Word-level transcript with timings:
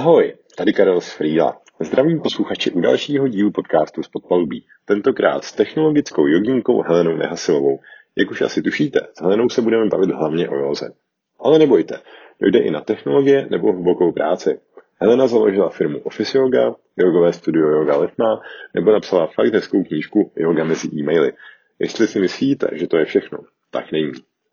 Ahoj, 0.00 0.34
tady 0.56 0.72
Karel 0.72 1.00
z 1.00 1.12
Frýla. 1.12 1.60
Zdravím 1.80 2.20
posluchači 2.20 2.70
u 2.70 2.80
dalšího 2.80 3.28
dílu 3.28 3.50
podcastu 3.50 4.02
z 4.02 4.08
Podpalubí. 4.08 4.66
Tentokrát 4.84 5.44
s 5.44 5.52
technologickou 5.52 6.26
jogínkou 6.26 6.82
Helenou 6.82 7.16
Nehasilovou. 7.16 7.80
Jak 8.16 8.30
už 8.30 8.40
asi 8.40 8.62
tušíte, 8.62 9.00
s 9.14 9.20
Helenou 9.20 9.48
se 9.48 9.62
budeme 9.62 9.86
bavit 9.86 10.10
hlavně 10.10 10.48
o 10.48 10.56
józe. 10.56 10.92
Ale 11.40 11.58
nebojte, 11.58 12.00
dojde 12.40 12.58
i 12.58 12.70
na 12.70 12.80
technologie 12.80 13.46
nebo 13.50 13.72
hlubokou 13.72 14.12
práci. 14.12 14.60
Helena 15.00 15.26
založila 15.26 15.70
firmu 15.70 15.98
Office 15.98 16.38
Yoga, 16.38 16.74
jogové 16.96 17.32
studio 17.32 17.68
Yoga 17.68 17.96
Letná 17.96 18.40
nebo 18.74 18.92
napsala 18.92 19.26
fakt 19.26 19.54
hezkou 19.54 19.84
knížku 19.84 20.32
Yoga 20.36 20.64
mezi 20.64 20.88
e-maily. 20.88 21.32
Jestli 21.78 22.06
si 22.06 22.20
myslíte, 22.20 22.68
že 22.72 22.86
to 22.86 22.96
je 22.96 23.04
všechno, 23.04 23.38
tak 23.70 23.92
není. 23.92 24.12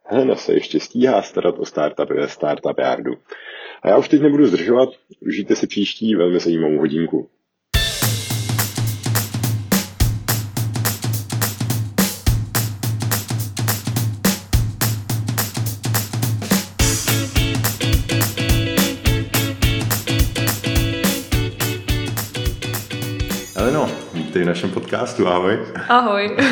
Helena 0.10 0.36
se 0.36 0.54
ještě 0.54 0.80
stíhá 0.80 1.21
starat 1.21 1.60
o 1.60 1.66
startupy 1.66 2.14
ve 2.14 2.28
Startup 2.28 2.80
Yardu. 2.80 3.14
A 3.84 3.89
já 3.89 3.98
už 3.98 4.07
teď 4.07 4.21
nebudu 4.21 4.46
zdržovat, 4.46 4.89
užijte 5.28 5.56
si 5.56 5.68
příští 5.68 6.16
velmi 6.16 6.39
zajímavou 6.39 6.78
hodinku. 6.78 7.30
Heleno, 23.55 23.89
vítej 24.14 24.44
v 24.44 24.46
našem 24.46 24.71
podcastu, 24.71 25.28
ahoj. 25.28 25.60
Ahoj. 25.89 26.38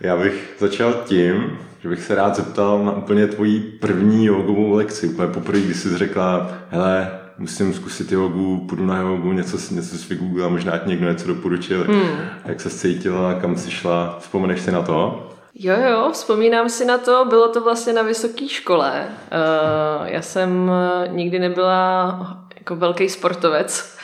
Já 0.00 0.16
bych 0.16 0.54
začal 0.58 0.92
tím, 1.06 1.58
že 1.82 1.88
bych 1.88 2.02
se 2.02 2.14
rád 2.14 2.36
zeptal 2.36 2.84
na 2.84 2.92
úplně 2.92 3.26
tvoji 3.26 3.60
první 3.60 4.26
jogovou 4.26 4.72
lekci. 4.72 5.08
Úplně 5.08 5.28
poprvé, 5.28 5.60
když 5.60 5.76
jsi 5.76 5.98
řekla, 5.98 6.50
hele, 6.70 7.10
musím 7.38 7.74
zkusit 7.74 8.12
jogu, 8.12 8.66
půjdu 8.68 8.86
na 8.86 8.98
jogu, 8.98 9.32
něco, 9.32 9.56
něco 9.74 9.98
si 9.98 10.18
a 10.44 10.48
možná 10.48 10.78
ti 10.78 10.88
někdo 10.88 11.08
něco 11.08 11.26
doporučil. 11.26 11.84
Hmm. 11.84 12.18
Jak 12.44 12.60
se 12.60 12.70
cítila, 12.70 13.34
kam 13.34 13.56
jsi 13.56 13.70
šla, 13.70 14.16
vzpomeneš 14.20 14.60
si 14.60 14.72
na 14.72 14.82
to? 14.82 15.28
Jo, 15.54 15.74
jo, 15.90 16.10
vzpomínám 16.12 16.68
si 16.68 16.84
na 16.84 16.98
to, 16.98 17.24
bylo 17.28 17.48
to 17.48 17.60
vlastně 17.60 17.92
na 17.92 18.02
vysoké 18.02 18.48
škole. 18.48 19.06
Uh, 19.08 20.06
já 20.06 20.22
jsem 20.22 20.70
nikdy 21.06 21.38
nebyla 21.38 22.18
jako 22.58 22.76
velký 22.76 23.08
sportovec, 23.08 23.96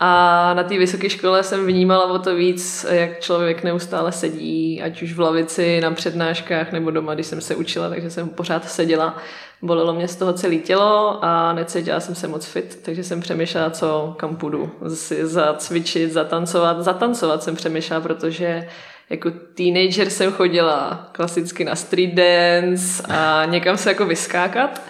a 0.00 0.54
na 0.54 0.62
té 0.62 0.78
vysoké 0.78 1.10
škole 1.10 1.42
jsem 1.42 1.66
vnímala 1.66 2.06
o 2.06 2.18
to 2.18 2.34
víc, 2.34 2.86
jak 2.90 3.20
člověk 3.20 3.62
neustále 3.62 4.12
sedí, 4.12 4.82
ať 4.82 5.02
už 5.02 5.12
v 5.12 5.20
lavici, 5.20 5.80
na 5.80 5.90
přednáškách 5.90 6.72
nebo 6.72 6.90
doma, 6.90 7.14
když 7.14 7.26
jsem 7.26 7.40
se 7.40 7.54
učila, 7.54 7.88
takže 7.88 8.10
jsem 8.10 8.28
pořád 8.28 8.70
seděla. 8.70 9.16
Bolelo 9.62 9.94
mě 9.94 10.08
z 10.08 10.16
toho 10.16 10.32
celé 10.32 10.56
tělo 10.56 11.24
a 11.24 11.52
necítila 11.52 12.00
jsem 12.00 12.14
se 12.14 12.28
moc 12.28 12.46
fit, 12.46 12.78
takže 12.82 13.04
jsem 13.04 13.20
přemýšlela, 13.20 13.70
co 13.70 14.14
kam 14.18 14.36
půjdu. 14.36 14.70
Si 14.94 15.26
zacvičit, 15.26 16.12
zatancovat. 16.12 16.82
Zatancovat 16.82 17.42
jsem 17.42 17.56
přemýšlela, 17.56 18.00
protože 18.00 18.68
jako 19.10 19.30
teenager 19.54 20.10
jsem 20.10 20.32
chodila 20.32 21.08
klasicky 21.12 21.64
na 21.64 21.74
street 21.74 22.14
dance 22.14 23.02
a 23.08 23.44
někam 23.44 23.76
se 23.76 23.88
jako 23.88 24.06
vyskákat. 24.06 24.82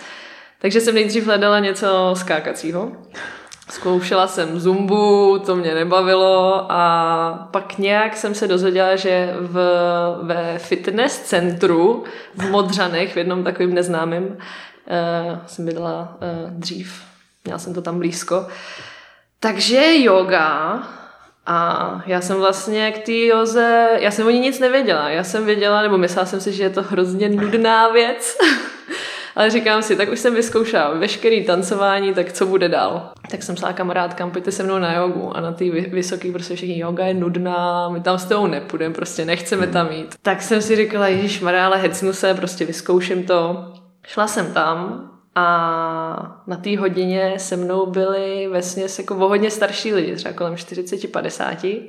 Takže 0.59 0.81
jsem 0.81 0.95
nejdřív 0.95 1.27
hledala 1.27 1.59
něco 1.59 2.15
skákacího. 2.17 2.93
Zkoušela 3.71 4.27
jsem 4.27 4.61
zumbu, 4.61 5.39
to 5.47 5.57
mě 5.57 5.75
nebavilo 5.75 6.67
a 6.69 7.49
pak 7.51 7.79
nějak 7.79 8.17
jsem 8.17 8.35
se 8.35 8.49
dozvěděla, 8.49 8.97
že 8.97 9.35
v, 9.41 9.61
ve 10.23 10.59
fitness 10.59 11.19
centru 11.19 12.05
v 12.35 12.51
Modřanech, 12.51 13.15
v 13.15 13.17
jednom 13.17 13.45
takovým 13.45 13.75
neznámém, 13.75 14.25
uh, 14.25 15.39
jsem 15.47 15.67
bydlela 15.67 16.17
uh, 16.21 16.51
dřív, 16.51 17.03
měla 17.45 17.59
jsem 17.59 17.75
to 17.75 17.83
tam 17.83 17.99
blízko. 17.99 18.47
Takže 19.41 19.97
yoga 19.97 20.83
a 21.47 22.03
já 22.07 22.21
jsem 22.21 22.37
vlastně 22.37 22.93
k 22.93 23.07
té 23.07 23.13
joze, 23.13 23.89
já 23.99 24.11
jsem 24.11 24.27
o 24.27 24.31
ní 24.31 24.41
nic 24.41 24.59
nevěděla. 24.59 25.09
Já 25.09 25.25
jsem 25.25 25.45
věděla, 25.45 25.83
nebo 25.83 25.99
myslela 25.99 26.27
jsem 26.27 26.41
si, 26.41 26.53
že 26.53 26.63
je 26.63 26.71
to 26.71 26.83
hrozně 26.83 27.29
nudná 27.29 27.89
věc. 27.89 28.39
Ale 29.37 29.51
říkám 29.51 29.83
si, 29.83 29.97
tak 29.97 30.09
už 30.09 30.19
jsem 30.21 30.35
vyzkoušela 30.35 30.91
veškerý 30.91 31.45
tancování, 31.45 32.15
tak 32.15 32.33
co 32.33 32.47
bude 32.47 32.69
dál? 32.69 33.13
Tak 33.31 33.43
jsem 33.43 33.55
psala 33.55 33.73
kamarádkám, 33.73 34.31
pojďte 34.31 34.53
se 34.53 34.63
mnou 34.63 34.79
na 34.79 34.95
jogu 34.95 35.37
a 35.37 35.41
na 35.41 35.53
ty 35.53 35.71
vysoký 35.71 36.33
prostě 36.33 36.57
všichni 36.57 36.79
yoga 36.79 37.07
je 37.07 37.15
nudná, 37.15 37.89
my 37.89 38.01
tam 38.01 38.19
s 38.19 38.25
tebou 38.25 38.47
nepůjdeme, 38.47 38.95
prostě 38.95 39.25
nechceme 39.25 39.67
tam 39.67 39.93
jít. 39.93 40.15
Tak 40.23 40.43
jsem 40.43 40.63
si 40.63 40.77
říkala, 40.77 41.09
Ježíš 41.09 41.41
Maria, 41.41 41.67
ale 41.67 41.77
hecnu 41.77 42.13
se, 42.13 42.35
prostě 42.35 42.65
vyzkouším 42.65 43.27
to. 43.27 43.73
Šla 44.07 44.27
jsem 44.27 44.53
tam 44.53 45.11
a 45.35 46.43
na 46.47 46.57
té 46.57 46.79
hodině 46.79 47.35
se 47.37 47.57
mnou 47.57 47.87
byli 47.87 48.49
ve 48.49 48.61
jako 48.99 49.15
hodně 49.15 49.51
starší 49.51 49.95
lidi, 49.95 50.17
třeba 50.17 50.35
kolem 50.35 50.55
40-50. 50.55 51.83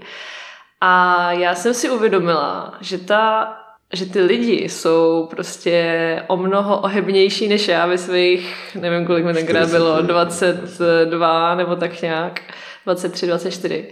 A 0.82 1.32
já 1.32 1.56
jsem 1.56 1.74
si 1.74 1.90
uvědomila, 1.90 2.74
že 2.82 2.98
ta 2.98 3.54
že 3.94 4.06
ty 4.06 4.22
lidi 4.22 4.70
jsou 4.70 5.28
prostě 5.30 6.24
o 6.28 6.38
mnoho 6.38 6.80
ohebnější 6.82 7.48
než 7.48 7.68
já 7.68 7.86
ve 7.86 7.98
svých, 7.98 8.78
nevím 8.82 9.06
kolik 9.06 9.26
mi 9.26 9.34
tenkrát 9.34 9.70
bylo, 9.70 10.02
22 10.02 11.56
nebo 11.56 11.76
tak 11.76 12.02
nějak, 12.02 12.42
23, 12.86 13.28
24. 13.28 13.86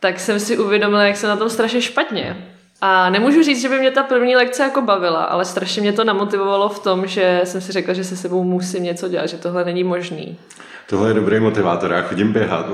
Tak 0.00 0.20
jsem 0.20 0.40
si 0.40 0.58
uvědomila, 0.58 1.02
jak 1.02 1.16
jsem 1.16 1.28
na 1.28 1.36
tom 1.36 1.50
strašně 1.50 1.82
špatně. 1.82 2.46
A 2.80 3.10
nemůžu 3.10 3.42
říct, 3.42 3.60
že 3.62 3.68
by 3.68 3.78
mě 3.78 3.90
ta 3.90 4.02
první 4.02 4.36
lekce 4.36 4.62
jako 4.62 4.82
bavila, 4.82 5.24
ale 5.24 5.44
strašně 5.44 5.82
mě 5.82 5.92
to 5.92 6.04
namotivovalo 6.04 6.68
v 6.68 6.78
tom, 6.78 7.06
že 7.06 7.40
jsem 7.44 7.60
si 7.60 7.72
řekla, 7.72 7.94
že 7.94 8.04
se 8.04 8.16
sebou 8.16 8.44
musím 8.44 8.82
něco 8.82 9.08
dělat, 9.08 9.26
že 9.26 9.36
tohle 9.36 9.64
není 9.64 9.84
možný. 9.84 10.38
Tohle 10.88 11.10
je 11.10 11.14
dobrý 11.14 11.40
motivátor. 11.40 11.92
Já 11.92 12.02
chodím 12.02 12.32
běhat 12.32 12.66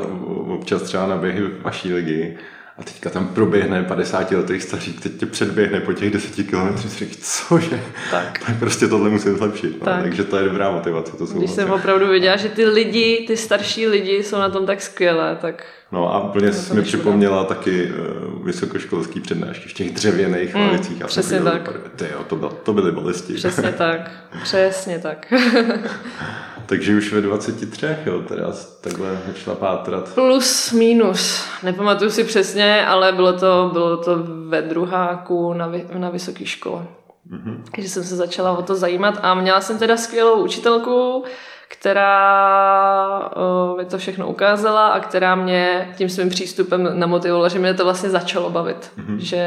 občas 0.49 0.83
třeba 0.83 1.07
na 1.07 1.17
běhy 1.17 1.43
vaší 1.63 1.95
ligy 1.95 2.39
a 2.79 2.83
teďka 2.83 3.11
tam 3.11 3.29
proběhne 3.29 3.83
50 3.83 4.31
letý 4.31 4.61
stařík, 4.61 5.01
teď 5.01 5.13
tě 5.17 5.27
předběhne 5.27 5.81
po 5.81 5.93
těch 5.93 6.11
10 6.11 6.47
kilometrech, 6.47 6.93
si 6.93 6.99
říkáš, 6.99 7.17
cože? 7.21 7.81
Tak. 8.11 8.39
tak 8.47 8.59
prostě 8.59 8.89
tohle 8.89 9.11
musím 9.11 9.37
zlepšit. 9.37 9.79
No. 9.81 9.85
Tak. 9.85 10.03
Takže 10.03 10.25
to 10.25 10.37
je 10.37 10.45
dobrá 10.45 10.71
motivace. 10.71 11.17
To 11.17 11.25
Když 11.25 11.51
jsem 11.51 11.71
opravdu 11.71 12.07
viděla, 12.09 12.37
že 12.37 12.49
ty 12.49 12.67
lidi, 12.67 13.25
ty 13.27 13.37
starší 13.37 13.87
lidi 13.87 14.23
jsou 14.23 14.39
na 14.39 14.51
tom 14.51 14.67
tak 14.67 14.83
skvěle, 14.83 15.39
tak... 15.41 15.67
No 15.93 16.15
a 16.15 16.25
úplně 16.25 16.53
jsi 16.53 16.75
mi 16.75 16.83
připomněla 16.83 17.45
taky 17.45 17.93
uh, 17.93 18.47
vysokoškolský 18.47 19.21
přednášky 19.21 19.69
v 19.69 19.73
těch 19.73 19.95
dřevěných 19.95 20.55
mm, 20.55 20.61
lavicích. 20.61 21.05
Přesně 21.07 21.41
tak. 21.41 21.71
Ty 21.97 22.05
jo, 22.13 22.25
to, 22.25 22.37
byl, 22.37 22.49
to 22.49 22.73
byly 22.73 22.93
bolesti. 22.93 23.35
Přesně 23.35 23.73
tak. 23.79 24.11
Přesně 24.43 24.99
tak. 24.99 25.33
Takže 26.67 26.97
už 26.97 27.13
ve 27.13 27.21
23, 27.21 27.87
jo, 28.07 28.23
teda 28.23 28.53
takhle 28.81 29.19
začala 29.27 29.57
pátrat. 29.57 30.15
Plus, 30.15 30.73
minus. 30.73 31.45
Nepamatuju 31.63 32.11
si 32.11 32.25
přesně, 32.25 32.87
ale 32.87 33.13
bylo 33.13 33.33
to, 33.33 33.71
bylo 33.73 33.97
to 33.97 34.25
ve 34.49 34.63
druháku 34.63 35.53
na, 35.53 35.67
vy, 35.67 35.87
na 35.95 36.11
vysoké 36.11 36.47
škole. 36.47 36.87
Mm-hmm. 37.33 37.63
Takže 37.75 37.89
jsem 37.89 38.05
se 38.05 38.17
začala 38.17 38.59
o 38.59 38.63
to 38.63 38.75
zajímat 38.75 39.19
a 39.23 39.35
měla 39.35 39.61
jsem 39.61 39.79
teda 39.79 39.97
skvělou 39.97 40.45
učitelku, 40.45 41.25
která 41.69 43.31
uh, 43.71 43.77
mi 43.77 43.85
to 43.85 43.99
všechno 43.99 44.29
ukázala 44.29 44.89
a 44.89 45.01
která 45.01 45.35
mě 45.35 45.95
tím 45.97 46.09
svým 46.09 46.29
přístupem 46.29 46.99
namotivovala, 46.99 47.49
že 47.49 47.59
mě 47.59 47.75
to 47.75 47.85
vlastně 47.85 48.11
začalo 48.11 48.51
bavit. 48.51 48.91
Mm-hmm. 48.99 49.17
Že 49.17 49.43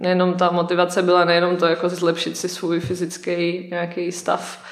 nejenom 0.00 0.34
ta 0.34 0.50
motivace 0.50 1.02
byla 1.02 1.24
nejenom 1.24 1.56
to 1.56 1.66
jako 1.66 1.88
zlepšit 1.88 2.36
si 2.36 2.48
svůj 2.48 2.80
fyzický 2.80 3.68
nějaký 3.70 4.12
stav, 4.12 4.62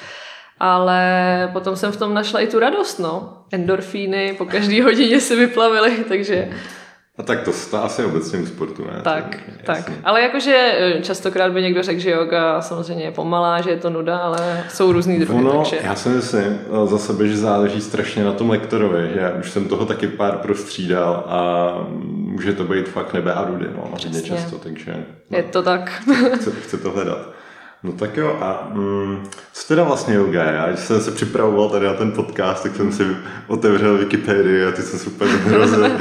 ale 0.59 1.49
potom 1.53 1.75
jsem 1.75 1.91
v 1.91 1.97
tom 1.97 2.13
našla 2.13 2.39
i 2.39 2.47
tu 2.47 2.59
radost, 2.59 2.99
no. 2.99 3.37
Endorfíny 3.51 4.35
po 4.37 4.45
každý 4.45 4.81
hodině 4.81 5.21
se 5.21 5.35
vyplavily, 5.35 5.97
takže... 6.07 6.49
A 7.17 7.23
tak 7.23 7.41
to, 7.41 7.51
to 7.71 7.83
asi 7.83 8.03
obecně 8.03 8.39
u 8.39 8.45
sportu, 8.45 8.85
ne? 8.85 9.01
Tak, 9.03 9.37
tak. 9.63 9.77
Jasně. 9.77 9.95
Ale 10.03 10.21
jakože 10.21 10.75
eh, 10.77 11.01
častokrát 11.01 11.51
by 11.51 11.61
někdo 11.61 11.83
řekl, 11.83 11.99
že 11.99 12.11
yoga 12.11 12.61
samozřejmě 12.61 13.03
je 13.03 13.11
pomalá, 13.11 13.61
že 13.61 13.69
je 13.69 13.77
to 13.77 13.89
nuda, 13.89 14.17
ale 14.17 14.63
jsou 14.69 14.91
různý 14.91 15.19
druhy, 15.19 15.43
no, 15.43 15.51
takže... 15.51 15.79
Já 15.83 15.95
si 15.95 16.09
myslím 16.09 16.43
eh, 16.43 16.87
za 16.87 16.97
sebe, 16.97 17.27
že 17.27 17.37
záleží 17.37 17.81
strašně 17.81 18.23
na 18.23 18.33
tom 18.33 18.49
lektorovi, 18.49 19.11
já 19.15 19.31
už 19.39 19.51
jsem 19.51 19.67
toho 19.67 19.85
taky 19.85 20.07
pár 20.07 20.37
prostřídal 20.37 21.23
a 21.27 21.69
může 22.05 22.53
to 22.53 22.63
být 22.63 22.89
fakt 22.89 23.13
nebe 23.13 23.33
a 23.33 23.45
rudy, 23.45 23.65
no, 23.75 23.89
hodně 23.91 24.21
často, 24.21 24.57
takže... 24.57 25.05
No, 25.29 25.37
je 25.37 25.43
to 25.43 25.63
tak. 25.63 26.03
chce, 26.35 26.51
chce 26.51 26.77
to 26.77 26.91
hledat. 26.91 27.35
No 27.83 27.91
tak 27.91 28.17
jo, 28.17 28.37
a 28.41 28.69
mm, 28.73 29.23
co 29.53 29.67
teda 29.67 29.83
vlastně 29.83 30.15
yoga 30.15 30.43
je? 30.43 30.55
Já, 30.55 30.67
když 30.67 30.79
jsem 30.79 31.01
se 31.01 31.11
připravoval 31.11 31.69
tady 31.69 31.85
na 31.85 31.93
ten 31.93 32.11
podcast, 32.11 32.63
tak 32.63 32.75
jsem 32.75 32.91
si 32.91 33.03
otevřel 33.47 33.97
Wikipedii 33.97 34.65
a 34.65 34.71
ty 34.71 34.81
jsem 34.81 34.99
super 34.99 35.27
hrozil, 35.45 35.91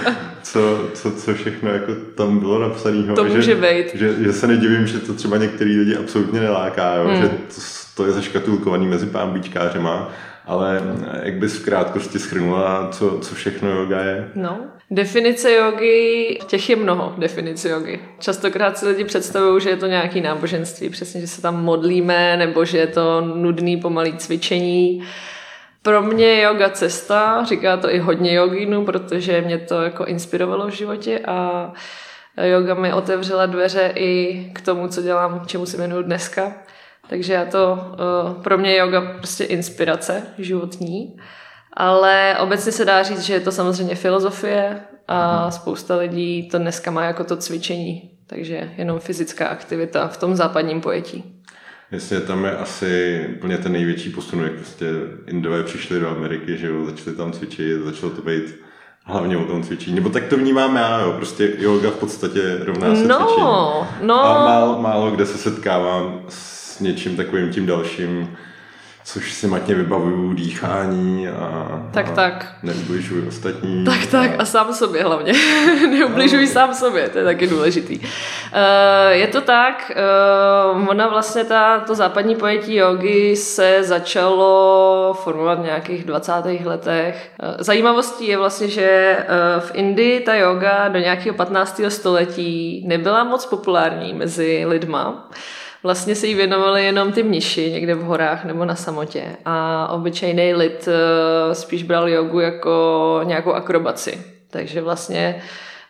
co, 0.45 0.91
co, 0.95 1.11
co 1.11 1.35
všechno 1.35 1.71
jako 1.71 1.93
tam 2.15 2.39
bylo 2.39 2.59
napsané. 2.59 3.15
To 3.15 3.29
že, 3.29 3.35
může 3.35 3.55
být. 3.55 3.95
Že, 3.95 4.25
že, 4.25 4.33
se 4.33 4.47
nedivím, 4.47 4.87
že 4.87 4.99
to 4.99 5.15
třeba 5.15 5.37
některý 5.37 5.79
lidi 5.79 5.97
absolutně 5.97 6.41
neláká, 6.41 6.95
jo? 6.95 7.09
Mm. 7.09 7.17
že 7.17 7.29
to, 7.29 7.61
to 7.97 8.07
je 8.07 8.13
zaškatulkovaný 8.13 8.87
mezi 8.87 9.07
pámbičkářema 9.07 10.13
ale 10.47 10.83
jak 11.23 11.35
bys 11.35 11.59
v 11.59 11.65
krátkosti 11.65 12.19
schrnula, 12.19 12.89
co, 12.93 13.19
co 13.19 13.35
všechno 13.35 13.71
yoga 13.71 14.01
je? 14.01 14.29
No, 14.35 14.61
definice 14.91 15.53
jogy, 15.53 16.39
těch 16.47 16.71
je 16.71 16.77
mnoho 16.77 17.15
definic 17.19 17.65
jogy. 17.65 17.99
Častokrát 18.19 18.79
si 18.79 18.89
lidi 18.89 19.05
představují, 19.05 19.61
že 19.61 19.71
je 19.71 19.77
to 19.77 19.87
nějaký 19.87 20.21
náboženství, 20.21 20.89
přesně, 20.89 21.21
že 21.21 21.27
se 21.27 21.43
tam 21.43 21.65
modlíme, 21.65 22.37
nebo 22.37 22.65
že 22.65 22.79
je 22.79 22.87
to 22.87 23.21
nudný 23.21 23.77
pomalý 23.77 24.17
cvičení. 24.17 25.03
Pro 25.85 26.03
mě 26.03 26.27
je 26.27 26.43
yoga 26.43 26.71
cesta, 26.71 27.45
říká 27.45 27.77
to 27.77 27.91
i 27.95 27.99
hodně 27.99 28.35
jogínů, 28.35 28.85
protože 28.85 29.41
mě 29.41 29.59
to 29.59 29.83
jako 29.83 30.05
inspirovalo 30.05 30.67
v 30.67 30.71
životě 30.71 31.19
a 31.19 31.73
yoga 32.43 32.75
mi 32.75 32.93
otevřela 32.93 33.47
dveře 33.47 33.93
i 33.95 34.45
k 34.55 34.61
tomu, 34.61 34.89
co 34.89 35.03
dělám, 35.03 35.43
čemu 35.47 35.67
se 35.67 35.77
jmenuji 35.77 36.03
dneska. 36.03 36.53
Takže 37.09 37.33
já 37.33 37.45
to, 37.45 37.79
eh, 37.79 38.43
pro 38.43 38.59
mě 38.59 38.71
je 38.71 38.79
yoga 38.79 39.01
prostě 39.17 39.45
inspirace 39.45 40.23
životní, 40.39 41.17
ale 41.73 42.37
obecně 42.41 42.73
se 42.73 42.85
dá 42.85 43.03
říct, 43.03 43.21
že 43.21 43.35
je 43.35 43.41
to 43.41 43.53
samozřejmě 43.53 43.95
filozofie 43.95 44.81
a 45.09 45.51
spousta 45.51 45.97
lidí 45.97 46.49
to 46.49 46.59
dneska 46.59 46.91
má 46.91 47.05
jako 47.05 47.25
to 47.25 47.37
cvičení, 47.37 48.11
takže 48.27 48.71
jenom 48.77 48.99
fyzická 48.99 49.47
aktivita 49.47 50.09
v 50.09 50.17
tom 50.17 50.37
západním 50.37 50.81
pojetí. 50.81 51.34
Jasně, 51.95 52.21
tam 52.21 52.45
je 52.45 52.57
asi 52.57 53.25
úplně 53.37 53.59
ten 53.59 53.73
největší 53.73 54.11
posun, 54.11 54.43
jak 54.43 54.53
prostě 54.53 54.87
Indové 55.27 55.63
přišli 55.63 56.01
do 56.01 56.09
Ameriky, 56.09 56.57
že 56.57 56.67
jo, 56.67 56.87
začali 56.87 57.17
tam 57.17 57.33
cvičit, 57.33 57.85
začalo 57.85 58.13
to 58.13 58.23
být 58.23 58.61
hlavně 59.05 59.37
o 59.37 59.45
tom 59.45 59.63
cvičení. 59.63 59.97
Nebo 59.97 60.09
tak 60.09 60.25
to 60.25 60.37
vnímám 60.37 60.77
já, 60.77 61.01
jo, 61.01 61.13
prostě 61.13 61.53
yoga 61.59 61.91
v 61.91 61.95
podstatě 61.95 62.59
rovná 62.61 62.97
se 62.97 63.05
no, 63.05 63.17
cvičení. 63.17 63.47
No. 64.03 64.25
A 64.25 64.45
málo, 64.45 64.83
málo 64.83 65.11
kde 65.11 65.27
se 65.27 65.39
setkávám 65.39 66.23
s 66.29 66.81
něčím 66.81 67.17
takovým 67.17 67.51
tím 67.51 67.67
dalším, 67.67 68.37
což 69.05 69.33
si 69.33 69.47
matně 69.47 69.75
vybavuju 69.75 70.33
dýchání 70.33 71.29
a, 71.29 71.83
tak, 71.91 72.09
a 72.09 72.13
tak. 72.13 72.55
neubližuji 72.63 73.29
ostatní. 73.29 73.85
Tak, 73.85 74.07
tak 74.07 74.31
a 74.39 74.45
sám 74.45 74.75
sobě 74.75 75.03
hlavně. 75.03 75.33
neubližuji 75.91 76.47
no. 76.47 76.53
sám 76.53 76.75
sobě, 76.75 77.09
to 77.09 77.19
je 77.19 77.25
taky 77.25 77.47
důležitý. 77.47 77.99
Uh, 77.99 78.07
je 79.11 79.27
to 79.27 79.41
tak, 79.41 79.93
uh, 80.75 80.89
ona 80.89 81.09
vlastně 81.09 81.45
ta, 81.45 81.81
to 81.81 81.95
západní 81.95 82.37
pojetí 82.37 82.75
jogy 82.75 83.37
se 83.37 83.85
začalo 83.85 85.17
formovat 85.23 85.61
v 85.61 85.65
nějakých 85.65 86.05
20. 86.05 86.33
letech. 86.65 87.31
Uh, 87.43 87.49
zajímavostí 87.59 88.27
je 88.27 88.37
vlastně, 88.37 88.69
že 88.69 89.19
uh, 89.19 89.69
v 89.69 89.71
Indii 89.75 90.21
ta 90.21 90.35
yoga 90.35 90.89
do 90.89 90.99
nějakého 90.99 91.37
15. 91.37 91.81
století 91.89 92.85
nebyla 92.87 93.25
moc 93.25 93.47
populární 93.47 94.15
mezi 94.15 94.65
lidma 94.67 95.31
vlastně 95.85 96.15
se 96.15 96.27
jí 96.27 96.35
věnovali 96.35 96.85
jenom 96.85 97.13
ty 97.13 97.23
mniši 97.23 97.71
někde 97.71 97.95
v 97.95 98.03
horách 98.03 98.45
nebo 98.45 98.65
na 98.65 98.75
samotě 98.75 99.25
a 99.45 99.89
obyčejný 99.89 100.55
lid 100.55 100.89
eh, 100.89 101.55
spíš 101.55 101.83
bral 101.83 102.09
jogu 102.09 102.41
jako 102.41 103.21
nějakou 103.25 103.53
akrobaci. 103.53 104.23
Takže 104.51 104.81
vlastně 104.81 105.43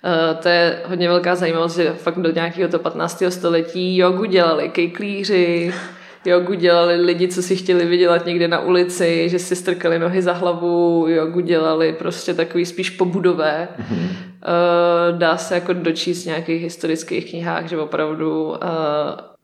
eh, 0.04 0.34
to 0.34 0.48
je 0.48 0.82
hodně 0.84 1.08
velká 1.08 1.34
zajímavost, 1.34 1.76
že 1.76 1.92
fakt 1.92 2.18
do 2.18 2.32
nějakého 2.32 2.70
to 2.70 2.78
15. 2.78 3.22
století 3.28 3.96
jogu 3.96 4.24
dělali 4.24 4.68
kejklíři, 4.68 5.74
jogu 6.24 6.54
dělali 6.54 6.96
lidi, 6.96 7.28
co 7.28 7.42
si 7.42 7.56
chtěli 7.56 7.86
vydělat 7.86 8.26
někde 8.26 8.48
na 8.48 8.60
ulici, 8.60 9.28
že 9.28 9.38
si 9.38 9.56
strkali 9.56 9.98
nohy 9.98 10.22
za 10.22 10.32
hlavu, 10.32 11.06
jogu 11.08 11.40
dělali 11.40 11.92
prostě 11.92 12.34
takový 12.34 12.66
spíš 12.66 12.90
pobudové. 12.90 13.68
Mm-hmm. 13.78 14.08
Dá 15.18 15.36
se 15.36 15.54
jako 15.54 15.72
dočíst 15.72 16.22
v 16.22 16.26
nějakých 16.26 16.62
historických 16.62 17.30
knihách, 17.30 17.68
že 17.68 17.78
opravdu 17.78 18.54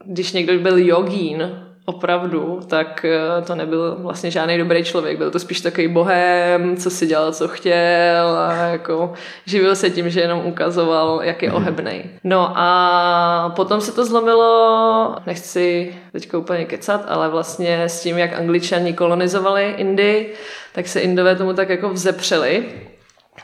když 0.05 0.33
někdo 0.33 0.59
byl 0.59 0.79
jogín, 0.79 1.51
opravdu, 1.85 2.61
tak 2.67 3.05
eh, 3.05 3.43
to 3.43 3.55
nebyl 3.55 3.97
vlastně 3.99 4.31
žádný 4.31 4.59
dobrý 4.59 4.85
člověk. 4.85 5.19
Byl 5.19 5.31
to 5.31 5.39
spíš 5.39 5.61
takový 5.61 5.89
bohem, 5.89 6.77
co 6.77 6.91
si 6.91 7.07
dělal, 7.07 7.33
co 7.33 7.49
chtěl 7.49 8.39
a 8.39 8.53
jako 8.53 9.13
živil 9.47 9.77
se 9.77 9.91
tím, 9.91 10.11
že 10.11 10.21
jenom 10.21 10.47
ukazoval, 10.47 11.21
jak 11.23 11.43
je 11.43 11.49
mhm. 11.49 11.57
ohebnej. 11.57 12.05
No 12.25 12.53
a 12.55 13.53
potom 13.57 13.81
se 13.81 13.93
to 13.93 14.05
zlomilo, 14.05 15.17
nechci 15.27 15.95
teď 16.13 16.35
úplně 16.35 16.65
kecat, 16.65 17.05
ale 17.09 17.29
vlastně 17.29 17.85
s 17.85 18.03
tím, 18.03 18.19
jak 18.19 18.39
angličani 18.39 18.93
kolonizovali 18.93 19.75
Indii, 19.77 20.35
tak 20.73 20.89
se 20.89 21.01
Indové 21.01 21.37
tomu 21.37 21.53
tak 21.53 21.69
jako 21.69 21.89
vzepřeli 21.89 22.65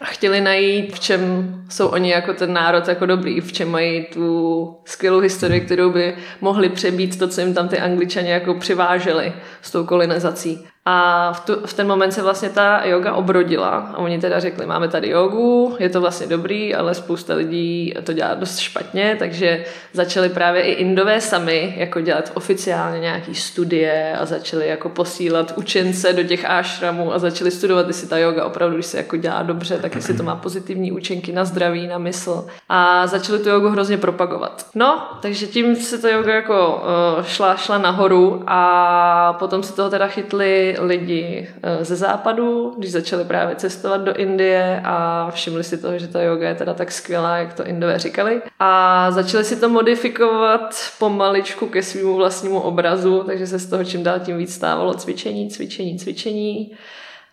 a 0.00 0.04
chtěli 0.04 0.40
najít, 0.40 0.94
v 0.94 1.00
čem 1.00 1.54
jsou 1.70 1.88
oni 1.88 2.10
jako 2.10 2.34
ten 2.34 2.52
národ 2.52 2.88
jako 2.88 3.06
dobrý, 3.06 3.40
v 3.40 3.52
čem 3.52 3.70
mají 3.70 4.04
tu 4.04 4.76
skvělou 4.84 5.20
historii, 5.20 5.60
kterou 5.60 5.92
by 5.92 6.16
mohli 6.40 6.68
přebít 6.68 7.18
to, 7.18 7.28
co 7.28 7.40
jim 7.40 7.54
tam 7.54 7.68
ty 7.68 7.78
angličani 7.78 8.30
jako 8.30 8.54
přiváželi 8.54 9.32
s 9.62 9.70
tou 9.70 9.84
kolonizací. 9.84 10.66
A 10.88 11.32
v, 11.32 11.40
tu, 11.40 11.66
v 11.66 11.74
ten 11.74 11.86
moment 11.86 12.12
se 12.12 12.22
vlastně 12.22 12.50
ta 12.50 12.80
yoga 12.84 13.12
obrodila 13.12 13.68
a 13.68 13.98
oni 13.98 14.18
teda 14.18 14.40
řekli, 14.40 14.66
máme 14.66 14.88
tady 14.88 15.08
jogu, 15.08 15.76
je 15.78 15.88
to 15.88 16.00
vlastně 16.00 16.26
dobrý, 16.26 16.74
ale 16.74 16.94
spousta 16.94 17.34
lidí 17.34 17.94
to 18.04 18.12
dělá 18.12 18.34
dost 18.34 18.58
špatně, 18.58 19.16
takže 19.18 19.64
začali 19.92 20.28
právě 20.28 20.62
i 20.62 20.72
indové 20.72 21.20
sami 21.20 21.74
jako 21.76 22.00
dělat 22.00 22.30
oficiálně 22.34 23.00
nějaký 23.00 23.34
studie 23.34 24.16
a 24.20 24.26
začali 24.26 24.68
jako 24.68 24.88
posílat 24.88 25.52
učence 25.56 26.12
do 26.12 26.22
těch 26.22 26.44
ášramů 26.44 27.14
a 27.14 27.18
začali 27.18 27.50
studovat, 27.50 27.86
jestli 27.86 28.08
ta 28.08 28.18
yoga 28.18 28.44
opravdu, 28.44 28.74
když 28.74 28.86
se 28.86 28.96
jako 28.96 29.16
dělá 29.16 29.42
dobře, 29.42 29.78
tak 29.78 29.94
jestli 29.94 30.14
to 30.14 30.22
má 30.22 30.36
pozitivní 30.36 30.92
účinky 30.92 31.32
na 31.32 31.44
zdraví, 31.44 31.86
na 31.86 31.98
mysl. 31.98 32.46
A 32.68 33.06
začali 33.06 33.38
tu 33.38 33.48
jogu 33.48 33.68
hrozně 33.68 33.98
propagovat. 33.98 34.66
No, 34.74 35.08
takže 35.22 35.46
tím 35.46 35.76
se 35.76 35.98
ta 35.98 36.08
yoga 36.08 36.34
jako 36.34 36.82
uh, 37.18 37.24
šla, 37.24 37.56
šla 37.56 37.78
nahoru 37.78 38.42
a 38.46 39.32
potom 39.38 39.62
se 39.62 39.72
toho 39.72 39.90
teda 39.90 40.06
chytli 40.06 40.75
lidi 40.78 41.48
eh, 41.62 41.84
ze 41.84 41.96
západu, 41.96 42.74
když 42.78 42.92
začali 42.92 43.24
právě 43.24 43.56
cestovat 43.56 44.00
do 44.00 44.14
Indie 44.14 44.80
a 44.84 45.30
všimli 45.30 45.64
si 45.64 45.78
toho, 45.78 45.98
že 45.98 46.08
ta 46.08 46.22
yoga 46.22 46.48
je 46.48 46.54
teda 46.54 46.74
tak 46.74 46.92
skvělá, 46.92 47.36
jak 47.36 47.52
to 47.52 47.66
Indové 47.66 47.98
říkali. 47.98 48.42
A 48.58 49.10
začali 49.10 49.44
si 49.44 49.56
to 49.56 49.68
modifikovat 49.68 50.74
pomaličku 50.98 51.66
ke 51.66 51.82
svýmu 51.82 52.16
vlastnímu 52.16 52.60
obrazu, 52.60 53.22
takže 53.26 53.46
se 53.46 53.58
z 53.58 53.66
toho 53.66 53.84
čím 53.84 54.02
dál 54.02 54.20
tím 54.20 54.38
víc 54.38 54.54
stávalo 54.54 54.94
cvičení, 54.94 55.50
cvičení, 55.50 55.98
cvičení. 55.98 56.76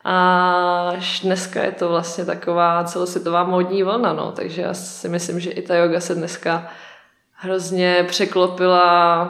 A 0.05 0.93
dneska 1.23 1.63
je 1.63 1.71
to 1.71 1.89
vlastně 1.89 2.25
taková 2.25 2.83
celosvětová 2.83 3.43
módní 3.43 3.83
vlna, 3.83 4.13
no. 4.13 4.31
takže 4.31 4.61
já 4.61 4.73
si 4.73 5.09
myslím, 5.09 5.39
že 5.39 5.51
i 5.51 5.61
ta 5.61 5.75
yoga 5.75 5.99
se 5.99 6.15
dneska 6.15 6.67
hrozně 7.31 8.05
překlopila 8.07 9.25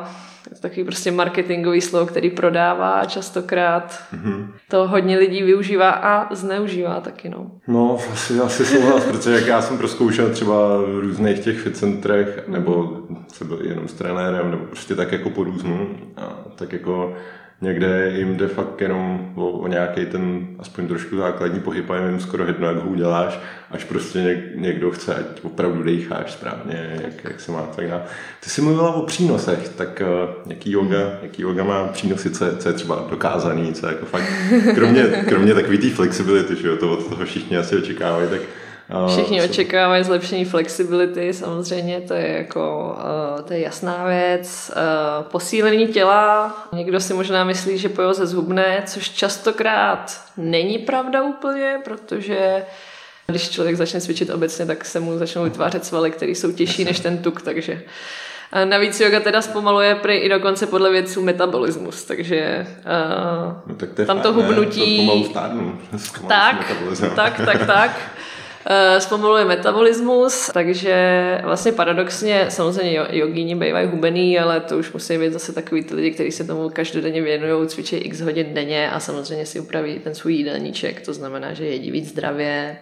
je 0.54 0.56
to 0.56 0.62
takový 0.62 0.84
prostě 0.84 1.12
marketingový 1.12 1.82
slovo, 1.82 2.06
který 2.06 2.30
prodává 2.30 3.06
častokrát. 3.06 4.04
Mm-hmm. 4.14 4.48
To 4.70 4.88
hodně 4.88 5.18
lidí 5.18 5.44
využívá 5.44 5.90
a 5.90 6.36
zneužívá 6.36 7.02
taky, 7.02 7.30
no. 7.30 7.52
No, 7.68 7.98
asi, 8.12 8.40
asi 8.40 8.66
souhlas, 8.66 9.06
protože 9.06 9.32
jak 9.32 9.48
já 9.48 9.62
jsem 9.62 9.78
proskoušel 9.78 10.30
třeba 10.30 10.78
v 10.78 11.00
různých 11.00 11.40
těch 11.40 11.60
fit 11.60 11.78
centrech, 11.78 12.48
mm. 12.48 12.54
nebo 12.54 12.98
se 13.34 13.46
byl 13.46 13.60
jenom 13.62 13.88
s 13.88 13.94
trenérem, 13.94 14.52
nebo 14.52 14.66
prostě 14.66 14.96
tak 14.96 15.12
jako 15.12 15.30
po 15.30 15.44
různu, 15.44 15.90
a 16.18 16.36
tak 16.56 16.74
jako 16.74 17.16
někde 17.62 18.12
jim 18.16 18.38
jde 18.38 18.48
fakt 18.48 18.82
jenom 18.82 19.34
o, 19.36 19.50
o 19.50 19.68
nějaký 19.68 20.06
ten 20.06 20.48
aspoň 20.60 20.88
trošku 20.88 21.18
základní 21.18 21.60
pohyb 21.60 21.90
a 21.90 21.98
jim 21.98 22.20
skoro 22.20 22.46
jedno, 22.46 22.68
jak 22.68 22.78
ho 22.78 22.90
uděláš, 22.90 23.40
až 23.72 23.84
prostě 23.84 24.20
něk, 24.20 24.56
někdo 24.56 24.92
chce, 24.92 25.16
ať 25.16 25.26
opravdu 25.44 25.84
dejcháš 25.84 26.32
správně, 26.32 27.00
jak, 27.04 27.24
jak 27.24 27.40
se 27.40 27.52
má 27.52 27.62
tak 27.76 27.88
dá. 27.88 28.04
Ty 28.44 28.50
jsi 28.50 28.62
mluvila 28.62 28.94
o 28.94 29.06
přínosech, 29.06 29.70
tak 29.70 30.02
uh, 30.02 30.30
jaký 30.46 30.72
yoga, 30.72 31.20
jaký 31.22 31.42
yoga 31.42 31.64
má 31.64 31.88
přínosy, 31.88 32.30
co 32.30 32.46
co 32.58 32.70
je 32.70 32.74
třeba 32.74 33.08
dokázaný, 33.10 33.74
co 33.74 33.88
je 33.88 33.94
jako 33.94 34.06
fakt, 34.06 34.34
kromě, 34.76 35.04
kromě 35.04 35.54
takové 35.54 35.78
té 35.78 35.90
flexibility, 35.90 36.56
že 36.56 36.68
jo, 36.68 36.78
to 36.78 36.94
od 36.94 37.08
toho 37.08 37.26
všichni 37.26 37.58
asi 37.58 37.78
očekávají, 37.78 38.30
tak 38.30 38.42
Všichni 39.08 39.40
co? 39.40 39.46
očekávají 39.46 40.04
zlepšení 40.04 40.46
flexibility, 40.46 41.34
samozřejmě 41.34 42.02
to 42.02 42.14
je 42.14 42.28
jako, 42.28 42.96
uh, 43.36 43.42
to 43.42 43.54
je 43.54 43.60
jasná 43.60 44.06
věc. 44.06 44.72
Uh, 44.76 45.24
posílení 45.24 45.88
těla, 45.88 46.58
někdo 46.74 47.00
si 47.00 47.14
možná 47.14 47.44
myslí, 47.44 47.78
že 47.78 47.90
po 47.90 48.14
se 48.14 48.28
zhubne, 48.28 48.84
což 48.86 49.10
častokrát 49.10 50.22
není 50.38 50.78
pravda 50.78 51.24
úplně, 51.24 51.78
protože 51.84 52.66
když 53.28 53.50
člověk 53.50 53.76
začne 53.76 54.02
cvičit 54.02 54.30
obecně, 54.30 54.66
tak 54.66 54.86
se 54.86 55.00
mu 55.00 55.18
začnou 55.18 55.44
vytvářet 55.44 55.86
svaly, 55.86 56.12
které 56.12 56.32
jsou 56.32 56.52
těžší 56.52 56.86
než 56.86 57.00
ten 57.00 57.18
tuk, 57.18 57.42
takže 57.42 57.82
a 58.52 58.66
navíc 58.66 59.00
yoga 59.00 59.20
teda 59.20 59.42
zpomaluje 59.42 59.96
prý 59.96 60.16
i 60.18 60.30
dokonce 60.30 60.68
podle 60.68 60.92
vědců 60.92 61.24
metabolismus, 61.24 62.04
takže 62.04 62.68
uh, 62.78 63.54
no, 63.68 63.76
tak 63.76 63.94
to 63.94 64.06
tam 64.06 64.22
to 64.22 64.34
hubnutí... 64.34 64.98
Ne, 64.98 65.08
to 65.08 65.12
pomalu 65.12 65.26
stárnu. 65.26 65.80
Tak, 66.28 66.72
tak, 67.16 67.42
tak, 67.46 67.66
tak. 67.66 67.92
Eh, 68.66 69.02
zpomaluje 69.02 69.46
metabolismus, 69.46 70.50
takže 70.54 70.96
vlastně 71.44 71.72
paradoxně 71.72 72.46
samozřejmě 72.50 73.06
jogíni 73.12 73.56
bývají 73.56 73.88
hubený, 73.88 74.40
ale 74.40 74.60
to 74.60 74.78
už 74.78 74.94
musí 74.94 75.18
být 75.18 75.34
zase 75.34 75.54
takový 75.54 75.84
ty 75.84 75.96
lidi, 75.96 76.12
kteří 76.12 76.32
se 76.32 76.44
tomu 76.44 76.70
každodenně 76.70 77.22
věnují, 77.22 77.68
cvičí 77.68 77.96
x 77.96 78.22
hodin 78.22 78.54
denně 78.54 78.92
a 78.92 79.00
samozřejmě 79.00 79.46
si 79.46 79.60
upraví 79.60 80.00
ten 80.00 80.16
svůj 80.16 80.34
jídelníček, 80.34 81.02
to 81.02 81.14
znamená, 81.14 81.54
že 81.54 81.66
jedí 81.66 81.92
víc 81.92 82.10
zdravě, 82.10 82.78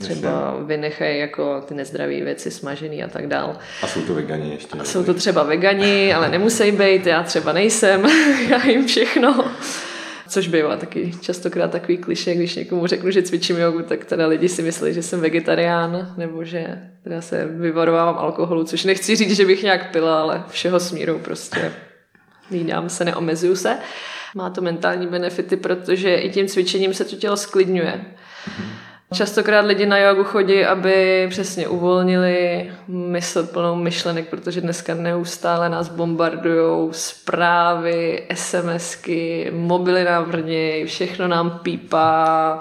třeba 0.00 0.56
vynechají 0.64 1.18
jako 1.18 1.60
ty 1.60 1.74
nezdravé 1.74 2.20
věci 2.20 2.50
smažený 2.50 3.04
a 3.04 3.08
tak 3.08 3.26
dál. 3.26 3.56
A 3.82 3.86
jsou 3.86 4.00
to 4.02 4.14
vegani 4.14 4.52
ještě. 4.52 4.78
A 4.78 4.84
jsou 4.84 5.04
to 5.04 5.14
třeba 5.14 5.42
vegani, 5.42 6.14
ale 6.14 6.28
nemusí 6.28 6.72
být, 6.72 7.06
já 7.06 7.22
třeba 7.22 7.52
nejsem, 7.52 8.06
já 8.50 8.66
jim 8.66 8.86
všechno. 8.86 9.44
Což 10.28 10.48
bývá 10.48 10.76
taky 10.76 11.12
častokrát 11.20 11.70
takový 11.70 11.98
kliše, 11.98 12.34
když 12.34 12.56
někomu 12.56 12.86
řeknu, 12.86 13.10
že 13.10 13.22
cvičím 13.22 13.56
jogu, 13.56 13.82
tak 13.82 14.04
teda 14.04 14.26
lidi 14.26 14.48
si 14.48 14.62
myslí, 14.62 14.94
že 14.94 15.02
jsem 15.02 15.20
vegetarián, 15.20 16.14
nebo 16.16 16.44
že 16.44 16.78
teda 17.04 17.20
se 17.20 17.44
vyvarovávám 17.46 18.18
alkoholu, 18.18 18.64
což 18.64 18.84
nechci 18.84 19.16
říct, 19.16 19.36
že 19.36 19.46
bych 19.46 19.62
nějak 19.62 19.92
pila, 19.92 20.20
ale 20.20 20.44
všeho 20.48 20.80
smíru 20.80 21.18
prostě 21.18 21.72
jídám 22.50 22.88
se, 22.88 23.04
neomezuju 23.04 23.56
se. 23.56 23.78
Má 24.34 24.50
to 24.50 24.60
mentální 24.60 25.06
benefity, 25.06 25.56
protože 25.56 26.14
i 26.14 26.30
tím 26.30 26.46
cvičením 26.46 26.94
se 26.94 27.04
to 27.04 27.16
tělo 27.16 27.36
sklidňuje. 27.36 28.04
Častokrát 29.14 29.64
lidi 29.64 29.86
na 29.86 29.98
jogu 29.98 30.24
chodí, 30.24 30.64
aby 30.64 31.26
přesně 31.30 31.68
uvolnili 31.68 32.70
mysl 32.88 33.46
plnou 33.46 33.74
myšlenek, 33.74 34.28
protože 34.28 34.60
dneska 34.60 34.94
neustále 34.94 35.68
nás 35.68 35.88
bombardují 35.88 36.88
zprávy, 36.92 38.26
SMSky, 38.34 39.50
mobily 39.54 40.04
nám 40.04 40.24
vrnějí, 40.24 40.84
všechno 40.84 41.28
nám 41.28 41.58
pípá, 41.62 42.58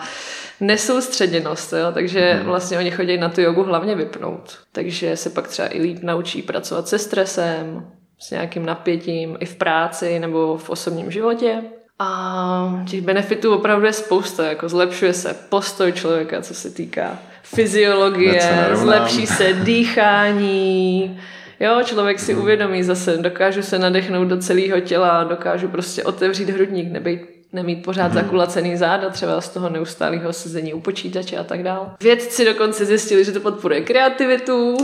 nesoustředěnost, 0.59 1.73
jo? 1.73 1.91
takže 1.93 2.33
hmm. 2.33 2.45
vlastně 2.45 2.77
oni 2.77 2.91
chodí 2.91 3.17
na 3.17 3.29
tu 3.29 3.41
jogu 3.41 3.63
hlavně 3.63 3.95
vypnout. 3.95 4.57
Takže 4.71 5.17
se 5.17 5.29
pak 5.29 5.47
třeba 5.47 5.75
i 5.75 5.81
líp 5.81 5.99
naučí 6.01 6.41
pracovat 6.41 6.87
se 6.87 6.99
stresem, 6.99 7.87
s 8.19 8.31
nějakým 8.31 8.65
napětím 8.65 9.37
i 9.39 9.45
v 9.45 9.55
práci 9.55 10.19
nebo 10.19 10.57
v 10.57 10.69
osobním 10.69 11.11
životě. 11.11 11.63
A 11.99 12.83
těch 12.89 13.01
benefitů 13.01 13.53
opravdu 13.53 13.85
je 13.85 13.93
spousta, 13.93 14.45
jako 14.45 14.69
zlepšuje 14.69 15.13
se 15.13 15.35
postoj 15.49 15.91
člověka, 15.91 16.41
co 16.41 16.53
se 16.53 16.69
týká 16.69 17.19
fyziologie, 17.43 18.69
zlepší 18.73 19.27
se 19.27 19.53
dýchání, 19.63 21.19
Jo, 21.59 21.81
člověk 21.83 22.19
si 22.19 22.35
uvědomí 22.35 22.83
zase, 22.83 23.17
dokážu 23.17 23.61
se 23.61 23.79
nadechnout 23.79 24.27
do 24.27 24.37
celého 24.37 24.79
těla, 24.79 25.23
dokážu 25.23 25.67
prostě 25.67 26.03
otevřít 26.03 26.49
hrudník, 26.49 26.91
nebejt, 26.91 27.21
nemít 27.53 27.83
pořád 27.83 28.11
hmm. 28.11 28.21
zakulacený 28.21 28.77
záda, 28.77 29.09
třeba 29.09 29.41
z 29.41 29.49
toho 29.49 29.69
neustálého 29.69 30.33
sezení 30.33 30.73
u 30.73 30.79
počítače 30.79 31.37
a 31.37 31.43
tak 31.43 31.63
dále. 31.63 31.89
Vědci 32.01 32.45
dokonce 32.45 32.85
zjistili, 32.85 33.25
že 33.25 33.31
to 33.31 33.39
podporuje 33.39 33.81
kreativitu, 33.81 34.77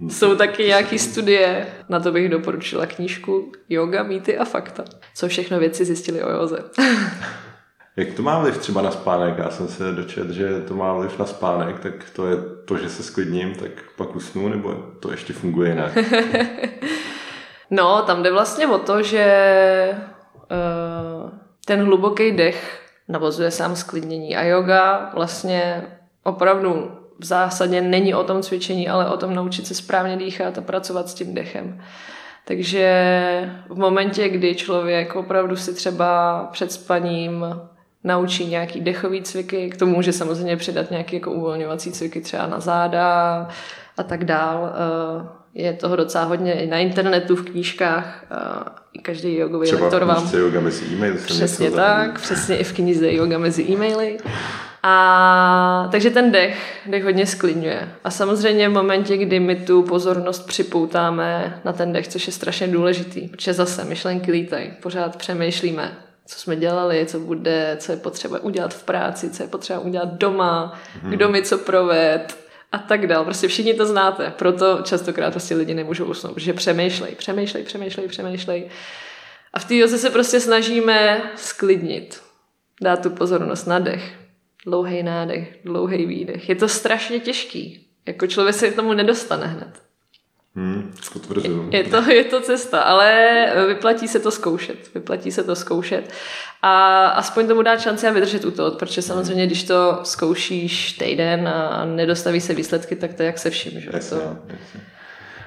jsou 0.00 0.36
taky 0.36 0.64
nějaké 0.64 0.98
studie, 0.98 1.66
na 1.88 2.00
to 2.00 2.12
bych 2.12 2.28
doporučila 2.28 2.86
knížku 2.86 3.52
Yoga, 3.68 4.02
mýty 4.02 4.38
a 4.38 4.44
fakta. 4.44 4.84
Co 5.14 5.28
všechno 5.28 5.58
věci 5.58 5.84
zjistili 5.84 6.22
o 6.22 6.30
joze. 6.30 6.64
Jak 7.96 8.12
to 8.12 8.22
má 8.22 8.38
vliv 8.38 8.58
třeba 8.58 8.82
na 8.82 8.90
spánek? 8.90 9.38
Já 9.38 9.50
jsem 9.50 9.68
se 9.68 9.92
dočet, 9.92 10.30
že 10.30 10.60
to 10.60 10.74
má 10.74 10.92
vliv 10.92 11.18
na 11.18 11.26
spánek, 11.26 11.80
tak 11.80 11.92
to 12.12 12.26
je 12.26 12.36
to, 12.64 12.76
že 12.76 12.88
se 12.88 13.02
sklidním, 13.02 13.54
tak 13.54 13.70
pak 13.96 14.16
usnu, 14.16 14.48
nebo 14.48 14.74
to 15.00 15.10
ještě 15.10 15.32
funguje 15.32 15.70
jinak? 15.70 15.98
no, 17.70 18.02
tam 18.02 18.22
jde 18.22 18.32
vlastně 18.32 18.66
o 18.66 18.78
to, 18.78 19.02
že 19.02 19.98
uh, 20.50 21.30
ten 21.64 21.84
hluboký 21.84 22.32
dech 22.32 22.80
navozuje 23.08 23.50
sám 23.50 23.76
sklidnění 23.76 24.36
a 24.36 24.42
yoga 24.42 25.10
vlastně 25.14 25.82
opravdu 26.22 26.90
v 27.18 27.24
zásadě 27.24 27.80
není 27.80 28.14
o 28.14 28.24
tom 28.24 28.42
cvičení, 28.42 28.88
ale 28.88 29.10
o 29.10 29.16
tom 29.16 29.34
naučit 29.34 29.66
se 29.66 29.74
správně 29.74 30.16
dýchat 30.16 30.58
a 30.58 30.60
pracovat 30.60 31.08
s 31.08 31.14
tím 31.14 31.34
dechem. 31.34 31.80
Takže 32.44 33.50
v 33.68 33.78
momentě, 33.78 34.28
kdy 34.28 34.54
člověk 34.54 35.16
opravdu 35.16 35.56
si 35.56 35.74
třeba 35.74 36.40
před 36.52 36.72
spaním 36.72 37.44
naučí 38.04 38.46
nějaký 38.46 38.80
dechový 38.80 39.22
cviky, 39.22 39.70
k 39.70 39.76
tomu 39.76 39.94
může 39.94 40.12
samozřejmě 40.12 40.56
přidat 40.56 40.90
nějaké 40.90 41.16
jako 41.16 41.32
uvolňovací 41.32 41.92
cviky 41.92 42.20
třeba 42.20 42.46
na 42.46 42.60
záda 42.60 43.48
a 43.96 44.02
tak 44.02 44.24
dál. 44.24 44.72
Eh, 44.74 45.28
je 45.54 45.72
toho 45.72 45.96
docela 45.96 46.24
hodně 46.24 46.52
i 46.52 46.66
na 46.66 46.78
internetu, 46.78 47.36
v 47.36 47.44
knížkách. 47.44 48.24
Eh, 48.30 48.70
I 48.92 48.98
každý 48.98 49.36
jogový 49.36 49.66
třeba 49.66 49.82
lektor 49.82 50.04
vám... 50.04 50.26
Třeba 50.26 50.42
yoga 50.42 50.60
mezi 50.60 50.84
e-maily. 50.94 51.18
Přesně 51.18 51.70
tak, 51.70 52.20
přesně 52.20 52.56
i 52.56 52.64
v 52.64 52.72
knize 52.72 53.12
yoga 53.12 53.38
mezi 53.38 53.62
e-maily. 53.62 54.18
A 54.88 55.88
takže 55.92 56.10
ten 56.10 56.32
dech, 56.32 56.80
dech 56.86 57.04
hodně 57.04 57.26
sklidňuje. 57.26 57.88
A 58.04 58.10
samozřejmě 58.10 58.68
v 58.68 58.72
momentě, 58.72 59.16
kdy 59.16 59.40
my 59.40 59.56
tu 59.56 59.82
pozornost 59.82 60.46
připoutáme 60.46 61.60
na 61.64 61.72
ten 61.72 61.92
dech, 61.92 62.08
což 62.08 62.26
je 62.26 62.32
strašně 62.32 62.68
důležitý, 62.68 63.28
protože 63.28 63.52
zase 63.52 63.84
myšlenky 63.84 64.32
lítají, 64.32 64.72
pořád 64.82 65.16
přemýšlíme, 65.16 65.96
co 66.26 66.38
jsme 66.38 66.56
dělali, 66.56 67.06
co 67.06 67.20
bude, 67.20 67.76
co 67.80 67.92
je 67.92 67.98
potřeba 67.98 68.38
udělat 68.38 68.74
v 68.74 68.82
práci, 68.82 69.30
co 69.30 69.42
je 69.42 69.48
potřeba 69.48 69.78
udělat 69.78 70.12
doma, 70.12 70.78
hmm. 71.02 71.10
kdo 71.10 71.28
mi 71.28 71.42
co 71.42 71.58
proved 71.58 72.38
a 72.72 72.78
tak 72.78 73.06
dál. 73.06 73.24
Prostě 73.24 73.48
všichni 73.48 73.74
to 73.74 73.86
znáte, 73.86 74.32
proto 74.38 74.78
častokrát 74.82 75.32
prostě 75.32 75.54
lidi 75.54 75.74
nemůžou 75.74 76.04
usnout, 76.04 76.34
protože 76.34 76.52
přemýšlej, 76.52 77.14
přemýšlej, 77.14 77.62
přemýšlej, 77.62 78.08
přemýšlej. 78.08 78.68
A 79.52 79.58
v 79.58 79.64
té 79.64 79.88
se 79.88 80.10
prostě 80.10 80.40
snažíme 80.40 81.22
sklidnit, 81.36 82.20
dát 82.82 83.02
tu 83.02 83.10
pozornost 83.10 83.66
na 83.66 83.78
dech, 83.78 84.25
dlouhý 84.66 85.02
nádech, 85.02 85.58
dlouhý 85.64 86.06
výdech. 86.06 86.48
Je 86.48 86.54
to 86.54 86.68
strašně 86.68 87.20
těžký. 87.20 87.86
Jako 88.06 88.26
člověk 88.26 88.54
se 88.54 88.70
k 88.70 88.76
tomu 88.76 88.92
nedostane 88.92 89.46
hned. 89.46 89.82
Hmm, 90.54 90.94
je, 91.70 91.84
to, 91.84 92.10
je 92.10 92.24
to 92.24 92.40
cesta, 92.40 92.80
ale 92.80 93.26
vyplatí 93.68 94.08
se 94.08 94.20
to 94.20 94.30
zkoušet. 94.30 94.94
Vyplatí 94.94 95.32
se 95.32 95.44
to 95.44 95.56
zkoušet. 95.56 96.12
A 96.62 97.06
aspoň 97.06 97.48
tomu 97.48 97.62
dát 97.62 97.80
šanci 97.80 98.06
a 98.06 98.12
vydržet 98.12 98.44
u 98.44 98.50
toho, 98.50 98.70
protože 98.70 99.02
samozřejmě, 99.02 99.46
když 99.46 99.64
to 99.64 100.00
zkoušíš 100.02 100.92
týden 100.92 101.48
a 101.48 101.84
nedostaví 101.84 102.40
se 102.40 102.54
výsledky, 102.54 102.96
tak 102.96 103.14
to 103.14 103.22
je 103.22 103.26
jak 103.26 103.38
se 103.38 103.50
vším. 103.50 103.80
Že? 103.80 103.90
Jasně, 103.92 104.18
to... 104.18 104.22
jasně. 104.48 104.80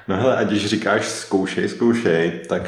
No 0.08 0.18
hele, 0.18 0.38
a 0.38 0.44
když 0.44 0.66
říkáš 0.66 1.06
zkoušej, 1.06 1.70
zkoušej, 1.70 2.42
tak 2.50 2.62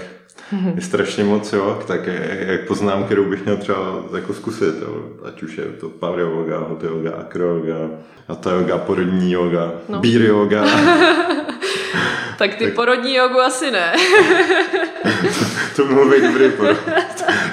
je 0.76 0.82
strašně 0.82 1.24
moc, 1.24 1.54
jo, 1.54 1.80
tak 1.88 2.00
jak 2.40 2.68
poznám, 2.68 3.04
kterou 3.04 3.26
bych 3.26 3.46
měl 3.46 3.58
třeba 3.58 3.78
jako 4.16 4.34
zkusit, 4.34 4.76
jo, 4.82 5.04
ať 5.28 5.44
už 5.44 5.58
je 5.58 5.66
to 5.66 5.90
power 5.90 6.20
yoga, 6.20 6.60
hot 6.60 6.84
yoga, 6.84 7.12
acro 7.12 7.44
yoga, 7.44 7.90
ta 8.36 8.52
yoga, 8.52 8.78
porodní 8.78 9.32
yoga, 9.32 9.72
no. 9.90 10.00
beer 10.00 10.22
yoga. 10.22 10.66
tak 12.38 12.56
ty 12.56 12.66
tak... 12.66 12.74
porodní 12.74 13.16
jogu 13.16 13.40
asi 13.40 13.72
ne. 13.72 13.94
to 15.76 15.86
by 15.86 15.94
být 15.94 16.24
dobrý 16.24 16.50
porod. 16.50 16.78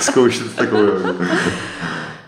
Zkoušet 0.00 0.56
takovou 0.56 0.82
jogu. 0.82 1.24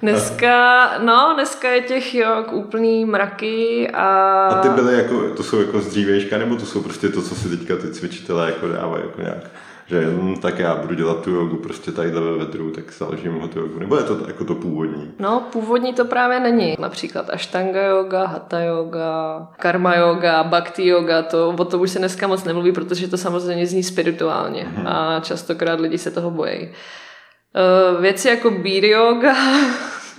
Dneska, 0.03 0.91
no, 1.05 1.33
dneska 1.35 1.69
je 1.69 1.81
těch 1.81 2.15
jog 2.15 2.53
úplný 2.53 3.05
mraky 3.05 3.91
a... 3.95 4.47
A 4.47 4.63
ty 4.63 4.69
byly 4.69 4.95
jako, 4.95 5.31
to 5.37 5.43
jsou 5.43 5.61
jako 5.61 5.81
z 5.81 5.97
nebo 6.39 6.57
to 6.57 6.67
jsou 6.67 6.83
prostě 6.83 7.09
to, 7.09 7.23
co 7.23 7.35
si 7.35 7.49
teďka 7.49 7.77
ty 7.77 7.89
cvičitelé 7.89 8.47
jako 8.47 8.69
dávají 8.69 9.05
jako 9.05 9.23
nějak 9.23 9.45
že 9.91 10.07
hm, 10.07 10.37
tak 10.37 10.59
já 10.59 10.75
budu 10.75 10.95
dělat 10.95 11.25
tu 11.25 11.31
jogu 11.31 11.57
prostě 11.57 11.93
tady 11.93 12.11
ve 12.11 12.21
vedru, 12.21 12.71
tak 12.71 12.93
založím 12.93 13.41
ho 13.41 13.49
tu 13.49 13.59
jogu. 13.59 13.79
Nebo 13.79 13.97
je 13.97 14.03
to 14.03 14.19
jako 14.27 14.45
to 14.45 14.55
původní? 14.55 15.13
No, 15.19 15.47
původní 15.53 15.95
to 15.95 16.05
právě 16.05 16.41
není. 16.41 16.77
Například 16.79 17.31
Ashtanga 17.31 17.83
yoga, 17.83 18.27
Hatha 18.27 18.61
yoga, 18.61 19.49
Karma 19.57 19.97
yoga, 19.97 20.43
Bhakti 20.43 20.87
yoga, 20.87 21.23
to, 21.23 21.49
o 21.49 21.65
tom 21.65 21.81
už 21.81 21.91
se 21.91 21.99
dneska 21.99 22.27
moc 22.27 22.45
nemluví, 22.45 22.73
protože 22.73 23.09
to 23.09 23.17
samozřejmě 23.17 23.67
zní 23.67 23.83
spirituálně 23.83 24.65
hmm. 24.65 24.87
a 24.87 25.21
častokrát 25.21 25.81
lidi 25.81 25.99
se 25.99 26.11
toho 26.11 26.31
bojí. 26.31 26.69
Uh, 26.69 28.01
věci 28.01 28.29
jako 28.29 28.51
beer 28.51 28.85
yoga, 28.85 29.35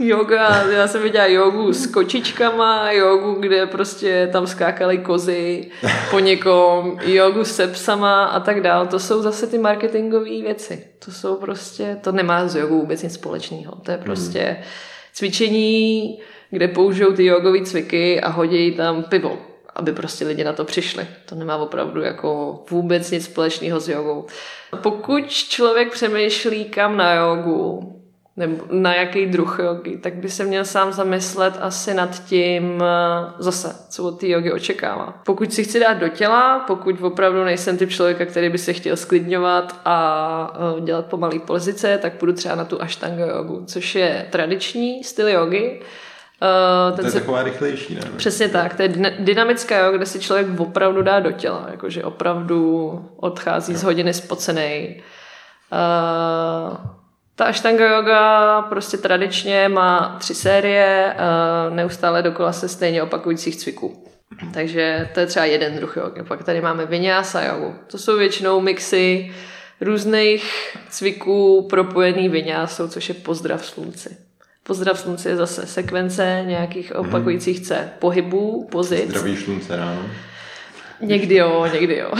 yoga, 0.02 0.72
já 0.72 0.88
jsem 0.88 1.04
viděla 1.04 1.26
jogu 1.26 1.74
s 1.74 1.88
kočičkama, 1.88 2.92
jogu, 2.92 3.34
kde 3.34 3.66
prostě 3.66 4.30
tam 4.32 4.48
skákaly 4.48 4.98
kozy 4.98 5.72
po 6.12 6.20
někom, 6.20 6.98
jogu 7.06 7.46
se 7.46 7.68
psama 7.68 8.26
a 8.26 8.40
tak 8.40 8.62
dál. 8.62 8.88
To 8.88 9.00
jsou 9.00 9.22
zase 9.22 9.48
ty 9.48 9.58
marketingové 9.58 10.26
věci. 10.26 10.88
To 11.06 11.12
jsou 11.12 11.36
prostě, 11.36 11.98
to 12.02 12.12
nemá 12.12 12.48
s 12.48 12.56
jogou 12.56 12.80
vůbec 12.80 13.04
nic 13.04 13.14
společného. 13.14 13.76
To 13.76 13.92
je 13.92 13.98
hmm. 13.98 14.06
prostě 14.06 14.58
cvičení, 15.14 16.20
kde 16.50 16.68
použijou 16.68 17.12
ty 17.12 17.26
jogové 17.26 17.62
cviky 17.62 18.22
a 18.22 18.30
hodí 18.30 18.72
tam 18.72 19.04
pivo 19.04 19.38
aby 19.76 19.92
prostě 19.92 20.26
lidi 20.26 20.44
na 20.44 20.54
to 20.54 20.66
přišli. 20.66 21.08
To 21.26 21.36
nemá 21.36 21.58
opravdu 21.58 22.02
jako 22.02 22.64
vůbec 22.70 23.12
nic 23.12 23.26
společného 23.26 23.80
s 23.80 23.90
jogou. 23.90 24.26
Pokud 24.82 25.30
člověk 25.30 25.92
přemýšlí 25.92 26.66
kam 26.66 26.98
na 26.98 27.14
jogu, 27.14 28.01
nebo 28.38 28.64
na 28.72 28.96
jaký 28.96 29.26
druh 29.26 29.60
jogy, 29.60 29.98
tak 29.98 30.14
by 30.14 30.30
se 30.30 30.44
měl 30.44 30.66
sám 30.66 30.94
zamyslet 30.94 31.58
asi 31.60 31.94
nad 31.94 32.24
tím 32.24 32.84
eh, 32.84 33.34
zase, 33.40 33.76
co 33.90 34.04
od 34.04 34.20
té 34.20 34.28
jogy 34.28 34.52
očekává. 34.52 35.22
Pokud 35.26 35.54
si 35.54 35.64
chci 35.64 35.80
dát 35.80 35.94
do 35.94 36.10
těla, 36.10 36.60
pokud 36.60 37.02
opravdu 37.02 37.44
nejsem 37.44 37.78
typ 37.78 37.90
člověka, 37.90 38.26
který 38.26 38.50
by 38.50 38.58
se 38.58 38.74
chtěl 38.74 38.98
sklidňovat 38.98 39.82
a 39.86 40.78
eh, 40.78 40.82
dělat 40.82 41.06
pomalý 41.06 41.40
pozice, 41.40 41.98
tak 41.98 42.14
půjdu 42.14 42.34
třeba 42.34 42.56
na 42.56 42.66
tu 42.66 42.82
ashtanga 42.82 43.26
jogu, 43.26 43.64
což 43.66 43.96
je 43.96 44.28
tradiční 44.30 45.04
styl 45.04 45.28
jogy, 45.28 45.82
Uh, 46.90 46.96
ten 46.96 47.06
to 47.06 47.08
je 47.08 47.12
se... 47.12 47.20
taková 47.20 47.44
rychlejší, 47.44 47.96
ne? 47.96 48.02
Přesně 48.18 48.50
tak, 48.50 48.74
to 48.74 48.82
je 48.82 48.90
dynamická 49.20 49.80
joga, 49.80 49.98
kde 49.98 50.06
si 50.06 50.20
člověk 50.20 50.60
opravdu 50.60 51.02
dá 51.02 51.20
do 51.20 51.32
těla, 51.32 51.66
jakože 51.72 52.04
opravdu 52.04 53.10
odchází 53.16 53.74
no. 53.74 53.80
z 53.80 53.84
hodiny 53.84 54.14
spocený. 54.14 55.02
Uh, 55.72 57.01
ta 57.42 57.48
Ashtanga 57.48 57.96
yoga 57.96 58.62
prostě 58.62 58.98
tradičně 58.98 59.70
má 59.70 60.16
tři 60.20 60.36
série, 60.36 61.16
neustále 61.70 62.22
dokola 62.22 62.54
se 62.54 62.70
stejně 62.70 63.04
opakujících 63.04 63.56
cviků. 63.56 64.04
Takže 64.54 65.10
to 65.14 65.20
je 65.20 65.26
třeba 65.26 65.46
jeden 65.46 65.76
druh 65.76 65.98
jogy. 65.98 66.24
Pak 66.28 66.44
tady 66.44 66.62
máme 66.62 66.86
vinyasa 66.86 67.44
jogu. 67.44 67.76
To 67.88 67.98
jsou 67.98 68.18
většinou 68.18 68.62
mixy 68.62 69.32
různých 69.82 70.78
cviků 70.90 71.68
propojený 71.70 72.30
vinyásou, 72.30 72.88
což 72.88 73.10
je 73.10 73.16
pozdrav 73.16 73.66
slunci. 73.66 74.18
Pozdrav 74.64 75.00
slunci 75.00 75.30
je 75.30 75.36
zase 75.36 75.66
sekvence 75.66 76.44
nějakých 76.46 76.92
mhm. 76.92 77.08
opakujících 77.08 77.60
C 77.60 77.90
pohybů, 78.00 78.68
pozic. 78.72 79.10
Zdraví 79.10 79.38
slunce 79.38 79.76
ráno. 79.76 80.06
Někdy 81.00 81.36
jo, 81.36 81.68
někdy 81.74 81.98
jo. 81.98 82.12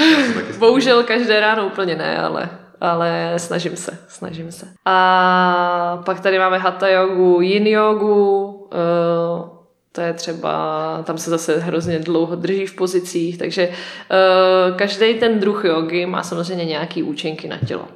Bohužel 0.58 1.04
každé 1.04 1.40
ráno 1.40 1.66
úplně 1.66 1.96
ne, 1.96 2.18
ale 2.18 2.50
ale 2.82 3.34
snažím 3.38 3.76
se, 3.76 3.98
snažím 4.08 4.52
se. 4.52 4.68
A 4.86 6.02
pak 6.06 6.20
tady 6.20 6.40
máme 6.40 6.58
hatha 6.58 6.88
jogu, 6.88 7.42
yin 7.42 7.68
jogu, 7.68 8.46
uh, 8.46 9.50
to 9.92 10.02
je 10.02 10.14
třeba, 10.14 11.04
tam 11.04 11.18
se 11.18 11.30
zase 11.30 11.60
hrozně 11.60 12.00
dlouho 12.00 12.36
drží 12.36 12.66
v 12.66 12.76
pozicích, 12.76 13.38
takže 13.38 13.68
uh, 13.68 14.78
každý 14.78 15.14
ten 15.14 15.40
druh 15.40 15.66
jogy 15.66 16.06
má 16.06 16.24
samozřejmě 16.24 16.66
nějaký 16.66 17.04
účinky 17.04 17.48
na 17.48 17.58
tělo. 17.58 17.88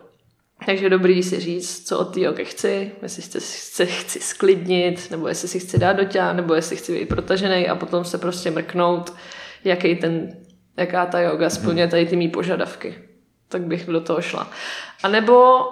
Takže 0.66 0.90
dobrý 0.90 1.24
si 1.24 1.40
říct, 1.40 1.88
co 1.88 2.00
od 2.00 2.14
té 2.14 2.20
jogy 2.20 2.46
chci, 2.46 2.92
jestli 3.02 3.22
se 3.22 3.40
chci, 3.40 3.86
chci 3.86 4.20
sklidnit, 4.20 5.12
nebo 5.12 5.28
jestli 5.28 5.48
si 5.48 5.60
chci 5.60 5.80
dát 5.80 5.94
do 5.94 6.04
těla, 6.04 6.34
nebo 6.34 6.54
jestli 6.54 6.76
chci 6.76 7.00
být 7.00 7.10
protažený 7.10 7.68
a 7.68 7.76
potom 7.76 8.06
se 8.06 8.18
prostě 8.18 8.52
mrknout, 8.52 9.14
jaký 9.64 9.96
ten, 9.96 10.38
jaká 10.78 11.06
ta 11.06 11.20
yoga 11.20 11.50
splňuje 11.50 11.88
tady 11.88 12.06
ty 12.06 12.16
mý 12.16 12.28
požadavky. 12.30 12.96
Tak 13.56 13.62
bych 13.62 13.86
do 13.86 14.02
toho 14.02 14.22
šla. 14.22 14.48
A 15.04 15.08
nebo, 15.08 15.64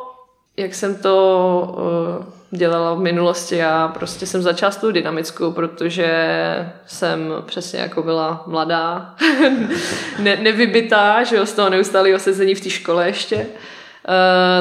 jak 0.57 0.75
jsem 0.75 0.95
to 0.95 1.75
uh, 1.77 2.57
dělala 2.59 2.93
v 2.93 2.99
minulosti, 2.99 3.55
já 3.55 3.87
prostě 3.87 4.25
jsem 4.25 4.41
začala 4.41 4.71
s 4.71 4.77
tou 4.77 4.91
dynamickou, 4.91 5.51
protože 5.51 6.07
jsem 6.85 7.33
přesně 7.45 7.79
jako 7.79 8.03
byla 8.03 8.43
mladá, 8.47 9.15
ne, 10.19 10.35
nevybitá, 10.35 11.23
že 11.23 11.35
jo, 11.35 11.45
z 11.45 11.53
toho 11.53 11.69
neustálého 11.69 12.19
sezení 12.19 12.55
v 12.55 12.61
té 12.61 12.69
škole 12.69 13.07
ještě. 13.07 13.35
Uh, 13.35 13.43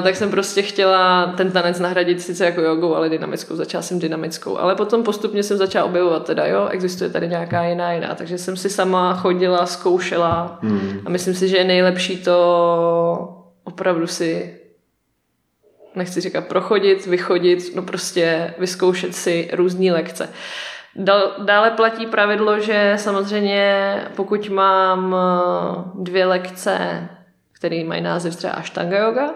tak 0.02 0.16
jsem 0.16 0.30
prostě 0.30 0.62
chtěla 0.62 1.26
ten 1.26 1.50
tanec 1.50 1.78
nahradit 1.78 2.22
sice 2.22 2.44
jako 2.44 2.60
jogou, 2.60 2.94
ale 2.94 3.08
dynamickou. 3.08 3.56
Začala 3.56 3.82
jsem 3.82 3.98
dynamickou. 3.98 4.58
Ale 4.58 4.74
potom 4.74 5.02
postupně 5.02 5.42
jsem 5.42 5.58
začala 5.58 5.84
objevovat 5.84 6.26
teda, 6.26 6.46
jo, 6.46 6.68
existuje 6.70 7.10
tady 7.10 7.28
nějaká 7.28 7.64
jiná 7.64 7.92
jiná. 7.92 8.14
Takže 8.14 8.38
jsem 8.38 8.56
si 8.56 8.70
sama 8.70 9.14
chodila, 9.14 9.66
zkoušela 9.66 10.58
hmm. 10.62 11.00
a 11.06 11.10
myslím 11.10 11.34
si, 11.34 11.48
že 11.48 11.56
je 11.56 11.64
nejlepší 11.64 12.22
to 12.22 13.38
opravdu 13.64 14.06
si 14.06 14.58
nechci 15.94 16.20
říkat 16.20 16.46
prochodit, 16.46 17.06
vychodit, 17.06 17.76
no 17.76 17.82
prostě 17.82 18.54
vyzkoušet 18.58 19.14
si 19.14 19.50
různé 19.52 19.92
lekce. 19.92 20.28
Dále 21.44 21.70
platí 21.70 22.06
pravidlo, 22.06 22.60
že 22.60 22.94
samozřejmě 22.96 23.94
pokud 24.16 24.48
mám 24.48 25.16
eh, 25.16 25.82
dvě 25.94 26.26
lekce 26.26 27.08
který 27.62 27.84
mají 27.84 28.00
název 28.00 28.36
třeba 28.36 28.52
Ashtanga 28.52 28.98
yoga 28.98 29.34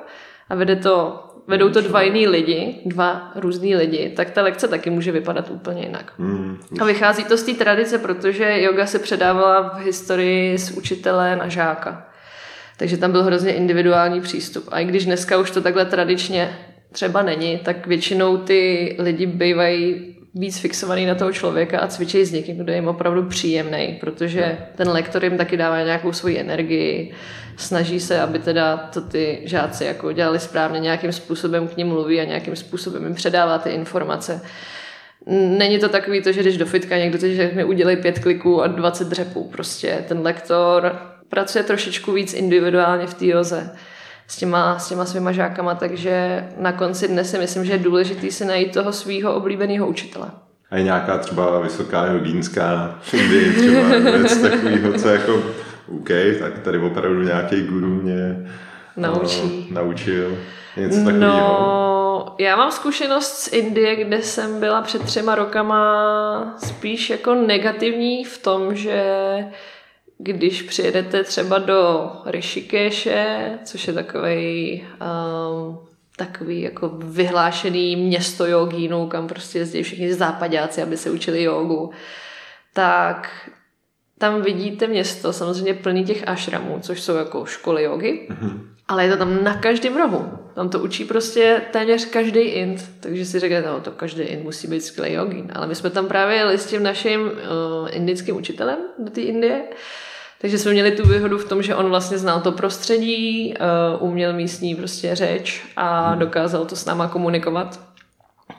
a 0.49 0.55
vede 0.55 0.77
to, 0.77 1.25
vedou 1.47 1.71
to 1.71 1.81
dva 1.81 2.03
jiný 2.03 2.27
lidi, 2.27 2.81
dva 2.87 3.33
různý 3.35 3.77
lidi, 3.77 4.13
tak 4.17 4.31
ta 4.31 4.43
lekce 4.43 4.69
taky 4.69 4.91
může 4.91 5.13
vypadat 5.13 5.51
úplně 5.51 5.83
jinak. 5.83 6.13
Mm, 6.19 6.59
a 6.81 6.85
vychází 6.85 7.25
to 7.25 7.37
z 7.37 7.43
té 7.43 7.53
tradice, 7.53 7.99
protože 7.99 8.63
yoga 8.63 8.87
se 8.87 8.99
předávala 8.99 9.61
v 9.61 9.79
historii 9.85 10.59
z 10.59 10.71
učitele 10.71 11.37
na 11.37 11.49
žáka. 11.49 12.07
Takže 12.77 12.97
tam 12.97 13.13
byl 13.13 13.23
hrozně 13.23 13.53
individuální 13.53 14.21
přístup. 14.21 14.65
A 14.71 14.81
i 14.81 14.85
když 14.85 15.05
dneska 15.05 15.39
už 15.39 15.51
to 15.51 15.61
takhle 15.61 15.85
tradičně 15.85 16.59
třeba 16.93 17.23
není, 17.23 17.59
tak 17.59 17.87
většinou 17.87 18.37
ty 18.37 18.97
lidi 18.99 19.27
bývají 19.27 20.16
víc 20.39 20.59
fixovaný 20.59 21.07
na 21.07 21.15
toho 21.15 21.33
člověka 21.33 21.81
a 21.81 21.87
cvičí 21.87 22.25
s 22.25 22.33
někým, 22.33 22.57
kdo 22.57 22.73
je 22.73 22.79
jim 22.79 22.89
opravdu 22.89 23.23
příjemný, 23.23 23.97
protože 24.01 24.59
ten 24.75 24.89
lektor 24.89 25.25
jim 25.25 25.37
taky 25.37 25.57
dává 25.57 25.83
nějakou 25.83 26.13
svoji 26.13 26.39
energii, 26.39 27.13
snaží 27.57 28.01
se, 28.01 28.21
aby 28.21 28.39
teda 28.39 28.77
to 28.77 29.01
ty 29.01 29.41
žáci 29.45 29.85
jako 29.85 30.13
dělali 30.13 30.39
správně, 30.39 30.81
nějakým 30.81 31.13
způsobem 31.13 31.69
k 31.69 31.77
ním 31.77 31.87
mluví 31.87 32.21
a 32.21 32.25
nějakým 32.25 32.57
způsobem 32.57 33.05
jim 33.05 33.15
předává 33.15 33.59
ty 33.59 33.71
informace. 33.71 34.41
Není 35.59 35.79
to 35.79 35.89
takový 35.89 36.23
to, 36.23 36.33
že 36.33 36.41
když 36.41 36.57
do 36.57 36.67
fitka 36.67 36.99
někdo 36.99 37.19
ti 37.19 37.37
řekne 37.37 37.65
udělej 37.65 37.97
pět 37.97 38.19
kliků 38.19 38.63
a 38.63 38.67
20 38.67 39.09
dřepů. 39.09 39.45
Prostě 39.45 40.05
ten 40.09 40.21
lektor 40.21 41.01
pracuje 41.29 41.65
trošičku 41.65 42.13
víc 42.13 42.35
individuálně 42.35 43.07
v 43.07 43.15
té 43.15 43.27
joze 43.27 43.77
s 44.29 44.37
těma, 44.37 44.79
s 44.79 44.89
těma 44.89 45.05
svýma 45.05 45.33
žákama, 45.33 45.75
takže 45.75 46.45
na 46.59 46.73
konci 46.73 47.09
dne 47.09 47.25
si 47.25 47.39
myslím, 47.39 47.65
že 47.65 47.73
je 47.73 47.79
důležitý 47.79 48.31
si 48.31 48.45
najít 48.45 48.75
toho 48.75 48.93
svého 48.93 49.35
oblíbeného 49.35 49.87
učitele. 49.87 50.31
A 50.71 50.77
je 50.77 50.83
nějaká 50.83 51.19
třeba 51.19 51.61
vysoká 51.61 52.07
jogínská 52.07 52.99
Indii, 53.13 53.53
třeba 53.53 54.11
věc 54.11 54.37
takového, 54.37 54.93
co 54.93 55.09
jako 55.09 55.43
OK, 55.97 56.09
tak 56.41 56.59
tady 56.59 56.79
opravdu 56.79 57.23
nějaký 57.23 57.63
guru 57.63 57.87
mě 57.87 58.37
naučí. 58.97 59.41
Uh, 59.43 59.75
naučil 59.75 60.39
něco 60.77 60.97
takového. 60.99 61.21
No, 61.21 62.35
já 62.39 62.57
mám 62.57 62.71
zkušenost 62.71 63.33
z 63.33 63.53
Indie, 63.53 63.97
kde 63.97 64.23
jsem 64.23 64.61
byla 64.61 64.83
před 64.83 65.03
třema 65.03 65.35
rokama 65.35 66.55
spíš 66.59 67.11
jako 67.11 67.35
negativní 67.35 68.25
v 68.25 68.39
tom, 68.39 68.75
že 68.75 69.05
když 70.19 70.63
přijedete 70.63 71.25
třeba 71.25 71.59
do 71.59 72.11
Rishikeshe, 72.27 73.59
což 73.65 73.87
je 73.87 73.93
takový 73.93 74.85
um, 75.01 75.79
takový 76.17 76.61
jako 76.61 76.89
vyhlášený 76.89 77.97
město 77.97 78.47
jogínů, 78.47 79.07
kam 79.07 79.29
prostě 79.29 79.59
jezdí 79.59 79.83
všichni 79.83 80.15
západáci, 80.15 80.83
aby 80.83 80.97
se 80.97 81.11
učili 81.11 81.43
jogu, 81.43 81.91
tak 82.75 83.51
tam 84.19 84.43
vidíte 84.43 84.87
město, 84.87 85.33
samozřejmě 85.33 85.75
plný 85.75 86.05
těch 86.05 86.29
ashramů, 86.29 86.79
což 86.81 87.01
jsou 87.03 87.15
jako 87.15 87.45
školy 87.45 87.83
jogy, 87.83 88.29
mm-hmm. 88.31 88.61
Ale 88.89 89.05
je 89.05 89.11
to 89.11 89.17
tam 89.17 89.45
na 89.45 89.55
každém 89.55 89.97
rohu. 89.97 90.39
Tam 90.55 90.69
to 90.69 90.79
učí 90.79 91.05
prostě 91.05 91.63
téměř 91.73 92.05
každý 92.05 92.41
int, 92.41 92.91
takže 93.01 93.25
si 93.25 93.39
řeknete, 93.39 93.69
no 93.69 93.81
to 93.81 93.91
každý 93.91 94.23
int 94.23 94.45
musí 94.45 94.69
být 94.69 94.81
skvělý 94.81 95.15
jogín. 95.15 95.53
Ale 95.55 95.67
my 95.67 95.75
jsme 95.75 95.91
tam 95.91 96.07
právě 96.07 96.37
jeli 96.37 96.59
s 96.59 96.67
tím 96.67 96.83
naším 96.83 97.21
uh, 97.21 97.31
indickým 97.91 98.37
učitelem 98.37 98.79
do 98.99 99.11
té 99.11 99.21
Indie, 99.21 99.63
takže 100.41 100.59
jsme 100.59 100.73
měli 100.73 100.91
tu 100.91 101.09
výhodu 101.09 101.39
v 101.39 101.49
tom, 101.49 101.63
že 101.63 101.75
on 101.75 101.89
vlastně 101.89 102.19
znal 102.19 102.41
to 102.41 102.53
prostředí, 102.53 103.55
uh, 103.99 104.09
uměl 104.09 104.33
místní 104.33 104.75
prostě 104.75 105.15
řeč 105.15 105.65
a 105.77 106.11
mhm. 106.11 106.19
dokázal 106.19 106.65
to 106.65 106.77
s 106.77 106.85
náma 106.85 107.09
komunikovat. 107.09 107.81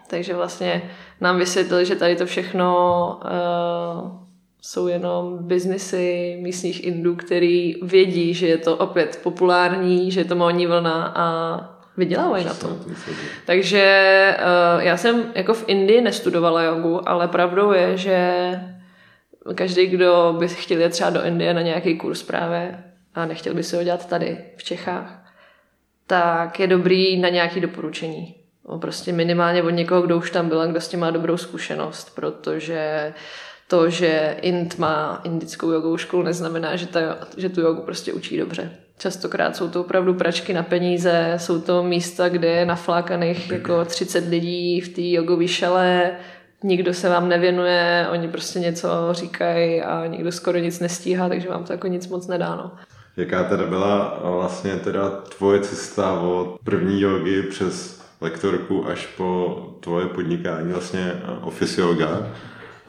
Takže 0.07 0.33
vlastně 0.33 0.91
nám 1.21 1.37
vysvětlil, 1.37 1.83
že 1.83 1.95
tady 1.95 2.15
to 2.15 2.25
všechno 2.25 3.19
uh, 3.25 4.26
jsou 4.67 4.87
jenom 4.87 5.37
biznesy 5.41 6.37
místních 6.41 6.83
Indů, 6.83 7.15
který 7.15 7.75
vědí, 7.81 8.33
že 8.33 8.47
je 8.47 8.57
to 8.57 8.77
opět 8.77 9.19
populární, 9.23 10.11
že 10.11 10.19
je 10.19 10.25
to 10.25 10.35
módní 10.35 10.67
vlna 10.67 11.13
a 11.15 11.59
vydělávají 11.97 12.45
na 12.45 12.53
tom. 12.53 12.79
Takže 13.45 14.35
uh, 14.37 14.83
já 14.83 14.97
jsem 14.97 15.31
jako 15.35 15.53
v 15.53 15.63
Indii 15.67 16.01
nestudovala 16.01 16.61
jogu, 16.61 17.09
ale 17.09 17.27
pravdou 17.27 17.71
je, 17.71 17.97
že 17.97 18.51
každý, 19.55 19.87
kdo 19.87 20.35
by 20.39 20.47
chtěl 20.47 20.81
jít 20.81 20.89
třeba 20.89 21.09
do 21.09 21.23
Indie 21.23 21.53
na 21.53 21.61
nějaký 21.61 21.97
kurz 21.97 22.23
právě 22.23 22.83
a 23.15 23.25
nechtěl 23.25 23.53
by 23.53 23.63
se 23.63 23.77
ho 23.77 23.83
dělat 23.83 24.09
tady 24.09 24.37
v 24.57 24.63
Čechách, 24.63 25.33
tak 26.07 26.59
je 26.59 26.67
dobrý 26.67 27.17
na 27.17 27.29
nějaké 27.29 27.59
doporučení. 27.59 28.35
Prostě 28.79 29.13
minimálně 29.13 29.63
od 29.63 29.69
někoho, 29.69 30.01
kdo 30.01 30.17
už 30.17 30.31
tam 30.31 30.49
byl 30.49 30.61
a 30.61 30.65
kdo 30.65 30.81
s 30.81 30.87
tím 30.87 30.99
má 30.99 31.11
dobrou 31.11 31.37
zkušenost, 31.37 32.15
protože 32.15 33.13
to, 33.67 33.89
že 33.89 34.37
Ind 34.41 34.77
má 34.77 35.21
indickou 35.23 35.71
jogovou 35.71 35.97
školu, 35.97 36.23
neznamená, 36.23 36.75
že, 36.75 36.87
ta, 36.87 36.99
že 37.37 37.49
tu 37.49 37.61
jogu 37.61 37.81
prostě 37.81 38.13
učí 38.13 38.37
dobře. 38.37 38.71
Častokrát 38.97 39.55
jsou 39.55 39.69
to 39.69 39.81
opravdu 39.81 40.13
pračky 40.13 40.53
na 40.53 40.63
peníze, 40.63 41.33
jsou 41.37 41.61
to 41.61 41.83
místa, 41.83 42.29
kde 42.29 42.47
je 42.47 42.65
naflákaných 42.65 43.51
jako 43.51 43.85
30 43.85 44.27
lidí 44.29 44.81
v 44.81 44.89
té 44.89 45.01
jogové 45.01 45.47
šale, 45.47 46.11
nikdo 46.63 46.93
se 46.93 47.09
vám 47.09 47.29
nevěnuje, 47.29 48.07
oni 48.11 48.27
prostě 48.27 48.59
něco 48.59 48.87
říkají 49.11 49.81
a 49.81 50.07
nikdo 50.07 50.31
skoro 50.31 50.57
nic 50.57 50.79
nestíhá, 50.79 51.29
takže 51.29 51.49
vám 51.49 51.63
to 51.63 51.73
jako 51.73 51.87
nic 51.87 52.07
moc 52.07 52.27
nedá. 52.27 52.55
No. 52.55 52.71
Jaká 53.17 53.43
teda 53.43 53.65
byla 53.65 54.19
vlastně 54.21 54.75
teda 54.75 55.09
tvoje 55.09 55.59
cesta 55.59 56.19
od 56.19 56.57
první 56.63 57.01
jogy 57.01 57.43
přes 57.43 58.01
lektorku 58.21 58.87
až 58.87 59.05
po 59.05 59.57
tvoje 59.79 60.05
podnikání 60.05 60.73
vlastně 60.73 61.13
office 61.41 61.81
yoga? 61.81 62.27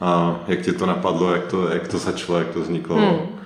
A 0.01 0.39
jak 0.47 0.61
ti 0.61 0.71
to 0.71 0.85
napadlo, 0.85 1.33
jak 1.33 1.45
to, 1.45 1.73
jak 1.73 1.87
to 1.87 1.97
začalo, 1.97 2.39
jak 2.39 2.47
to 2.47 2.59
vzniklo? 2.59 2.95
Hmm. 2.95 3.39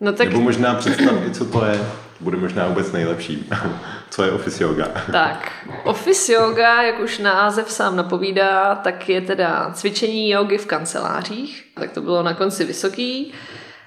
No 0.00 0.12
tak... 0.12 0.28
Nebo 0.28 0.40
možná 0.40 0.74
představ 0.74 1.14
i, 1.26 1.30
co 1.30 1.44
to 1.44 1.64
je. 1.64 1.80
Bude 2.20 2.36
možná 2.36 2.66
vůbec 2.68 2.92
nejlepší. 2.92 3.48
co 4.10 4.22
je 4.22 4.30
office 4.30 4.64
yoga? 4.64 4.88
tak, 5.12 5.52
office 5.84 6.32
yoga, 6.32 6.82
jak 6.82 7.00
už 7.00 7.18
název 7.18 7.70
sám 7.70 7.96
napovídá, 7.96 8.74
tak 8.74 9.08
je 9.08 9.20
teda 9.20 9.70
cvičení 9.74 10.30
jogy 10.30 10.58
v 10.58 10.66
kancelářích. 10.66 11.64
Tak 11.74 11.92
to 11.92 12.00
bylo 12.00 12.22
na 12.22 12.34
konci 12.34 12.64
vysoký. 12.64 13.32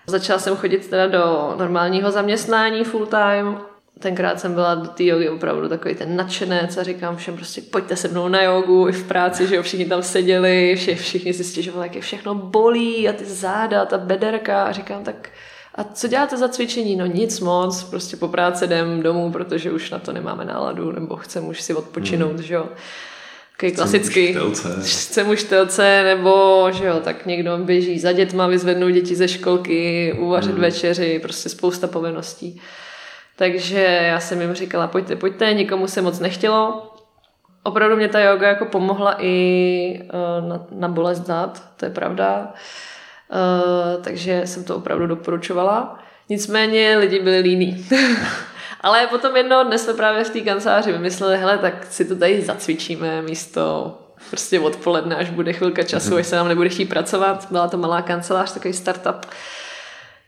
Začala 0.07 0.39
jsem 0.39 0.55
chodit 0.55 0.87
teda 0.87 1.07
do 1.07 1.55
normálního 1.57 2.11
zaměstnání 2.11 2.83
full 2.83 3.05
time 3.05 3.57
tenkrát 3.99 4.39
jsem 4.39 4.53
byla 4.53 4.75
do 4.75 4.87
té 4.87 5.03
jogy 5.03 5.29
opravdu 5.29 5.69
takový 5.69 5.95
ten 5.95 6.15
nadšenec 6.15 6.77
a 6.77 6.83
říkám 6.83 7.17
všem 7.17 7.35
prostě 7.35 7.61
pojďte 7.61 7.95
se 7.95 8.07
mnou 8.07 8.27
na 8.27 8.41
jogu 8.41 8.87
i 8.87 8.91
v 8.91 9.07
práci, 9.07 9.47
že 9.47 9.55
jo, 9.55 9.63
všichni 9.63 9.85
tam 9.85 10.03
seděli, 10.03 10.75
vši, 10.77 10.95
všichni 10.95 11.33
si 11.33 11.43
stěžovali, 11.43 11.87
jak 11.87 11.95
je 11.95 12.01
všechno 12.01 12.35
bolí 12.35 13.09
a 13.09 13.13
ty 13.13 13.25
záda, 13.25 13.85
ta 13.85 13.97
bederka 13.97 14.63
a 14.63 14.71
říkám 14.71 15.03
tak 15.03 15.29
a 15.79 15.83
co 15.83 16.07
děláte 16.07 16.37
za 16.37 16.47
cvičení? 16.47 16.95
No 16.95 17.05
nic 17.05 17.39
moc, 17.39 17.83
prostě 17.83 18.17
po 18.17 18.27
práci 18.27 18.65
jdem 18.65 19.03
domů, 19.03 19.31
protože 19.31 19.71
už 19.71 19.91
na 19.91 19.99
to 19.99 20.13
nemáme 20.13 20.45
náladu, 20.45 20.91
nebo 20.91 21.15
chcem 21.15 21.47
už 21.47 21.61
si 21.61 21.73
odpočinout, 21.73 22.33
hmm. 22.33 22.41
že 22.41 22.53
jo. 22.53 22.69
Takový 23.51 23.71
klasický. 23.71 24.37
Chcem 24.81 25.29
už 25.29 25.43
telce, 25.43 26.03
nebo 26.03 26.67
že 26.71 26.85
jo, 26.85 26.99
tak 27.03 27.25
někdo 27.25 27.57
běží 27.57 27.99
za 27.99 28.11
dětma, 28.11 28.47
vyzvednou 28.47 28.89
děti 28.89 29.15
ze 29.15 29.27
školky, 29.27 30.13
uvařit 30.19 30.51
hmm. 30.51 30.61
večeři, 30.61 31.19
prostě 31.19 31.49
spousta 31.49 31.87
povinností. 31.87 32.61
Takže 33.39 33.79
já 33.81 34.19
jsem 34.19 34.41
jim 34.41 34.53
říkala, 34.53 34.87
pojďte, 34.87 35.15
pojďte, 35.15 35.53
nikomu 35.53 35.87
se 35.87 36.01
moc 36.01 36.19
nechtělo. 36.19 36.91
Opravdu 37.63 37.95
mě 37.95 38.07
ta 38.07 38.19
yoga 38.19 38.47
jako 38.47 38.65
pomohla 38.65 39.15
i 39.19 40.01
uh, 40.03 40.49
na, 40.49 40.65
na 40.71 40.87
bolest 40.87 41.25
zad, 41.25 41.63
to 41.77 41.85
je 41.85 41.91
pravda. 41.91 42.53
Uh, 43.31 44.03
takže 44.03 44.41
jsem 44.45 44.63
to 44.63 44.75
opravdu 44.75 45.07
doporučovala. 45.07 45.99
Nicméně 46.29 46.97
lidi 46.97 47.19
byli 47.19 47.39
líní. 47.39 47.85
Ale 48.81 49.07
potom 49.07 49.37
jednoho 49.37 49.63
dne 49.63 49.77
jsme 49.77 49.93
právě 49.93 50.23
v 50.23 50.29
té 50.29 50.41
kanceláři 50.41 50.91
vymysleli, 50.91 51.37
hele, 51.37 51.57
tak 51.57 51.85
si 51.85 52.05
to 52.05 52.15
tady 52.15 52.41
zacvičíme 52.41 53.21
místo 53.21 53.97
prostě 54.29 54.59
odpoledne, 54.59 55.15
až 55.15 55.29
bude 55.29 55.53
chvilka 55.53 55.83
času, 55.83 56.15
až 56.15 56.27
se 56.27 56.35
nám 56.35 56.47
nebude 56.47 56.69
chtít 56.69 56.85
pracovat. 56.85 57.47
Byla 57.51 57.67
to 57.67 57.77
malá 57.77 58.01
kancelář, 58.01 58.53
takový 58.53 58.73
startup. 58.73 59.25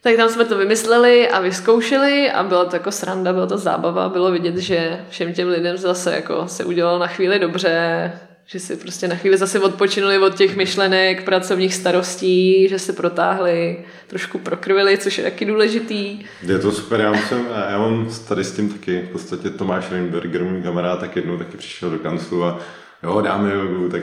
Tak 0.04 0.16
tam 0.16 0.30
jsme 0.30 0.46
to 0.46 0.58
vymysleli 0.58 1.30
a 1.30 1.40
vyzkoušeli 1.40 2.32
a 2.32 2.44
bylo 2.44 2.66
to 2.66 2.76
jako 2.76 2.92
sranda, 2.92 3.34
bylo 3.34 3.48
to 3.48 3.58
zábava, 3.58 4.10
bylo 4.10 4.32
vidět, 4.32 4.58
že 4.58 5.06
všem 5.10 5.34
těm 5.34 5.48
lidem 5.48 5.78
zase 5.78 6.16
jako 6.16 6.48
se 6.48 6.66
udělalo 6.66 7.00
na 7.00 7.08
chvíli 7.08 7.40
dobře, 7.40 8.12
že 8.46 8.60
si 8.60 8.76
prostě 8.76 9.08
na 9.08 9.16
chvíli 9.16 9.38
zase 9.38 9.60
odpočinuli 9.60 10.20
od 10.20 10.36
těch 10.36 10.56
myšlenek, 10.56 11.24
pracovních 11.24 11.74
starostí, 11.74 12.68
že 12.70 12.80
se 12.80 12.94
protáhli, 12.94 13.86
trošku 14.08 14.38
prokrvili, 14.38 14.98
což 14.98 15.18
je 15.18 15.24
taky 15.24 15.46
důležitý. 15.46 16.20
Je 16.44 16.60
to 16.60 16.72
super, 16.72 17.00
já, 17.00 17.12
musím, 17.12 17.48
já 17.70 17.78
mám 17.78 18.10
tady 18.28 18.44
s 18.44 18.52
tím 18.52 18.70
taky, 18.70 19.02
v 19.02 19.12
podstatě 19.12 19.50
Tomáš 19.50 19.92
Reinberger, 19.92 20.44
můj 20.44 20.62
kamarád, 20.62 21.00
tak 21.00 21.16
jednou 21.16 21.38
taky 21.38 21.58
přišel 21.58 21.90
do 21.90 22.00
kanclu 22.00 22.44
a 22.44 22.60
jo, 23.04 23.22
dáme 23.22 23.54
jogu, 23.54 23.90
tak 23.90 24.02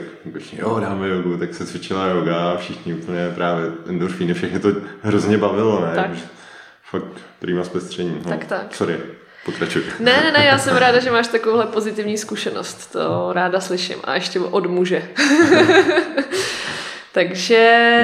jo, 0.53 0.79
dáme 0.79 1.07
jogu, 1.07 1.37
tak 1.37 1.53
se 1.53 1.65
cvičila 1.65 2.07
yoga 2.07 2.51
a 2.51 2.57
všichni 2.57 2.93
úplně 2.93 3.31
právě 3.35 3.65
endorfíny, 3.87 4.33
všechny 4.33 4.59
to 4.59 4.69
hrozně 5.01 5.37
bavilo, 5.37 5.81
ne? 5.85 5.95
Tak. 5.95 6.09
Fakt 6.91 7.05
prýma 7.39 7.63
zpestření. 7.63 8.21
No, 8.25 8.31
tak, 8.31 8.45
tak. 8.45 8.75
Sorry. 8.75 8.99
Pokračuj. 9.45 9.83
Ne, 9.99 10.21
ne, 10.23 10.31
ne, 10.31 10.45
já 10.45 10.57
jsem 10.59 10.77
ráda, 10.77 10.99
že 10.99 11.11
máš 11.11 11.27
takovouhle 11.27 11.65
pozitivní 11.65 12.17
zkušenost. 12.17 12.91
To 12.91 13.33
ráda 13.33 13.59
slyším. 13.59 13.97
A 14.03 14.15
ještě 14.15 14.39
od 14.39 14.65
muže. 14.65 15.03
Takže... 17.13 17.53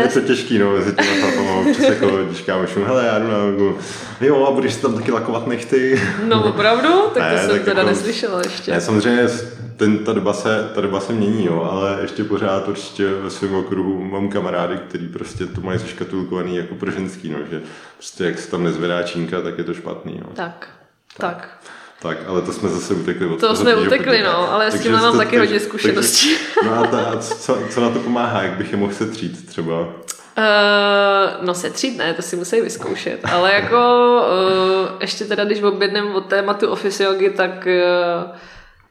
Je 0.04 0.10
to 0.14 0.22
těžký, 0.22 0.60
no, 0.60 0.72
mezi 0.72 0.94
těma 0.94 1.14
chlapama 1.20 1.54
občas 1.54 1.86
jako, 1.86 2.08
když 2.26 2.42
kámošům, 2.42 2.86
hele, 2.86 3.06
já 3.06 3.20
jdu 3.20 3.28
na 3.28 3.38
jogu, 3.38 3.78
jo, 4.22 4.46
a 4.46 4.52
budeš 4.52 4.74
si 4.74 4.82
tam 4.82 4.96
taky 4.96 5.12
lakovat 5.12 5.48
nechty. 5.48 6.02
No, 6.24 6.44
opravdu? 6.44 6.90
Tak 7.14 7.24
ne, 7.24 7.32
to 7.32 7.38
jsem 7.38 7.50
tak 7.50 7.64
teda 7.64 7.82
jako, 7.82 7.90
neslyšela 7.90 8.42
ještě. 8.44 8.72
Ne, 8.72 8.82
samozřejmě 8.82 9.28
ten, 9.78 9.98
ta, 9.98 10.14
doba 10.14 10.34
se, 10.34 10.70
ta 10.76 10.82
doba 10.82 11.00
se 11.00 11.14
mění, 11.14 11.46
jo, 11.46 11.70
ale 11.72 11.98
ještě 12.02 12.24
pořád 12.24 12.68
určitě 12.68 13.08
ve 13.08 13.30
svém 13.30 13.56
okruhu 13.56 14.04
mám 14.04 14.30
kamarády, 14.30 14.78
který 14.90 15.08
prostě 15.08 15.46
to 15.46 15.62
mají 15.62 15.80
zaškatulkovaný 15.80 16.56
jako 16.56 16.76
pro 16.76 16.92
ženský, 16.92 17.30
no, 17.30 17.38
že 17.52 17.62
prostě 17.98 18.24
jak 18.24 18.40
se 18.40 18.52
tam 18.52 18.64
nezvedá 18.64 19.04
čínka, 19.04 19.42
tak 19.42 19.58
je 19.58 19.64
to 19.64 19.74
špatný, 19.74 20.18
jo. 20.22 20.30
Tak, 20.36 20.68
tak. 21.18 21.36
tak. 21.36 21.60
Tak, 22.06 22.18
ale 22.28 22.42
to 22.42 22.54
jsme 22.54 22.70
zase 22.70 22.94
utekli 22.94 23.26
od 23.26 23.40
To 23.40 23.56
jsme 23.56 23.76
utekli, 23.76 24.24
no, 24.24 24.54
ale 24.54 24.72
s 24.72 24.82
tím 24.82 24.92
mám 24.92 25.18
taky 25.18 25.38
hodně 25.38 25.60
zkušeností. 25.60 26.30
No 26.66 26.80
a 26.80 26.88
ta, 26.88 27.18
co, 27.20 27.58
co 27.70 27.82
na 27.82 27.90
to 27.90 28.00
pomáhá, 28.00 28.44
jak 28.44 28.54
bych 28.54 28.72
je 28.72 28.78
mohl 28.78 28.94
setřít 28.94 29.48
třeba? 29.48 29.80
Uh, 29.82 29.86
no 31.42 31.54
setřít 31.54 31.98
ne, 31.98 32.14
to 32.14 32.22
si 32.22 32.36
musí 32.36 32.62
vyzkoušet, 32.62 33.20
ale 33.32 33.54
jako 33.54 33.78
uh, 34.22 34.88
ještě 35.02 35.26
teda, 35.26 35.46
když 35.46 35.62
objedneme 35.62 36.14
od 36.14 36.26
tématu 36.26 36.68
office 36.68 37.04
yogi, 37.04 37.30
tak 37.30 37.68
uh, 37.68 38.36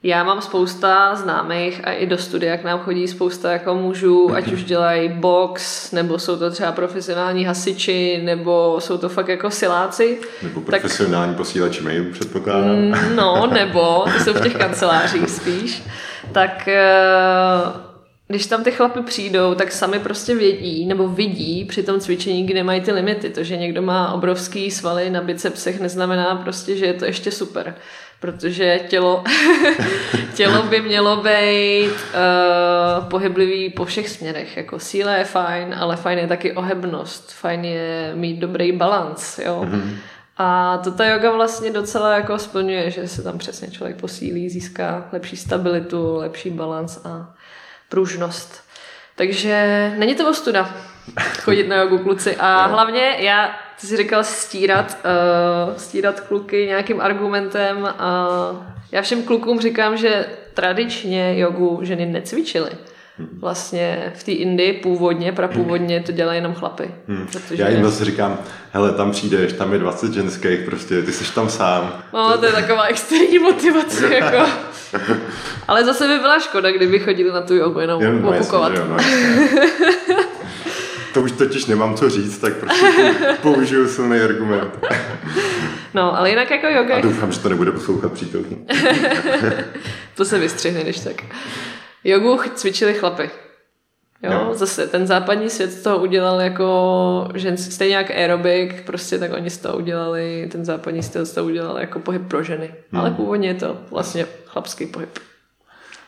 já 0.04 0.24
mám 0.24 0.40
spousta 0.40 1.14
známých 1.14 1.80
a 1.84 1.92
i 1.92 2.06
do 2.06 2.18
studia 2.18 2.56
k 2.56 2.64
nám 2.64 2.78
chodí 2.78 3.08
spousta 3.08 3.52
jako 3.52 3.74
mužů, 3.74 4.34
ať 4.34 4.52
už 4.52 4.64
dělají 4.64 5.08
box, 5.08 5.92
nebo 5.92 6.18
jsou 6.18 6.36
to 6.36 6.50
třeba 6.50 6.72
profesionální 6.72 7.44
hasiči, 7.44 8.20
nebo 8.24 8.76
jsou 8.78 8.98
to 8.98 9.08
fakt 9.08 9.28
jako 9.28 9.50
siláci. 9.50 10.20
Nebo 10.42 10.60
profesionální 10.60 11.32
tak, 11.32 11.36
posílači 11.36 11.82
mailů, 11.82 12.12
předpokládám. 12.12 12.76
Mm, 12.76 13.16
no, 13.16 13.46
nebo, 13.46 14.04
to 14.18 14.24
jsou 14.24 14.32
v 14.32 14.42
těch 14.42 14.56
kancelářích 14.56 15.30
spíš. 15.30 15.82
Tak 16.32 16.68
eh, 16.68 16.82
když 18.28 18.46
tam 18.46 18.64
ty 18.64 18.70
chlapy 18.70 19.02
přijdou, 19.02 19.54
tak 19.54 19.72
sami 19.72 19.98
prostě 19.98 20.34
vědí 20.34 20.86
nebo 20.86 21.08
vidí 21.08 21.64
při 21.64 21.82
tom 21.82 22.00
cvičení, 22.00 22.46
kde 22.46 22.62
mají 22.62 22.80
ty 22.80 22.92
limity. 22.92 23.30
To, 23.30 23.44
že 23.44 23.56
někdo 23.56 23.82
má 23.82 24.12
obrovský 24.12 24.70
svaly 24.70 25.10
na 25.10 25.20
bicepsech, 25.20 25.80
neznamená 25.80 26.36
prostě, 26.36 26.76
že 26.76 26.86
je 26.86 26.94
to 26.94 27.04
ještě 27.04 27.30
super 27.30 27.74
protože 28.20 28.80
tělo, 28.88 29.24
tělo 30.34 30.62
by 30.62 30.80
mělo 30.80 31.16
být 31.16 31.90
uh, 31.90 33.08
pohyblivý 33.08 33.70
po 33.70 33.84
všech 33.84 34.08
směrech. 34.08 34.56
Jako 34.56 34.78
síla 34.78 35.12
je 35.12 35.24
fajn, 35.24 35.74
ale 35.78 35.96
fajn 35.96 36.18
je 36.18 36.26
taky 36.26 36.52
ohebnost, 36.52 37.32
fajn 37.32 37.64
je 37.64 38.12
mít 38.14 38.36
dobrý 38.36 38.72
balans, 38.72 39.38
jo. 39.38 39.66
Mm-hmm. 39.68 39.96
A 40.36 40.78
to 40.78 40.90
ta 40.90 41.06
yoga 41.06 41.30
vlastně 41.30 41.70
docela 41.70 42.16
jako 42.16 42.38
splňuje, 42.38 42.90
že 42.90 43.08
se 43.08 43.22
tam 43.22 43.38
přesně 43.38 43.70
člověk 43.70 43.96
posílí, 43.96 44.50
získá 44.50 45.08
lepší 45.12 45.36
stabilitu, 45.36 46.16
lepší 46.16 46.50
balans 46.50 47.00
a 47.04 47.34
pružnost. 47.88 48.64
Takže 49.16 49.92
není 49.98 50.14
to 50.14 50.30
ostuda 50.30 50.74
chodit 51.40 51.68
na 51.68 51.76
jogu 51.76 51.98
kluci. 51.98 52.36
A 52.36 52.66
hlavně 52.66 53.16
já 53.18 53.50
ty 53.80 53.86
jsi 53.86 53.96
říkal 53.96 54.24
stírat, 54.24 54.98
uh, 55.68 55.76
stírat 55.76 56.20
kluky 56.20 56.66
nějakým 56.66 57.00
argumentem 57.00 57.86
a 57.98 58.28
já 58.92 59.02
všem 59.02 59.22
klukům 59.22 59.60
říkám, 59.60 59.96
že 59.96 60.26
tradičně 60.54 61.38
jogu 61.38 61.78
ženy 61.82 62.06
necvičily. 62.06 62.70
Hmm. 63.18 63.28
Vlastně 63.40 64.12
v 64.16 64.24
té 64.24 64.32
Indii 64.32 64.72
původně, 64.72 65.32
prapůvodně 65.32 66.00
to 66.00 66.12
dělají 66.12 66.38
jenom 66.38 66.54
chlapy. 66.54 66.90
Hmm. 67.08 67.26
Protože... 67.32 67.62
Já 67.62 67.68
jim 67.68 67.84
zase 67.84 68.04
říkám, 68.04 68.38
hele, 68.72 68.92
tam 68.92 69.10
přijdeš, 69.10 69.52
tam 69.52 69.72
je 69.72 69.78
20 69.78 70.12
ženských, 70.12 70.60
prostě, 70.60 71.02
ty 71.02 71.12
jsi 71.12 71.34
tam 71.34 71.48
sám. 71.48 72.02
No, 72.12 72.38
to 72.38 72.46
je 72.46 72.52
taková 72.52 72.82
extrémní 72.82 73.38
motivace, 73.38 74.14
jako. 74.14 74.50
Ale 75.68 75.84
zase 75.84 76.08
by 76.08 76.18
byla 76.18 76.38
škoda, 76.38 76.72
kdyby 76.72 76.98
chodili 76.98 77.32
na 77.32 77.40
tu 77.40 77.54
jogu 77.54 77.80
jenom, 77.80 78.24
opukovat. 78.24 78.72
Jasně, 78.72 78.88
no, 78.88 78.96
to 81.14 81.22
už 81.22 81.32
totiž 81.32 81.66
nemám 81.66 81.94
co 81.94 82.10
říct, 82.10 82.38
tak 82.38 82.54
prostě 82.54 83.14
použiju 83.42 83.88
silný 83.88 84.20
argument. 84.20 84.78
No, 85.94 86.18
ale 86.18 86.30
jinak 86.30 86.50
jako 86.50 86.66
yoga... 86.66 86.96
A 86.96 87.00
doufám, 87.00 87.32
že 87.32 87.40
to 87.40 87.48
nebude 87.48 87.72
poslouchat 87.72 88.12
přítelkyně. 88.12 88.56
to 90.16 90.24
se 90.24 90.38
vystřihne, 90.38 90.82
když 90.82 91.00
tak. 91.00 91.22
Jogu 92.04 92.40
cvičili 92.54 92.94
chlapy. 92.94 93.30
Jo, 94.22 94.32
jo, 94.32 94.50
zase 94.54 94.86
ten 94.86 95.06
západní 95.06 95.50
svět 95.50 95.72
z 95.72 95.82
toho 95.82 95.98
udělal 95.98 96.40
jako 96.40 97.28
ženský, 97.34 97.72
stejně 97.72 97.96
jak 97.96 98.10
aerobik, 98.10 98.84
prostě 98.84 99.18
tak 99.18 99.32
oni 99.32 99.50
z 99.50 99.58
toho 99.58 99.76
udělali, 99.76 100.48
ten 100.52 100.64
západní 100.64 101.02
styl 101.02 101.26
z 101.26 101.32
toho 101.32 101.46
udělal 101.46 101.78
jako 101.78 101.98
pohyb 101.98 102.28
pro 102.28 102.42
ženy. 102.42 102.74
Hmm. 102.90 103.00
Ale 103.00 103.10
původně 103.10 103.48
je 103.48 103.54
to 103.54 103.78
vlastně 103.90 104.26
chlapský 104.46 104.86
pohyb. 104.86 105.18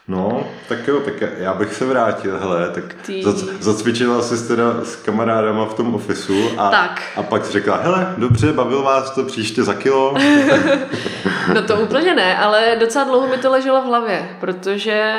No, 0.08 0.46
tak 0.68 0.88
jo, 0.88 1.00
tak 1.00 1.14
já 1.38 1.54
bych 1.54 1.74
se 1.74 1.84
vrátil, 1.84 2.38
hele, 2.38 2.70
tak 2.70 2.84
Ty... 3.06 3.22
zac, 3.22 3.36
zacvičila 3.36 4.22
jsi 4.22 4.48
teda 4.48 4.84
s 4.84 4.96
kamarádama 4.96 5.66
v 5.66 5.74
tom 5.74 5.94
ofisu 5.94 6.50
a, 6.58 6.70
tak. 6.70 7.02
a 7.16 7.22
pak 7.22 7.44
si 7.44 7.52
řekla, 7.52 7.76
hele, 7.76 8.14
dobře, 8.18 8.52
bavil 8.52 8.82
vás 8.82 9.10
to 9.10 9.24
příště 9.24 9.62
za 9.62 9.74
kilo? 9.74 10.14
no 11.54 11.62
to 11.62 11.76
úplně 11.76 12.14
ne, 12.14 12.38
ale 12.38 12.76
docela 12.80 13.04
dlouho 13.04 13.28
mi 13.28 13.38
to 13.38 13.50
leželo 13.50 13.82
v 13.82 13.84
hlavě, 13.84 14.36
protože 14.40 15.14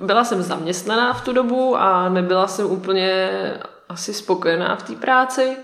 byla 0.00 0.24
jsem 0.24 0.42
zaměstnaná 0.42 1.12
v 1.12 1.24
tu 1.24 1.32
dobu 1.32 1.76
a 1.76 2.08
nebyla 2.08 2.46
jsem 2.46 2.66
úplně 2.66 3.30
asi 3.88 4.14
spokojená 4.14 4.76
v 4.76 4.82
té 4.82 4.92
práci. 4.92 5.56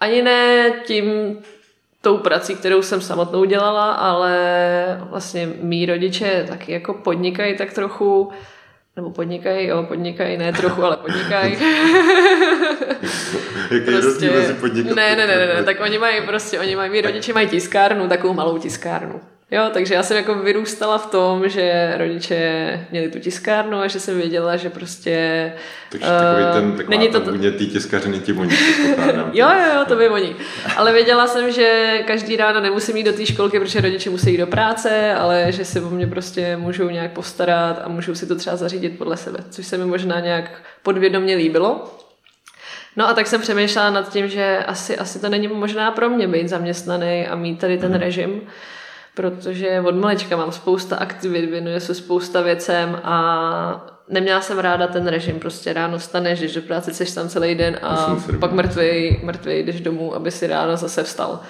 Ani 0.00 0.22
ne 0.22 0.70
tím, 0.86 1.36
tou 2.00 2.18
prací, 2.18 2.54
kterou 2.54 2.82
jsem 2.82 3.00
samotnou 3.00 3.44
dělala, 3.44 3.92
ale 3.92 4.36
vlastně 5.10 5.48
mý 5.60 5.86
rodiče 5.86 6.44
taky 6.48 6.72
jako 6.72 6.94
podnikají 6.94 7.56
tak 7.56 7.72
trochu, 7.72 8.32
nebo 8.96 9.10
podnikají, 9.10 9.66
jo, 9.66 9.82
podnikají, 9.82 10.36
ne 10.36 10.52
trochu, 10.52 10.84
ale 10.84 10.96
podnikají. 10.96 11.52
Jaký 13.70 13.90
prostě, 14.00 14.30
mezi 14.30 14.54
podnikat? 14.54 14.96
Ne, 14.96 15.16
ne, 15.16 15.26
ne, 15.26 15.36
ne, 15.36 15.54
ne, 15.54 15.64
tak 15.64 15.80
oni 15.80 15.98
mají 15.98 16.26
prostě, 16.26 16.60
oni 16.60 16.76
mají, 16.76 16.90
mý 16.90 17.00
rodiče 17.00 17.32
mají 17.32 17.48
tiskárnu, 17.48 18.08
takovou 18.08 18.34
malou 18.34 18.58
tiskárnu. 18.58 19.20
Jo, 19.50 19.70
takže 19.72 19.94
já 19.94 20.02
jsem 20.02 20.16
jako 20.16 20.34
vyrůstala 20.34 20.98
v 20.98 21.06
tom, 21.06 21.48
že 21.48 21.94
rodiče 21.96 22.86
měli 22.90 23.10
tu 23.10 23.18
tiskárnu 23.18 23.78
a 23.78 23.86
že 23.86 24.00
jsem 24.00 24.16
věděla, 24.16 24.56
že 24.56 24.70
prostě... 24.70 25.52
Takže 25.90 26.06
uh, 26.06 26.12
takový 26.12 26.44
ten, 26.52 26.72
taková 26.72 26.98
není 26.98 27.08
to 27.08 27.20
t... 27.20 27.52
ty 27.52 27.66
tiskařiny 27.66 28.20
ti 28.20 28.32
oni, 28.32 28.56
Jo, 29.32 29.48
jo, 29.48 29.74
jo, 29.74 29.84
to 29.88 29.96
by 29.96 30.08
oni. 30.08 30.36
Ale 30.76 30.92
věděla 30.92 31.26
jsem, 31.26 31.52
že 31.52 31.98
každý 32.06 32.36
ráno 32.36 32.60
nemusím 32.60 32.96
jít 32.96 33.02
do 33.02 33.12
té 33.12 33.26
školky, 33.26 33.60
protože 33.60 33.80
rodiče 33.80 34.10
musí 34.10 34.30
jít 34.30 34.38
do 34.38 34.46
práce, 34.46 35.14
ale 35.14 35.46
že 35.48 35.64
se 35.64 35.80
o 35.80 35.90
mě 35.90 36.06
prostě 36.06 36.56
můžou 36.56 36.88
nějak 36.90 37.12
postarat 37.12 37.80
a 37.84 37.88
můžou 37.88 38.14
si 38.14 38.26
to 38.26 38.36
třeba 38.36 38.56
zařídit 38.56 38.98
podle 38.98 39.16
sebe, 39.16 39.38
což 39.50 39.66
se 39.66 39.78
mi 39.78 39.84
možná 39.84 40.20
nějak 40.20 40.50
podvědomě 40.82 41.36
líbilo. 41.36 41.94
No 42.96 43.08
a 43.08 43.12
tak 43.12 43.26
jsem 43.26 43.40
přemýšlela 43.40 43.90
nad 43.90 44.12
tím, 44.12 44.28
že 44.28 44.64
asi, 44.66 44.98
asi 44.98 45.20
to 45.20 45.28
není 45.28 45.48
možná 45.48 45.90
pro 45.90 46.10
mě 46.10 46.28
být 46.28 46.48
zaměstnaný 46.48 47.26
a 47.26 47.34
mít 47.34 47.58
tady 47.58 47.78
ten 47.78 47.90
mhm. 47.90 48.00
režim 48.00 48.40
protože 49.18 49.80
od 49.80 49.94
malička 49.94 50.36
mám 50.36 50.52
spousta 50.52 50.96
aktivit, 50.96 51.50
věnuje 51.50 51.80
se 51.80 51.94
spousta 51.94 52.40
věcem 52.40 53.00
a 53.04 53.86
neměla 54.08 54.40
jsem 54.40 54.58
ráda 54.58 54.86
ten 54.86 55.06
režim, 55.06 55.38
prostě 55.40 55.72
ráno 55.72 56.00
staneš, 56.00 56.40
jdeš 56.40 56.54
do 56.54 56.62
práce, 56.62 56.94
jsi 56.94 57.14
tam 57.14 57.28
celý 57.28 57.54
den 57.54 57.78
a 57.82 58.16
pak 58.40 58.52
mrtvý, 58.52 59.20
mrtvý 59.22 59.58
jdeš 59.58 59.80
domů, 59.80 60.14
aby 60.14 60.30
si 60.30 60.46
ráno 60.46 60.76
zase 60.76 61.02
vstal. 61.02 61.40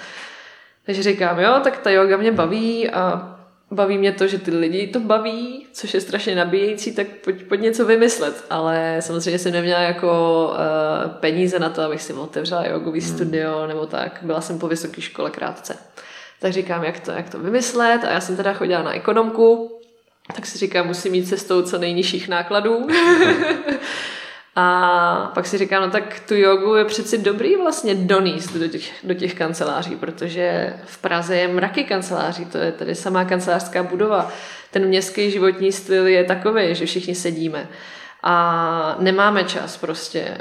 Takže 0.85 1.03
říkám, 1.03 1.39
jo, 1.39 1.59
tak 1.63 1.77
ta 1.77 1.89
yoga 1.89 2.17
mě 2.17 2.31
baví 2.31 2.89
a 2.89 3.35
baví 3.71 3.97
mě 3.97 4.11
to, 4.11 4.27
že 4.27 4.37
ty 4.37 4.51
lidi 4.51 4.87
to 4.87 4.99
baví, 4.99 5.65
což 5.73 5.93
je 5.93 6.01
strašně 6.01 6.35
nabíjející, 6.35 6.95
tak 6.95 7.07
pojď, 7.07 7.43
pojď 7.43 7.61
něco 7.61 7.85
vymyslet. 7.85 8.45
Ale 8.49 8.97
samozřejmě 8.99 9.39
jsem 9.39 9.53
neměla 9.53 9.81
jako 9.81 10.43
uh, 10.51 11.11
peníze 11.11 11.59
na 11.59 11.69
to, 11.69 11.81
abych 11.81 12.01
si 12.01 12.13
otevřela 12.13 12.67
jogový 12.67 13.01
hmm. 13.01 13.09
studio 13.09 13.67
nebo 13.67 13.85
tak. 13.85 14.19
Byla 14.21 14.41
jsem 14.41 14.59
po 14.59 14.67
vysoké 14.67 15.01
škole 15.01 15.29
krátce. 15.29 15.77
Tak 16.39 16.53
říkám, 16.53 16.83
jak 16.83 16.99
to, 16.99 17.11
jak 17.11 17.29
to 17.29 17.39
vymyslet 17.39 18.03
a 18.03 18.11
já 18.11 18.21
jsem 18.21 18.37
teda 18.37 18.53
chodila 18.53 18.83
na 18.83 18.93
ekonomku, 18.93 19.79
tak 20.35 20.45
si 20.45 20.57
říkám, 20.57 20.87
musím 20.87 21.11
mít 21.11 21.27
cestou 21.27 21.61
co 21.61 21.77
nejnižších 21.77 22.27
nákladů. 22.27 22.87
A 24.55 25.31
pak 25.33 25.47
si 25.47 25.57
říkám, 25.57 25.83
no 25.83 25.91
tak 25.91 26.19
tu 26.27 26.35
jogu 26.35 26.75
je 26.75 26.85
přeci 26.85 27.17
dobrý 27.17 27.55
vlastně 27.55 27.95
doníst 27.95 28.55
do 28.55 28.67
těch, 28.67 29.05
do 29.05 29.13
těch 29.13 29.33
kanceláří, 29.33 29.95
protože 29.95 30.73
v 30.85 30.97
Praze 30.97 31.35
je 31.35 31.47
mraky 31.47 31.83
kanceláří, 31.83 32.45
to 32.45 32.57
je 32.57 32.71
tady 32.71 32.95
samá 32.95 33.25
kancelářská 33.25 33.83
budova. 33.83 34.31
Ten 34.71 34.85
městský 34.85 35.31
životní 35.31 35.71
styl 35.71 36.07
je 36.07 36.23
takový, 36.23 36.75
že 36.75 36.85
všichni 36.85 37.15
sedíme. 37.15 37.67
A 38.23 38.95
nemáme 38.99 39.43
čas 39.43 39.77
prostě 39.77 40.37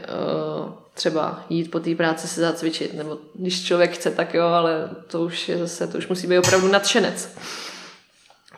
uh, 0.64 0.72
třeba 0.98 1.40
jít 1.50 1.70
po 1.70 1.80
té 1.80 1.94
práci 1.94 2.28
se 2.28 2.40
zacvičit, 2.40 2.94
nebo 2.94 3.18
když 3.34 3.64
člověk 3.64 3.92
chce, 3.92 4.10
tak 4.10 4.34
jo, 4.34 4.46
ale 4.46 4.90
to 5.06 5.20
už 5.20 5.48
je 5.48 5.58
zase, 5.58 5.86
to 5.86 5.98
už 5.98 6.08
musí 6.08 6.26
být 6.26 6.38
opravdu 6.38 6.68
nadšenec. 6.68 7.38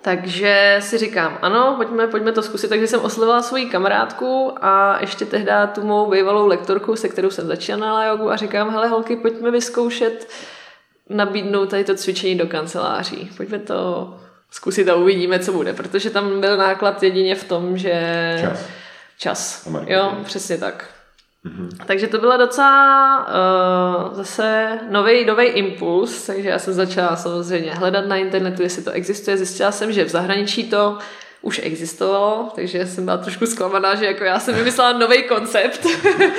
Takže 0.02 0.76
si 0.80 0.98
říkám, 0.98 1.38
ano, 1.42 1.74
pojďme, 1.76 2.06
pojďme 2.06 2.32
to 2.32 2.42
zkusit. 2.42 2.68
Takže 2.68 2.86
jsem 2.86 3.00
oslovila 3.00 3.42
svoji 3.42 3.66
kamarádku 3.66 4.52
a 4.60 4.98
ještě 5.00 5.24
tehdy 5.24 5.52
tu 5.74 5.82
mou 5.82 6.10
bývalou 6.10 6.46
lektorku, 6.46 6.96
se 6.96 7.08
kterou 7.08 7.30
jsem 7.30 7.46
začínala 7.46 8.04
jogu 8.04 8.30
a 8.30 8.36
říkám, 8.36 8.70
hele 8.70 8.88
holky, 8.88 9.16
pojďme 9.16 9.50
vyzkoušet 9.50 10.28
nabídnout 11.08 11.70
tady 11.70 11.84
to 11.84 11.94
cvičení 11.94 12.34
do 12.34 12.46
kanceláří. 12.46 13.30
Pojďme 13.36 13.58
to 13.58 14.14
zkusit 14.50 14.88
a 14.88 14.94
uvidíme, 14.94 15.38
co 15.38 15.52
bude, 15.52 15.72
protože 15.72 16.10
tam 16.10 16.40
byl 16.40 16.56
náklad 16.56 17.02
jedině 17.02 17.34
v 17.34 17.44
tom, 17.44 17.78
že... 17.78 18.36
Čas. 18.40 18.66
Čas. 19.18 19.68
Jo, 19.86 20.16
přesně 20.24 20.58
tak. 20.58 20.99
Mm-hmm. 21.46 21.68
Takže 21.86 22.06
to 22.06 22.18
byla 22.18 22.36
docela 22.36 23.18
uh, 23.26 24.14
zase 24.14 24.78
nový 24.90 25.24
nový 25.24 25.46
impuls, 25.46 26.26
takže 26.26 26.48
já 26.48 26.58
jsem 26.58 26.74
začala 26.74 27.16
samozřejmě 27.16 27.74
hledat 27.74 28.06
na 28.06 28.16
internetu, 28.16 28.62
jestli 28.62 28.82
to 28.82 28.90
existuje. 28.90 29.36
Zjistila 29.36 29.72
jsem, 29.72 29.92
že 29.92 30.04
v 30.04 30.08
zahraničí 30.08 30.64
to 30.64 30.98
už 31.42 31.60
existovalo, 31.64 32.52
takže 32.54 32.86
jsem 32.86 33.04
byla 33.04 33.16
trošku 33.16 33.46
zklamaná, 33.46 33.94
že 33.94 34.06
jako 34.06 34.24
já 34.24 34.38
jsem 34.38 34.54
vymyslela 34.54 34.92
nový 34.92 35.22
koncept, 35.22 35.86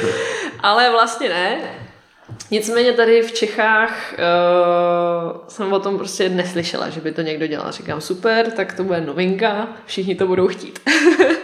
ale 0.59 0.91
vlastně 0.91 1.29
ne. 1.29 1.57
Nicméně 2.51 2.93
tady 2.93 3.21
v 3.21 3.31
Čechách 3.31 4.13
uh, 4.13 5.39
jsem 5.47 5.73
o 5.73 5.79
tom 5.79 5.97
prostě 5.97 6.29
neslyšela, 6.29 6.89
že 6.89 7.01
by 7.01 7.11
to 7.11 7.21
někdo 7.21 7.47
dělal. 7.47 7.71
Říkám, 7.71 8.01
super, 8.01 8.51
tak 8.51 8.73
to 8.73 8.83
bude 8.83 9.01
novinka, 9.01 9.67
všichni 9.85 10.15
to 10.15 10.27
budou 10.27 10.47
chtít. 10.47 10.79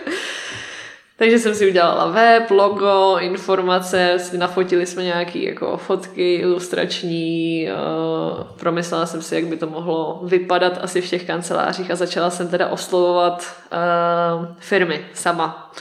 Takže 1.19 1.39
jsem 1.39 1.55
si 1.55 1.69
udělala 1.69 2.07
web, 2.07 2.51
logo, 2.51 3.17
informace, 3.19 4.17
nafotili 4.37 4.85
jsme 4.85 5.03
nějaké 5.03 5.39
jako 5.39 5.77
fotky 5.77 6.35
ilustrační, 6.35 7.67
uh, 7.69 8.43
promyslela 8.43 9.05
jsem 9.05 9.21
si, 9.21 9.35
jak 9.35 9.45
by 9.45 9.57
to 9.57 9.67
mohlo 9.67 10.19
vypadat 10.23 10.77
asi 10.81 11.01
v 11.01 11.09
těch 11.09 11.23
kancelářích 11.23 11.91
a 11.91 11.95
začala 11.95 12.29
jsem 12.29 12.47
teda 12.47 12.67
oslovovat 12.67 13.55
uh, 13.71 14.47
firmy 14.59 15.05
sama. 15.13 15.71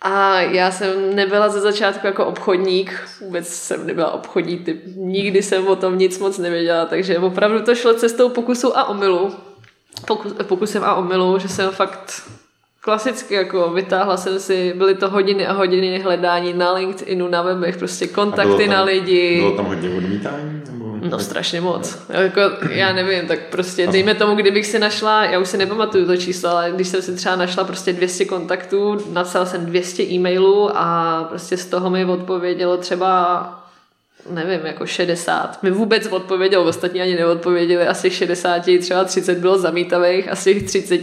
A 0.00 0.40
já 0.40 0.70
jsem 0.70 1.14
nebyla 1.14 1.48
ze 1.48 1.60
začátku 1.60 2.06
jako 2.06 2.26
obchodník, 2.26 3.08
vůbec 3.20 3.48
jsem 3.48 3.86
nebyla 3.86 4.12
obchodní 4.12 4.58
typ, 4.58 4.82
nikdy 4.96 5.42
jsem 5.42 5.66
o 5.66 5.76
tom 5.76 5.98
nic 5.98 6.18
moc 6.18 6.38
nevěděla, 6.38 6.86
takže 6.86 7.18
opravdu 7.18 7.62
to 7.62 7.74
šlo 7.74 7.94
cestou 7.94 8.28
pokusu 8.28 8.78
a 8.78 8.88
omylu. 8.88 9.34
Pokus, 10.06 10.32
pokusem 10.42 10.84
a 10.84 10.94
omylu, 10.94 11.38
že 11.38 11.48
jsem 11.48 11.70
fakt 11.70 12.22
klasicky 12.80 13.34
jako 13.34 13.70
vytáhla 13.70 14.16
jsem 14.16 14.40
si, 14.40 14.72
byly 14.76 14.94
to 14.94 15.10
hodiny 15.10 15.46
a 15.46 15.52
hodiny 15.52 15.98
hledání 15.98 16.52
na 16.52 16.72
LinkedInu, 16.72 17.28
na 17.28 17.42
webech, 17.42 17.76
prostě 17.76 18.06
kontakty 18.06 18.64
tam, 18.64 18.74
na 18.74 18.82
lidi. 18.82 19.36
Bylo 19.38 19.56
tam 19.56 19.66
hodně 19.66 19.90
odmítání? 19.96 20.62
Nebo... 20.70 20.98
No 21.10 21.18
strašně 21.18 21.60
moc. 21.60 21.98
Jako, 22.08 22.40
já 22.70 22.92
nevím, 22.92 23.28
tak 23.28 23.38
prostě 23.50 23.86
dejme 23.86 24.14
tomu, 24.14 24.34
kdybych 24.34 24.66
si 24.66 24.78
našla, 24.78 25.24
já 25.24 25.38
už 25.38 25.48
si 25.48 25.56
nepamatuju 25.56 26.06
to 26.06 26.16
číslo, 26.16 26.50
ale 26.50 26.72
když 26.74 26.88
jsem 26.88 27.02
si 27.02 27.16
třeba 27.16 27.36
našla 27.36 27.64
prostě 27.64 27.92
200 27.92 28.24
kontaktů, 28.24 28.98
napsala 29.12 29.46
jsem 29.46 29.66
200 29.66 30.02
e-mailů 30.02 30.70
a 30.74 31.24
prostě 31.28 31.56
z 31.56 31.66
toho 31.66 31.90
mi 31.90 32.04
odpovědělo 32.04 32.76
třeba 32.76 33.56
nevím, 34.30 34.66
jako 34.66 34.86
60. 34.86 35.62
Mi 35.62 35.70
vůbec 35.70 36.06
odpověděl, 36.06 36.60
ostatní 36.60 37.02
ani 37.02 37.14
neodpověděli, 37.14 37.86
asi 37.86 38.10
60, 38.10 38.62
třeba 38.80 39.04
30 39.04 39.38
bylo 39.38 39.58
zamítavých, 39.58 40.28
asi 40.28 40.60
30 40.60 41.00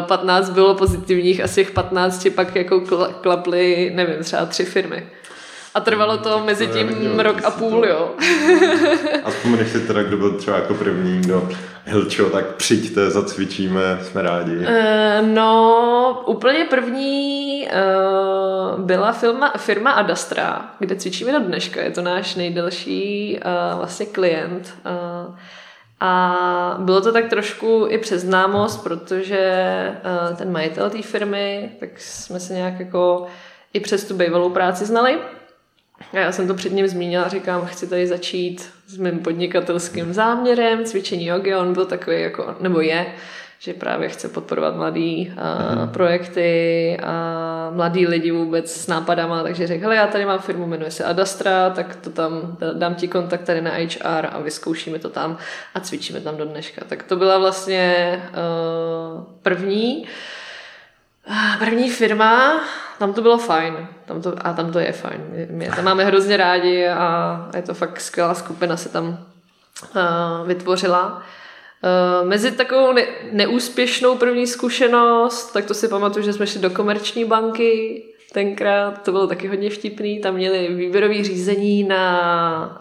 15 0.00 0.48
eh, 0.48 0.52
bylo 0.52 0.74
pozitivních, 0.74 1.44
asi 1.44 1.64
15 1.64 2.28
pak 2.34 2.56
jako 2.56 2.80
klaply, 3.20 3.92
nevím, 3.94 4.24
třeba 4.24 4.46
tři 4.46 4.64
firmy. 4.64 5.06
A 5.74 5.80
trvalo 5.80 6.16
to 6.16 6.36
hmm, 6.36 6.46
mezi 6.46 6.66
tím 6.66 7.16
to 7.16 7.22
rok 7.22 7.44
a 7.44 7.50
půl, 7.50 7.86
jo. 7.86 8.10
a 9.24 9.30
vzpomeneš 9.30 9.68
si 9.68 9.80
teda, 9.80 10.02
kdo 10.02 10.16
byl 10.16 10.32
třeba 10.32 10.56
jako 10.56 10.74
první, 10.74 11.20
kdo 11.20 11.48
Hilčo, 11.84 12.30
tak 12.30 12.46
přijďte, 12.46 13.10
zacvičíme, 13.10 13.98
jsme 14.02 14.22
rádi. 14.22 14.56
Uh, 14.56 14.66
no, 15.22 16.22
úplně 16.26 16.66
první 16.70 17.68
uh, 17.68 18.80
byla 18.80 19.12
firma, 19.12 19.52
firma 19.56 19.90
Adastra, 19.90 20.70
kde 20.78 20.96
cvičíme 20.96 21.32
do 21.32 21.40
dneška. 21.40 21.82
Je 21.82 21.90
to 21.90 22.02
náš 22.02 22.34
nejdelší 22.34 23.38
uh, 23.44 23.78
vlastně 23.78 24.06
klient. 24.06 24.74
Uh, 24.86 25.34
a 26.00 26.76
bylo 26.78 27.00
to 27.00 27.12
tak 27.12 27.28
trošku 27.28 27.86
i 27.88 27.98
přes 27.98 28.22
známost, 28.22 28.82
protože 28.82 29.94
uh, 30.30 30.36
ten 30.36 30.52
majitel 30.52 30.90
té 30.90 31.02
firmy, 31.02 31.70
tak 31.80 32.00
jsme 32.00 32.40
se 32.40 32.52
nějak 32.52 32.80
jako 32.80 33.26
i 33.72 33.80
přes 33.80 34.04
tu 34.04 34.14
bývalou 34.14 34.50
práci 34.50 34.84
znali. 34.84 35.18
A 36.12 36.18
já 36.18 36.32
jsem 36.32 36.48
to 36.48 36.54
před 36.54 36.72
ním 36.72 36.88
zmínila, 36.88 37.28
říkám, 37.28 37.66
chci 37.66 37.86
tady 37.86 38.06
začít 38.06 38.70
s 38.86 38.96
mým 38.96 39.18
podnikatelským 39.18 40.12
záměrem, 40.12 40.84
cvičení 40.84 41.26
jogy, 41.26 41.54
on 41.54 41.72
byl 41.72 41.86
takový 41.86 42.20
jako, 42.20 42.54
nebo 42.60 42.80
je, 42.80 43.06
že 43.62 43.74
právě 43.74 44.08
chce 44.08 44.28
podporovat 44.28 44.76
mladý 44.76 45.32
a, 45.38 45.86
projekty 45.86 46.98
a 47.02 47.70
mladý 47.70 48.06
lidi 48.06 48.30
vůbec 48.30 48.72
s 48.72 48.86
nápadama, 48.86 49.42
takže 49.42 49.66
řekl, 49.66 49.82
hele, 49.82 49.96
já 49.96 50.06
tady 50.06 50.26
mám 50.26 50.38
firmu, 50.38 50.66
jmenuje 50.66 50.90
se 50.90 51.04
Adastra, 51.04 51.70
tak 51.70 51.96
to 51.96 52.10
tam, 52.10 52.56
dám 52.72 52.94
ti 52.94 53.08
kontakt 53.08 53.42
tady 53.42 53.60
na 53.60 53.70
HR 53.70 54.26
a 54.30 54.40
vyzkoušíme 54.40 54.98
to 54.98 55.10
tam 55.10 55.38
a 55.74 55.80
cvičíme 55.80 56.20
tam 56.20 56.36
do 56.36 56.44
dneška. 56.44 56.84
Tak 56.88 57.02
to 57.02 57.16
byla 57.16 57.38
vlastně 57.38 58.22
uh, 58.28 59.24
první 59.42 60.06
První 61.58 61.90
firma, 61.90 62.60
tam 62.98 63.12
to 63.12 63.22
bylo 63.22 63.38
fajn. 63.38 63.88
Tam 64.04 64.22
to, 64.22 64.34
a 64.40 64.52
tam 64.52 64.72
to 64.72 64.78
je 64.78 64.92
fajn. 64.92 65.20
My 65.50 65.70
tam 65.76 65.84
máme 65.84 66.04
hrozně 66.04 66.36
rádi 66.36 66.88
a 66.88 67.50
je 67.56 67.62
to 67.62 67.74
fakt 67.74 68.00
skvělá 68.00 68.34
skupina 68.34 68.76
se 68.76 68.88
tam 68.88 69.08
uh, 69.08 70.46
vytvořila. 70.46 71.22
Uh, 71.82 72.28
mezi 72.28 72.52
takovou 72.52 72.92
ne- 72.92 73.06
neúspěšnou 73.32 74.16
první 74.16 74.46
zkušenost, 74.46 75.52
tak 75.52 75.64
to 75.64 75.74
si 75.74 75.88
pamatuju, 75.88 76.24
že 76.24 76.32
jsme 76.32 76.46
šli 76.46 76.60
do 76.60 76.70
komerční 76.70 77.24
banky 77.24 78.02
tenkrát, 78.32 79.02
to 79.02 79.12
bylo 79.12 79.26
taky 79.26 79.48
hodně 79.48 79.70
vtipný, 79.70 80.20
tam 80.20 80.34
měli 80.34 80.74
výběrový 80.74 81.24
řízení 81.24 81.84
na 81.84 82.78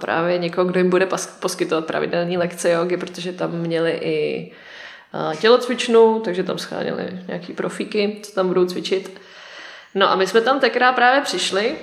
právě 0.00 0.38
někoho, 0.38 0.64
kdo 0.64 0.80
jim 0.80 0.90
bude 0.90 1.06
pas- 1.06 1.40
poskytovat 1.40 1.84
pravidelné 1.84 2.38
lekce 2.38 2.70
jogy, 2.70 2.96
protože 2.96 3.32
tam 3.32 3.52
měli 3.52 3.90
i 3.90 4.52
tělocvičnu, 5.40 6.20
takže 6.20 6.42
tam 6.42 6.58
scháněli 6.58 7.08
nějaký 7.28 7.52
profíky, 7.52 8.20
co 8.22 8.32
tam 8.32 8.48
budou 8.48 8.64
cvičit. 8.64 9.20
No 9.94 10.10
a 10.10 10.16
my 10.16 10.26
jsme 10.26 10.40
tam 10.40 10.60
tenkrát 10.60 10.92
právě 10.92 11.20
přišli 11.20 11.74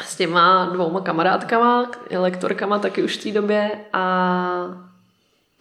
s 0.00 0.16
těma 0.16 0.70
dvouma 0.72 1.00
kamarádkama, 1.00 1.90
lektorkama 2.10 2.78
taky 2.78 3.02
už 3.02 3.16
v 3.16 3.22
té 3.22 3.30
době 3.30 3.70
a 3.92 4.91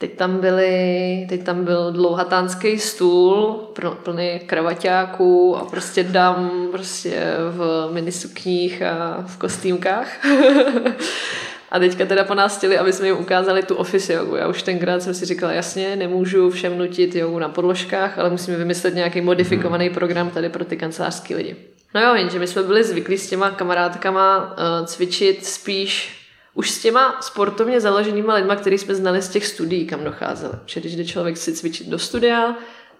Teď 0.01 0.17
tam, 0.17 0.37
byly, 0.37 1.25
teď 1.29 1.43
tam 1.43 1.65
byl 1.65 1.91
dlouhatánský 1.91 2.79
stůl 2.79 3.59
plný 4.03 4.39
kravaťáků 4.45 5.57
a 5.57 5.65
prostě 5.65 6.03
dám 6.03 6.67
prostě 6.71 7.23
v 7.51 7.89
minisukních 7.93 8.81
a 8.81 9.23
v 9.27 9.37
kostýmkách. 9.37 10.25
a 11.71 11.79
teďka 11.79 12.05
teda 12.05 12.23
po 12.23 12.35
nás 12.35 12.57
chtěli, 12.57 12.77
aby 12.77 12.93
jsme 12.93 13.07
jim 13.07 13.17
ukázali 13.17 13.63
tu 13.63 13.75
office 13.75 14.13
jogu. 14.13 14.35
Já 14.35 14.47
už 14.47 14.63
tenkrát 14.63 15.03
jsem 15.03 15.13
si 15.13 15.25
říkala, 15.25 15.53
jasně, 15.53 15.95
nemůžu 15.95 16.49
všem 16.49 16.77
nutit 16.77 17.15
jogu 17.15 17.39
na 17.39 17.49
podložkách, 17.49 18.19
ale 18.19 18.29
musíme 18.29 18.57
vymyslet 18.57 18.95
nějaký 18.95 19.21
modifikovaný 19.21 19.89
program 19.89 20.29
tady 20.29 20.49
pro 20.49 20.65
ty 20.65 20.77
kancelářské 20.77 21.35
lidi. 21.35 21.55
No 21.95 22.01
jo, 22.01 22.15
jenže 22.15 22.39
my 22.39 22.47
jsme 22.47 22.63
byli 22.63 22.83
zvyklí 22.83 23.17
s 23.17 23.29
těma 23.29 23.49
kamarádkama 23.49 24.37
uh, 24.39 24.85
cvičit 24.85 25.45
spíš 25.45 26.20
už 26.53 26.71
s 26.71 26.81
těma 26.81 27.21
sportovně 27.21 27.81
založenýma 27.81 28.33
lidma, 28.33 28.55
který 28.55 28.77
jsme 28.77 28.95
znali 28.95 29.21
z 29.21 29.29
těch 29.29 29.45
studií, 29.47 29.87
kam 29.87 30.03
docházeli. 30.03 30.53
Že 30.65 30.79
když 30.79 30.95
jde 30.95 31.05
člověk 31.05 31.37
si 31.37 31.53
cvičit 31.53 31.87
do 31.87 31.99
studia, 31.99 32.55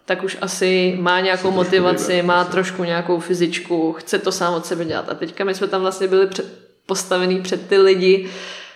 tak 0.05 0.23
už 0.23 0.37
asi 0.41 0.97
má 0.99 1.19
nějakou 1.19 1.51
motivaci, 1.51 2.21
má 2.21 2.43
trošku 2.43 2.83
nějakou 2.83 3.19
fyzičku, 3.19 3.93
chce 3.93 4.19
to 4.19 4.31
sám 4.31 4.53
od 4.53 4.65
sebe 4.65 4.85
dělat. 4.85 5.09
A 5.09 5.13
teďka 5.13 5.43
my 5.43 5.55
jsme 5.55 5.67
tam 5.67 5.81
vlastně 5.81 6.07
byli 6.07 6.27
před, 6.27 6.45
postavený 6.85 7.41
před 7.41 7.67
ty 7.69 7.77
lidi, 7.77 8.29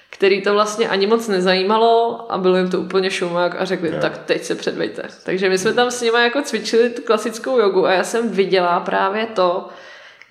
který 0.09 0.41
to 0.41 0.53
vlastně 0.53 0.89
ani 0.89 1.07
moc 1.07 1.27
nezajímalo 1.27 2.25
a 2.31 2.37
bylo 2.37 2.57
jim 2.57 2.69
to 2.69 2.79
úplně 2.79 3.11
šumák 3.11 3.55
a 3.61 3.65
řekli, 3.65 3.89
Jo. 3.89 3.97
tak 4.01 4.17
teď 4.17 4.43
se 4.43 4.55
předvejte. 4.55 5.03
Takže 5.23 5.49
my 5.49 5.57
jsme 5.57 5.73
tam 5.73 5.91
s 5.91 6.01
nimi 6.01 6.17
jako 6.17 6.41
cvičili 6.41 6.89
tu 6.89 7.01
klasickou 7.01 7.59
jogu 7.59 7.85
a 7.85 7.91
já 7.93 8.03
jsem 8.03 8.29
viděla 8.29 8.79
právě 8.79 9.25
to, 9.25 9.67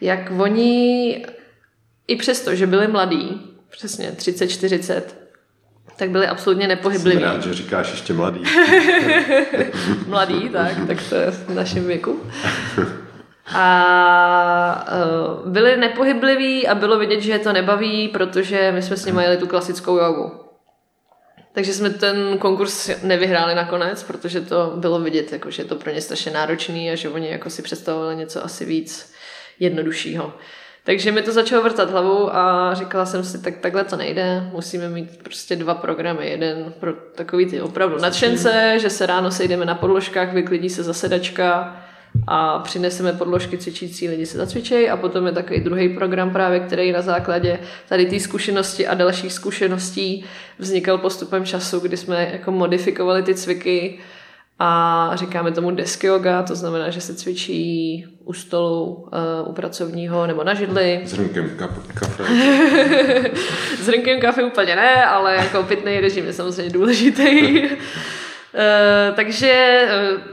jak 0.00 0.30
oni 0.38 1.26
i 2.08 2.16
přesto, 2.16 2.54
že 2.54 2.66
byli 2.66 2.88
mladí, 2.88 3.53
přesně 3.76 4.10
30-40, 4.10 5.02
tak 5.96 6.10
byli 6.10 6.26
absolutně 6.26 6.62
Jsem 6.62 6.68
nepohybliví. 6.68 7.22
rád, 7.22 7.42
že 7.42 7.54
říkáš 7.54 7.90
ještě 7.90 8.12
mladý. 8.12 8.42
Mladý, 10.06 10.48
tak, 10.48 10.72
tak 10.86 10.98
to 11.08 11.14
je 11.14 11.30
v 11.30 11.54
našem 11.54 11.86
věku. 11.86 12.20
A 13.54 14.86
uh, 15.44 15.52
byli 15.52 15.76
nepohybliví 15.76 16.68
a 16.68 16.74
bylo 16.74 16.98
vidět, 16.98 17.20
že 17.20 17.32
je 17.32 17.38
to 17.38 17.52
nebaví, 17.52 18.08
protože 18.08 18.72
my 18.72 18.82
jsme 18.82 18.96
s 18.96 19.04
nimi 19.04 19.22
jeli 19.22 19.36
tu 19.36 19.46
klasickou 19.46 19.98
jogu. 19.98 20.32
Takže 21.52 21.74
jsme 21.74 21.90
ten 21.90 22.38
konkurs 22.38 22.90
nevyhráli 23.02 23.54
nakonec, 23.54 24.02
protože 24.02 24.40
to 24.40 24.72
bylo 24.76 25.00
vidět, 25.00 25.32
jako, 25.32 25.50
že 25.50 25.62
je 25.62 25.66
to 25.66 25.76
pro 25.76 25.92
ně 25.92 26.00
strašně 26.00 26.32
náročný 26.32 26.90
a 26.90 26.94
že 26.94 27.08
oni 27.08 27.30
jako 27.30 27.50
si 27.50 27.62
představovali 27.62 28.16
něco 28.16 28.44
asi 28.44 28.64
víc 28.64 29.12
jednoduššího. 29.60 30.32
Takže 30.86 31.12
mi 31.12 31.22
to 31.22 31.32
začalo 31.32 31.62
vrtat 31.62 31.90
hlavu 31.90 32.36
a 32.36 32.74
říkala 32.74 33.06
jsem 33.06 33.24
si, 33.24 33.42
tak 33.42 33.56
takhle 33.56 33.84
to 33.84 33.96
nejde, 33.96 34.50
musíme 34.52 34.88
mít 34.88 35.22
prostě 35.22 35.56
dva 35.56 35.74
programy. 35.74 36.30
Jeden 36.30 36.74
pro 36.80 36.92
takový 36.92 37.46
ty 37.46 37.60
opravdu 37.60 37.98
nadšence, 37.98 38.78
že 38.78 38.90
se 38.90 39.06
ráno 39.06 39.30
sejdeme 39.30 39.64
na 39.64 39.74
podložkách, 39.74 40.32
vyklidí 40.32 40.70
se 40.70 40.82
zasedačka 40.82 41.76
a 42.26 42.58
přineseme 42.58 43.12
podložky 43.12 43.58
cvičící 43.58 44.08
lidi 44.08 44.26
se 44.26 44.38
zacvičejí 44.38 44.90
a 44.90 44.96
potom 44.96 45.26
je 45.26 45.32
takový 45.32 45.60
druhý 45.60 45.88
program 45.88 46.30
právě, 46.30 46.60
který 46.60 46.92
na 46.92 47.02
základě 47.02 47.58
tady 47.88 48.06
té 48.06 48.20
zkušenosti 48.20 48.86
a 48.86 48.94
dalších 48.94 49.32
zkušeností 49.32 50.24
vznikal 50.58 50.98
postupem 50.98 51.44
času, 51.44 51.80
kdy 51.80 51.96
jsme 51.96 52.28
jako 52.32 52.50
modifikovali 52.50 53.22
ty 53.22 53.34
cviky 53.34 53.98
a 54.58 55.10
říkáme 55.14 55.52
tomu 55.52 55.70
desk 55.70 56.04
yoga, 56.04 56.42
to 56.42 56.54
znamená, 56.54 56.90
že 56.90 57.00
se 57.00 57.14
cvičí 57.14 58.06
u 58.24 58.32
stolu, 58.32 58.84
uh, 58.84 59.50
u 59.50 59.52
pracovního 59.52 60.26
nebo 60.26 60.44
na 60.44 60.54
židli. 60.54 61.00
S 61.04 61.12
kap- 61.14 61.70
kafe. 61.94 62.24
S 63.82 63.86
hrnkem 63.86 64.20
kafe 64.20 64.44
úplně 64.44 64.76
ne, 64.76 65.04
ale 65.04 65.36
jako 65.36 65.62
pitný 65.62 66.00
režim 66.00 66.26
je 66.26 66.32
samozřejmě 66.32 66.72
důležitý. 66.72 67.62
Uh, 67.62 67.68
takže 69.14 69.82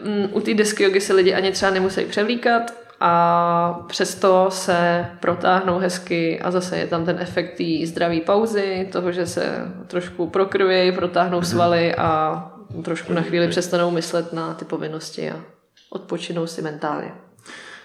uh, 0.05 0.37
u 0.37 0.41
té 0.41 0.53
desky 0.53 0.83
jogy 0.83 1.01
se 1.01 1.13
lidi 1.13 1.33
ani 1.33 1.51
třeba 1.51 1.71
nemusí 1.71 2.05
převlíkat 2.05 2.73
a 2.99 3.83
přesto 3.87 4.45
se 4.49 5.05
protáhnou 5.19 5.79
hezky 5.79 6.41
a 6.41 6.51
zase 6.51 6.77
je 6.77 6.87
tam 6.87 7.05
ten 7.05 7.17
efekt 7.19 7.57
té 7.57 7.87
zdravé 7.87 8.19
pauzy, 8.19 8.89
toho, 8.91 9.11
že 9.11 9.25
se 9.25 9.67
trošku 9.87 10.27
prokrví, 10.27 10.91
protáhnou 10.91 11.41
svaly 11.41 11.95
a 11.95 12.50
trošku 12.83 13.13
na 13.13 13.21
chvíli 13.21 13.47
přestanou 13.47 13.91
myslet 13.91 14.33
na 14.33 14.53
ty 14.53 14.65
povinnosti 14.65 15.31
a 15.31 15.41
odpočinou 15.89 16.47
si 16.47 16.61
mentálně. 16.61 17.11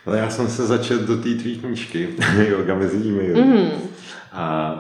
Ale 0.07 0.19
já 0.19 0.31
jsem 0.31 0.49
se 0.49 0.67
začal 0.67 0.99
do 0.99 1.17
té 1.17 1.35
tvý 1.35 1.59
knížky, 1.59 2.09
Yoga 2.49 2.75
mezi 2.75 2.97
e 2.97 3.45
Mm. 3.45 3.71
A 4.33 4.77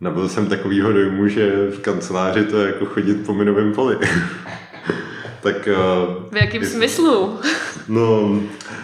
nabyl 0.00 0.28
jsem 0.28 0.46
takovýho 0.46 0.92
dojmu, 0.92 1.28
že 1.28 1.70
v 1.70 1.78
kanceláři 1.80 2.44
to 2.44 2.60
je 2.60 2.66
jako 2.66 2.86
chodit 2.86 3.14
po 3.14 3.34
minovém 3.34 3.72
poli. 3.72 3.98
tak 5.44 5.68
uh, 5.68 6.14
V 6.32 6.36
jakém 6.36 6.64
smyslu? 6.64 7.38
no, 7.88 8.40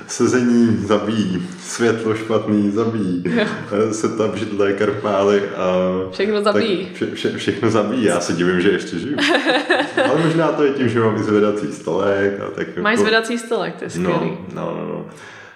sezení 0.07 0.77
zabíjí, 0.87 1.49
světlo 1.62 2.14
špatný 2.14 2.70
zabíjí, 2.70 3.25
eh, 3.73 3.94
setup 3.94 4.35
židle, 4.37 4.73
karpály 4.73 5.42
a... 5.57 5.66
Všechno 6.11 6.42
zabíjí. 6.42 6.88
Vše, 6.94 7.07
vše, 7.14 7.37
všechno 7.37 7.70
zabíjí, 7.70 8.05
já 8.05 8.20
se 8.20 8.33
divím, 8.33 8.61
že 8.61 8.70
ještě 8.70 8.99
žiju. 8.99 9.16
Ale 10.11 10.25
možná 10.25 10.49
to 10.49 10.64
je 10.64 10.70
tím, 10.70 10.88
že 10.88 11.01
mám 11.01 11.16
i 11.16 11.23
zvedací 11.23 11.73
stolek 11.73 12.40
a 12.40 12.51
tak 12.51 12.77
Máš 12.77 12.92
jako- 12.92 13.03
zvedací 13.03 13.38
stolek, 13.38 13.77
to 13.77 13.85
je 13.85 13.90
skvělý. 13.90 14.38
No, 14.55 14.64
no, 14.64 14.77
no. 14.81 14.87
no. 14.88 15.07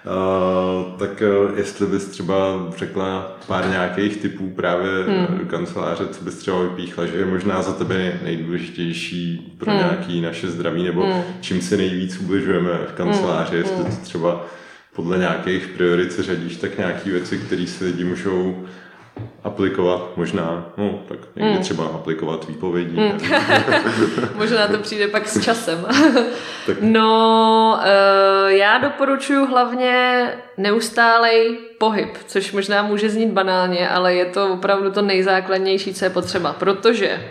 Uh, 0.05 0.97
tak 0.99 1.23
uh, 1.49 1.57
jestli 1.57 1.87
bys 1.87 2.05
třeba 2.05 2.35
řekla 2.77 3.37
pár 3.47 3.69
nějakých 3.69 4.17
typů 4.17 4.49
právě 4.49 4.91
hmm. 5.03 5.37
do 5.37 5.45
kanceláře, 5.45 6.07
co 6.07 6.23
bys 6.23 6.35
třeba 6.35 6.61
vypíchla, 6.61 7.05
že 7.05 7.17
je 7.17 7.25
možná 7.25 7.61
za 7.61 7.73
tebe 7.73 8.19
nejdůležitější 8.23 9.55
pro 9.57 9.71
hmm. 9.71 9.79
nějaký 9.79 10.21
naše 10.21 10.47
zdraví, 10.47 10.83
nebo 10.83 11.03
hmm. 11.03 11.21
čím 11.41 11.61
si 11.61 11.77
nejvíc 11.77 12.17
ubližujeme 12.17 12.71
v 12.89 12.93
kanceláři, 12.93 13.55
jestli 13.55 13.83
to 13.83 13.91
třeba 14.03 14.45
podle 14.95 15.17
nějakých 15.17 15.67
priorit 15.67 16.11
se 16.11 16.23
řadíš, 16.23 16.57
tak 16.57 16.77
nějaký 16.77 17.09
věci, 17.09 17.37
které 17.37 17.67
si 17.67 17.85
lidi 17.85 18.03
můžou 18.03 18.65
aplikovat, 19.43 20.01
možná, 20.17 20.65
no 20.77 20.99
tak 21.07 21.17
někdy 21.35 21.51
Hmm. 21.53 21.61
třeba 21.61 21.85
aplikovat 21.85 22.47
výpovědí. 22.47 22.95
nevím. 22.95 23.21
Možná 24.35 24.67
to 24.67 24.77
přijde 24.77 25.07
pak 25.07 25.27
s 25.27 25.41
časem. 25.41 25.85
Tak- 26.65 26.77
no, 26.81 27.79
eh, 27.83 28.53
já 28.53 28.77
doporučuji 28.77 29.45
hlavně 29.45 30.27
neustálej 30.57 31.57
pohyb, 31.77 32.09
což 32.27 32.51
možná 32.51 32.81
může 32.83 33.09
znít 33.09 33.29
banálně, 33.31 33.89
ale 33.89 34.13
je 34.13 34.25
to 34.25 34.53
opravdu 34.53 34.91
to 34.91 35.01
nejzákladnější, 35.01 35.93
co 35.93 36.05
je 36.05 36.09
potřeba, 36.09 36.53
protože 36.53 37.07
eh, 37.09 37.21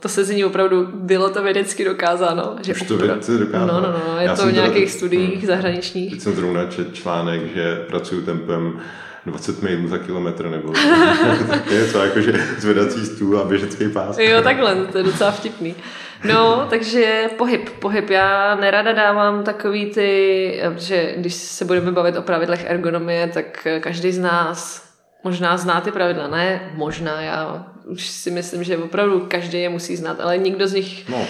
to 0.00 0.08
se 0.08 0.24
zní 0.24 0.44
opravdu, 0.44 0.88
bylo 0.94 1.28
to 1.30 1.42
vědecky 1.42 1.84
dokázáno. 1.84 2.56
Že 2.64 2.72
Už 2.72 2.82
to 2.82 2.96
vědci 2.96 3.38
dokázáno. 3.38 3.72
No, 3.72 3.80
no, 3.80 3.92
no, 4.14 4.20
je 4.20 4.26
Já 4.26 4.36
to 4.36 4.46
v 4.46 4.52
nějakých 4.52 4.90
studiích 4.90 5.38
Hmm. 5.38 5.46
zahraničních. 5.46 6.10
Teď 6.12 6.20
jsem 6.20 6.34
zrovna 6.34 6.64
čet 6.66 6.94
článek, 6.94 7.40
že 7.54 7.84
pracuju 7.88 8.22
tempem 8.22 8.80
20 9.26 9.62
mailů 9.62 9.88
za 9.88 9.98
kilometr 9.98 10.48
nebo 10.50 10.72
tak 11.48 11.70
něco 11.70 12.04
jako, 12.04 12.20
že 12.20 12.32
zvedací 12.58 13.06
stůl 13.06 13.38
a 13.38 13.44
běžecký 13.44 13.88
pás. 13.88 14.18
Jo, 14.18 14.42
takhle, 14.42 14.74
to 14.86 14.98
je 14.98 15.04
docela 15.04 15.30
vtipný. 15.30 15.74
No, 16.24 16.66
takže 16.70 17.30
pohyb, 17.38 17.70
pohyb. 17.70 18.10
Já 18.10 18.54
nerada 18.54 18.92
dávám 18.92 19.44
takový 19.44 19.86
ty, 19.86 20.62
že 20.76 21.14
když 21.16 21.34
se 21.34 21.64
budeme 21.64 21.92
bavit 21.92 22.16
o 22.16 22.22
pravidlech 22.22 22.64
ergonomie, 22.70 23.26
tak 23.34 23.66
každý 23.80 24.12
z 24.12 24.18
nás 24.18 24.84
možná 25.24 25.56
zná 25.56 25.80
ty 25.80 25.90
pravidla. 25.90 26.28
Ne, 26.28 26.70
možná, 26.74 27.20
já 27.20 27.66
už 27.86 28.06
si 28.08 28.30
myslím, 28.30 28.64
že 28.64 28.76
opravdu 28.78 29.26
každý 29.30 29.62
je 29.62 29.68
musí 29.68 29.96
znát, 29.96 30.20
ale 30.20 30.38
nikdo 30.38 30.68
z 30.68 30.72
nich, 30.72 31.08
No, 31.08 31.26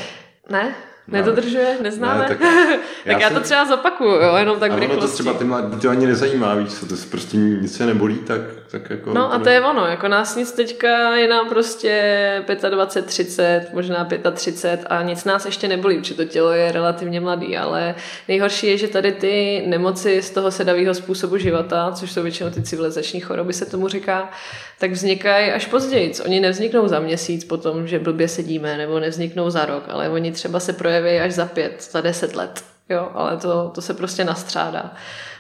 ne? 0.51 0.75
Nedodržuje? 1.09 1.77
Neznáme? 1.83 2.19
Ne, 2.19 2.29
tak- 2.29 2.39
tak 2.39 2.79
já 3.05 3.19
já, 3.21 3.29
jsem- 3.29 3.37
to 3.37 3.43
třeba 3.43 3.65
zopakuju, 3.65 4.11
jo, 4.11 4.37
jenom 4.37 4.59
tak 4.59 4.73
a 4.73 4.77
v 4.77 4.97
to 4.97 5.09
třeba 5.09 5.35
ty 5.35 5.45
mladí 5.45 5.81
to 5.81 5.91
ani 5.91 6.07
nezajímá, 6.07 6.55
víš 6.55 6.75
co, 6.75 6.87
to 6.87 6.97
se 6.97 7.07
prostě 7.07 7.37
nic 7.37 7.77
se 7.77 7.87
nebolí, 7.87 8.19
tak, 8.19 8.41
tak 8.71 8.91
jako... 8.91 9.15
No 9.15 9.35
a 9.35 9.39
to 9.39 9.49
je 9.49 9.61
ono, 9.61 9.87
jako 9.87 10.09
nás 10.09 10.37
nic 10.37 10.53
teďka 10.53 11.17
je 11.17 11.29
nám 11.29 11.49
prostě 11.49 12.45
25, 12.71 13.07
30, 13.07 13.67
možná 13.73 14.09
35 14.33 14.87
a 14.91 15.03
nic 15.03 15.25
nás 15.25 15.47
ještě 15.47 15.69
nebolí, 15.69 15.99
protože 15.99 16.15
to 16.15 16.25
tělo 16.25 16.53
je 16.53 16.73
relativně 16.73 17.21
mladý, 17.21 17.57
ale 17.57 17.95
nejhorší 18.29 18.67
je, 18.67 18.77
že 18.79 18.89
tady 18.89 19.13
ty 19.13 19.63
nemoci 19.67 20.23
z 20.23 20.31
toho 20.31 20.51
sedavého 20.51 20.95
způsobu 20.95 21.39
života, 21.39 21.93
což 21.95 22.13
jsou 22.13 22.23
většinou 22.23 22.51
ty 22.51 22.63
civilizační 22.63 23.21
choroby, 23.21 23.53
se 23.53 23.67
tomu 23.67 23.89
říká, 23.89 24.31
tak 24.79 24.91
vznikají 24.91 25.51
až 25.51 25.67
později. 25.67 26.13
Oni 26.25 26.41
nevzniknou 26.41 26.89
za 26.89 27.01
měsíc 27.01 27.45
potom, 27.45 27.87
že 27.87 27.99
blbě 27.99 28.29
sedíme, 28.29 28.77
nebo 28.77 29.01
nevzniknou 29.01 29.51
za 29.51 29.65
rok, 29.65 29.85
ale 29.89 30.09
oni 30.09 30.33
třeba 30.33 30.61
se 30.61 30.73
projeví 31.01 31.21
až 31.21 31.33
za 31.33 31.47
pět, 31.47 31.89
za 31.91 32.01
deset 32.01 32.37
let. 32.37 32.65
Jo, 32.89 33.09
ale 33.15 33.37
to, 33.37 33.71
to 33.75 33.83
se 33.83 33.95
prostě 33.95 34.25
nastřádá. 34.25 34.95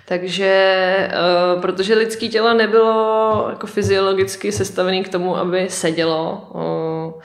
Takže, 0.08 1.08
uh, 1.54 1.60
protože 1.60 1.94
lidské 1.94 2.28
tělo 2.28 2.54
nebylo 2.54 3.46
jako 3.50 3.66
fyziologicky 3.66 4.52
sestavené 4.52 5.02
k 5.02 5.08
tomu, 5.08 5.36
aby 5.36 5.66
sedělo, 5.68 6.48
uh, 6.54 7.22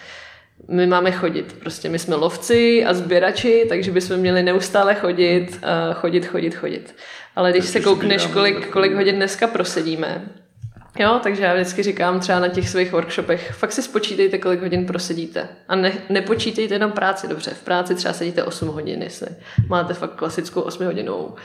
my 0.75 0.87
máme 0.87 1.11
chodit. 1.11 1.55
Prostě 1.59 1.89
my 1.89 1.99
jsme 1.99 2.15
lovci 2.15 2.85
a 2.85 2.93
sběrači, 2.93 3.65
takže 3.69 3.91
bychom 3.91 4.17
měli 4.17 4.43
neustále 4.43 4.95
chodit, 4.95 5.59
uh, 5.63 5.93
chodit, 5.93 6.25
chodit, 6.25 6.55
chodit. 6.55 6.95
Ale 7.35 7.51
když 7.51 7.65
se 7.65 7.79
koukneš, 7.79 8.25
kolik, 8.25 8.69
kolik 8.69 8.95
hodin 8.95 9.15
dneska 9.15 9.47
prosedíme, 9.47 10.21
Jo, 10.99 11.19
takže 11.23 11.43
já 11.43 11.53
vždycky 11.53 11.83
říkám 11.83 12.19
třeba 12.19 12.39
na 12.39 12.47
těch 12.47 12.69
svých 12.69 12.91
workshopech, 12.91 13.51
fakt 13.51 13.71
si 13.71 13.83
spočítejte, 13.83 14.37
kolik 14.37 14.61
hodin 14.61 14.85
prosedíte. 14.85 15.47
A 15.67 15.75
ne, 15.75 15.93
nepočítejte 16.09 16.75
jenom 16.75 16.91
práci, 16.91 17.27
dobře. 17.27 17.51
V 17.51 17.63
práci 17.63 17.95
třeba 17.95 18.13
sedíte 18.13 18.43
8 18.43 18.67
hodin, 18.67 19.03
jestli 19.03 19.27
máte 19.67 19.93
fakt 19.93 20.15
klasickou 20.15 20.61
8 20.61 20.85
hodinovou 20.85 21.35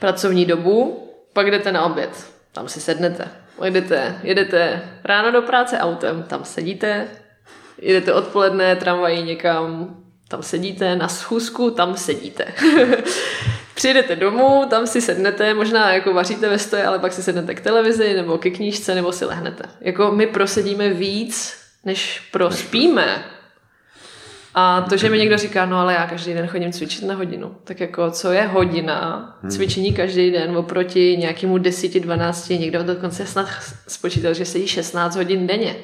pracovní 0.00 0.46
dobu, 0.46 1.08
pak 1.32 1.50
jdete 1.50 1.72
na 1.72 1.84
oběd, 1.84 2.10
tam 2.52 2.68
si 2.68 2.80
sednete. 2.80 3.28
Jedete, 3.64 4.20
jedete 4.22 4.82
ráno 5.04 5.32
do 5.32 5.42
práce 5.42 5.78
autem, 5.78 6.22
tam 6.22 6.44
sedíte, 6.44 7.08
jedete 7.78 8.12
odpoledne 8.12 8.76
tramvají 8.76 9.22
někam, 9.22 9.96
tam 10.28 10.42
sedíte, 10.42 10.96
na 10.96 11.08
schůzku, 11.08 11.70
tam 11.70 11.96
sedíte. 11.96 12.44
Přijedete 13.78 14.16
domů, 14.16 14.64
tam 14.70 14.86
si 14.86 15.00
sednete, 15.00 15.54
možná 15.54 15.92
jako 15.92 16.12
vaříte 16.12 16.48
ve 16.48 16.58
stoje, 16.58 16.86
ale 16.86 16.98
pak 16.98 17.12
si 17.12 17.22
sednete 17.22 17.54
k 17.54 17.60
televizi 17.60 18.14
nebo 18.14 18.38
ke 18.38 18.50
knížce 18.50 18.94
nebo 18.94 19.12
si 19.12 19.24
lehnete. 19.24 19.64
Jako 19.80 20.12
my 20.12 20.26
prosedíme 20.26 20.88
víc, 20.88 21.54
než 21.84 22.28
prospíme. 22.32 23.24
A 24.54 24.80
to, 24.80 24.96
že 24.96 25.10
mi 25.10 25.18
někdo 25.18 25.38
říká, 25.38 25.66
no 25.66 25.78
ale 25.78 25.94
já 25.94 26.06
každý 26.06 26.34
den 26.34 26.46
chodím 26.46 26.72
cvičit 26.72 27.04
na 27.04 27.14
hodinu, 27.14 27.56
tak 27.64 27.80
jako 27.80 28.10
co 28.10 28.32
je 28.32 28.42
hodina 28.42 29.38
cvičení 29.48 29.92
každý 29.92 30.30
den 30.30 30.56
oproti 30.56 31.16
nějakému 31.18 31.58
10-12, 31.58 32.60
někdo 32.60 32.82
dokonce 32.82 33.26
snad 33.26 33.48
spočítal, 33.88 34.34
že 34.34 34.44
sedí 34.44 34.68
16 34.68 35.16
hodin 35.16 35.46
denně. 35.46 35.76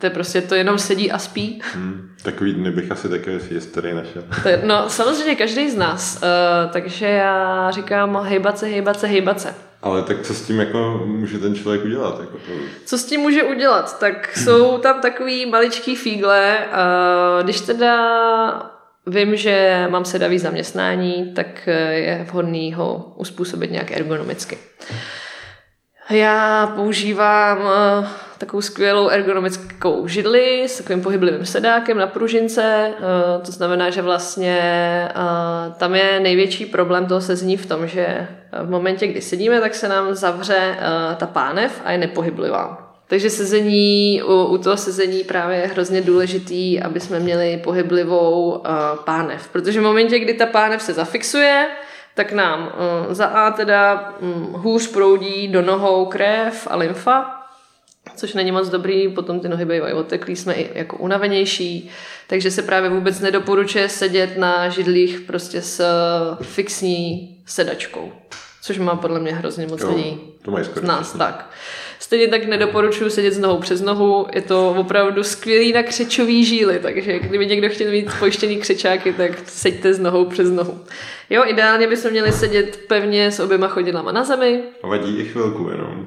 To 0.00 0.06
je 0.06 0.10
prostě, 0.10 0.40
to 0.40 0.54
jenom 0.54 0.78
sedí 0.78 1.12
a 1.12 1.18
spí. 1.18 1.62
Hmm, 1.74 2.10
takový 2.22 2.52
dny 2.52 2.70
bych 2.70 2.90
asi 2.90 3.08
také 3.08 3.38
v 3.38 3.50
historii 3.50 3.94
našel. 3.94 4.22
Je, 4.48 4.62
no, 4.64 4.88
samozřejmě 4.88 5.34
každý 5.34 5.70
z 5.70 5.76
nás. 5.76 6.22
Uh, 6.22 6.72
takže 6.72 7.06
já 7.06 7.70
říkám 7.70 8.20
hejbat 8.22 8.58
se, 8.58 8.66
hejbat 8.66 9.00
se, 9.00 9.06
hejbat 9.06 9.40
se. 9.40 9.54
Ale 9.82 10.02
tak 10.02 10.22
co 10.22 10.34
s 10.34 10.42
tím 10.42 10.60
jako 10.60 11.02
může 11.06 11.38
ten 11.38 11.54
člověk 11.54 11.84
udělat? 11.84 12.20
Jako 12.20 12.32
to... 12.32 12.52
Co 12.84 12.98
s 12.98 13.04
tím 13.04 13.20
může 13.20 13.42
udělat? 13.42 13.98
Tak 13.98 14.36
jsou 14.36 14.78
tam 14.78 15.00
takový 15.00 15.46
maličký 15.46 15.96
fígle. 15.96 16.58
Uh, 16.58 17.44
když 17.44 17.60
teda 17.60 18.72
vím, 19.06 19.36
že 19.36 19.86
mám 19.90 20.04
sedavý 20.04 20.38
zaměstnání, 20.38 21.32
tak 21.34 21.68
je 21.90 22.26
vhodný 22.30 22.74
ho 22.74 23.12
uspůsobit 23.16 23.70
nějak 23.70 23.90
ergonomicky. 23.90 24.58
Já 26.10 26.66
používám 26.76 27.58
uh, 27.58 28.06
takovou 28.38 28.62
skvělou 28.62 29.08
ergonomickou 29.08 30.06
židli 30.08 30.64
s 30.68 30.78
takovým 30.78 31.02
pohyblivým 31.02 31.46
sedákem 31.46 31.98
na 31.98 32.06
pružince. 32.06 32.92
Uh, 32.92 33.44
to 33.46 33.52
znamená, 33.52 33.90
že 33.90 34.02
vlastně 34.02 34.58
uh, 35.16 35.74
tam 35.74 35.94
je 35.94 36.20
největší 36.20 36.66
problém 36.66 37.06
toho 37.06 37.20
sezení 37.20 37.56
v 37.56 37.66
tom, 37.66 37.86
že 37.86 38.28
v 38.62 38.70
momentě, 38.70 39.06
kdy 39.06 39.20
sedíme, 39.20 39.60
tak 39.60 39.74
se 39.74 39.88
nám 39.88 40.14
zavře 40.14 40.76
ta 41.16 41.26
pánev 41.26 41.80
a 41.84 41.92
je 41.92 41.98
nepohyblivá. 41.98 42.86
Takže 43.06 43.30
sezení, 43.30 44.22
u, 44.22 44.58
toho 44.58 44.76
sezení 44.76 45.24
právě 45.24 45.58
je 45.58 45.66
hrozně 45.66 46.00
důležitý, 46.00 46.80
aby 46.80 47.00
jsme 47.00 47.20
měli 47.20 47.60
pohyblivou 47.64 48.62
pánev. 49.04 49.48
Protože 49.48 49.80
v 49.80 49.82
momentě, 49.82 50.18
kdy 50.18 50.34
ta 50.34 50.46
pánev 50.46 50.82
se 50.82 50.92
zafixuje, 50.92 51.68
tak 52.20 52.32
nám 52.32 52.72
uh, 53.06 53.14
za 53.14 53.26
A 53.26 53.50
teda 53.50 54.12
um, 54.20 54.52
hůř 54.52 54.86
proudí 54.86 55.48
do 55.48 55.62
nohou 55.62 56.06
krev 56.06 56.68
a 56.70 56.76
lymfa, 56.76 57.46
což 58.16 58.34
není 58.34 58.52
moc 58.52 58.68
dobrý, 58.68 59.08
potom 59.08 59.40
ty 59.40 59.48
nohy 59.48 59.64
bývají 59.64 59.94
oteklí, 59.94 60.36
jsme 60.36 60.54
i 60.54 60.78
jako 60.78 60.96
unavenější, 60.96 61.90
takže 62.26 62.50
se 62.50 62.62
právě 62.62 62.90
vůbec 62.90 63.20
nedoporučuje 63.20 63.88
sedět 63.88 64.38
na 64.38 64.68
židlích 64.68 65.20
prostě 65.20 65.62
s 65.62 65.84
fixní 66.42 67.36
sedačkou, 67.46 68.12
což 68.62 68.78
má 68.78 68.96
podle 68.96 69.20
mě 69.20 69.32
hrozně 69.32 69.66
moc 69.66 69.82
lidí 69.82 70.20
z 70.74 70.82
nás. 70.82 71.12
Tak. 71.12 71.50
Stejně 72.02 72.28
tak 72.28 72.44
nedoporučuji 72.44 73.10
sedět 73.10 73.32
s 73.32 73.38
nohou 73.38 73.58
přes 73.58 73.80
nohu, 73.80 74.26
je 74.34 74.42
to 74.42 74.70
opravdu 74.70 75.22
skvělý 75.22 75.72
na 75.72 75.82
křečový 75.82 76.44
žíly, 76.44 76.78
takže 76.78 77.18
kdyby 77.18 77.46
někdo 77.46 77.68
chtěl 77.68 77.90
mít 77.90 78.08
pojištěný 78.18 78.56
křečáky, 78.56 79.12
tak 79.12 79.30
seďte 79.44 79.94
s 79.94 79.98
nohou 79.98 80.24
přes 80.24 80.50
nohu. 80.50 80.80
Jo, 81.30 81.44
ideálně 81.46 81.88
bychom 81.88 82.10
měli 82.10 82.32
sedět 82.32 82.80
pevně 82.88 83.30
s 83.30 83.40
oběma 83.40 83.68
chodidlama 83.68 84.12
na 84.12 84.24
zemi. 84.24 84.62
A 84.82 84.86
vadí 84.86 85.18
i 85.18 85.24
chvilku 85.24 85.68
jenom. 85.70 86.06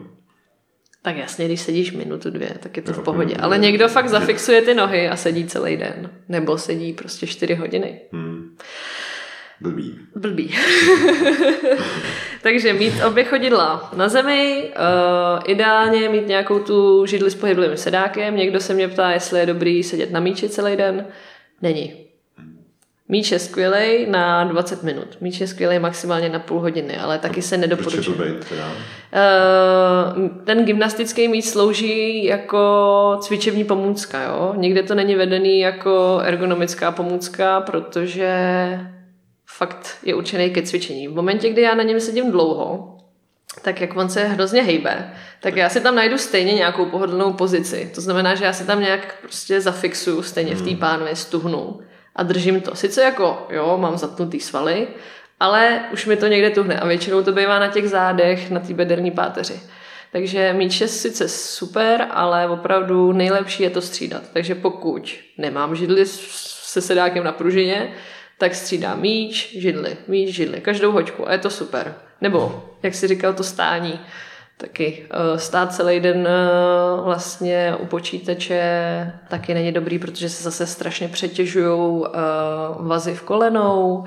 Tak 1.01 1.17
jasně, 1.17 1.45
když 1.45 1.61
sedíš 1.61 1.91
minutu, 1.91 2.29
dvě, 2.29 2.55
tak 2.59 2.77
je 2.77 2.83
to 2.83 2.91
jo, 2.91 2.97
v 2.97 3.03
pohodě. 3.03 3.35
Ale 3.39 3.57
někdo 3.57 3.87
fakt 3.87 4.09
zafixuje 4.09 4.61
ty 4.61 4.73
nohy 4.73 5.09
a 5.09 5.15
sedí 5.15 5.47
celý 5.47 5.77
den. 5.77 6.09
Nebo 6.29 6.57
sedí 6.57 6.93
prostě 6.93 7.27
čtyři 7.27 7.55
hodiny. 7.55 8.01
Hmm. 8.11 8.57
Blbý. 9.63 9.99
Blbý. 10.15 10.55
Takže 12.41 12.73
mít 12.73 12.93
obě 13.07 13.23
chodidla 13.23 13.91
na 13.95 14.09
zemi, 14.09 14.63
uh, 14.63 15.41
ideálně 15.45 16.09
mít 16.09 16.27
nějakou 16.27 16.59
tu 16.59 17.05
židli 17.05 17.31
s 17.31 17.35
pohyblivým 17.35 17.77
sedákem. 17.77 18.35
Někdo 18.35 18.59
se 18.59 18.73
mě 18.73 18.87
ptá, 18.87 19.11
jestli 19.11 19.39
je 19.39 19.45
dobrý 19.45 19.83
sedět 19.83 20.11
na 20.11 20.19
míči 20.19 20.49
celý 20.49 20.75
den. 20.75 21.05
Není. 21.61 21.93
Míč 23.07 23.31
je 23.31 23.39
skvělý 23.39 24.05
na 24.09 24.43
20 24.43 24.83
minut. 24.83 25.17
Míč 25.21 25.41
je 25.41 25.47
skvělý 25.47 25.79
maximálně 25.79 26.29
na 26.29 26.39
půl 26.39 26.59
hodiny, 26.59 26.97
ale 26.97 27.19
taky 27.19 27.41
se 27.41 27.57
nedoporučuje. 27.57 28.17
Proč 28.17 28.27
je 28.27 28.33
to 28.33 28.39
být, 28.39 28.49
teda? 28.49 28.67
Uh, 28.67 30.27
ten 30.43 30.65
gymnastický 30.65 31.27
míč 31.27 31.45
slouží 31.45 32.25
jako 32.25 33.17
cvičební 33.21 33.63
pomůcka. 33.63 34.23
Jo? 34.23 34.53
Nikde 34.57 34.83
to 34.83 34.95
není 34.95 35.15
vedený 35.15 35.59
jako 35.59 36.19
ergonomická 36.23 36.91
pomůcka, 36.91 37.61
protože 37.61 38.33
fakt 39.57 39.97
je 40.03 40.15
určený 40.15 40.49
ke 40.49 40.61
cvičení. 40.61 41.07
V 41.07 41.15
momentě, 41.15 41.49
kdy 41.49 41.61
já 41.61 41.75
na 41.75 41.83
něm 41.83 41.99
sedím 41.99 42.31
dlouho, 42.31 42.97
tak 43.61 43.81
jak 43.81 43.95
on 43.95 44.09
se 44.09 44.23
hrozně 44.23 44.63
hejbe, 44.63 45.13
tak 45.39 45.55
já 45.55 45.69
si 45.69 45.81
tam 45.81 45.95
najdu 45.95 46.17
stejně 46.17 46.53
nějakou 46.53 46.85
pohodlnou 46.85 47.33
pozici. 47.33 47.91
To 47.95 48.01
znamená, 48.01 48.35
že 48.35 48.45
já 48.45 48.53
si 48.53 48.65
tam 48.65 48.81
nějak 48.81 49.15
prostě 49.21 49.61
zafixuju 49.61 50.21
stejně 50.21 50.55
v 50.55 50.61
té 50.61 50.69
hmm. 50.69 50.79
pánvi, 50.79 51.15
stuhnu 51.15 51.79
a 52.15 52.23
držím 52.23 52.61
to. 52.61 52.75
Sice 52.75 53.03
jako, 53.03 53.47
jo, 53.49 53.77
mám 53.77 53.97
zatnutý 53.97 54.39
svaly, 54.39 54.87
ale 55.39 55.81
už 55.93 56.05
mi 56.05 56.15
to 56.15 56.27
někde 56.27 56.49
tuhne 56.49 56.79
a 56.79 56.87
většinou 56.87 57.23
to 57.23 57.31
bývá 57.31 57.59
na 57.59 57.67
těch 57.67 57.89
zádech, 57.89 58.51
na 58.51 58.59
té 58.59 58.73
bederní 58.73 59.11
páteři. 59.11 59.59
Takže 60.11 60.53
míč 60.53 60.81
je 60.81 60.87
sice 60.87 61.29
super, 61.29 62.07
ale 62.11 62.47
opravdu 62.47 63.11
nejlepší 63.11 63.63
je 63.63 63.69
to 63.69 63.81
střídat. 63.81 64.23
Takže 64.33 64.55
pokud 64.55 65.15
nemám 65.37 65.75
židli 65.75 66.05
se 66.05 66.81
sedákem 66.81 67.23
na 67.23 67.31
pružině, 67.31 67.93
tak 68.43 68.55
střídá 68.55 68.95
míč, 68.95 69.55
židli, 69.57 69.97
míč, 70.07 70.35
židli, 70.35 70.61
každou 70.61 70.91
hoďku 70.91 71.27
a 71.27 71.31
je 71.31 71.37
to 71.37 71.49
super. 71.49 71.95
Nebo, 72.21 72.63
jak 72.83 72.95
si 72.95 73.07
říkal, 73.07 73.33
to 73.33 73.43
stání. 73.43 73.99
Taky 74.57 75.05
uh, 75.31 75.37
stát 75.37 75.73
celý 75.73 75.99
den 75.99 76.27
uh, 76.27 77.05
vlastně 77.05 77.75
u 77.79 77.85
počítače 77.85 78.61
taky 79.27 79.53
není 79.53 79.71
dobrý, 79.71 79.99
protože 79.99 80.29
se 80.29 80.43
zase 80.43 80.67
strašně 80.67 81.07
přetěžují 81.07 81.67
uh, 81.67 82.07
vazy 82.79 83.13
v 83.13 83.21
kolenou 83.21 84.05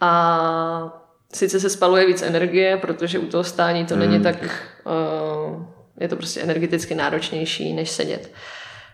a 0.00 1.02
sice 1.32 1.60
se 1.60 1.70
spaluje 1.70 2.06
víc 2.06 2.22
energie, 2.22 2.76
protože 2.76 3.18
u 3.18 3.26
toho 3.26 3.44
stání 3.44 3.86
to 3.86 3.96
není 3.96 4.20
tak, 4.20 4.36
uh, 4.84 5.62
je 6.00 6.08
to 6.08 6.16
prostě 6.16 6.40
energeticky 6.40 6.94
náročnější, 6.94 7.72
než 7.72 7.90
sedět. 7.90 8.32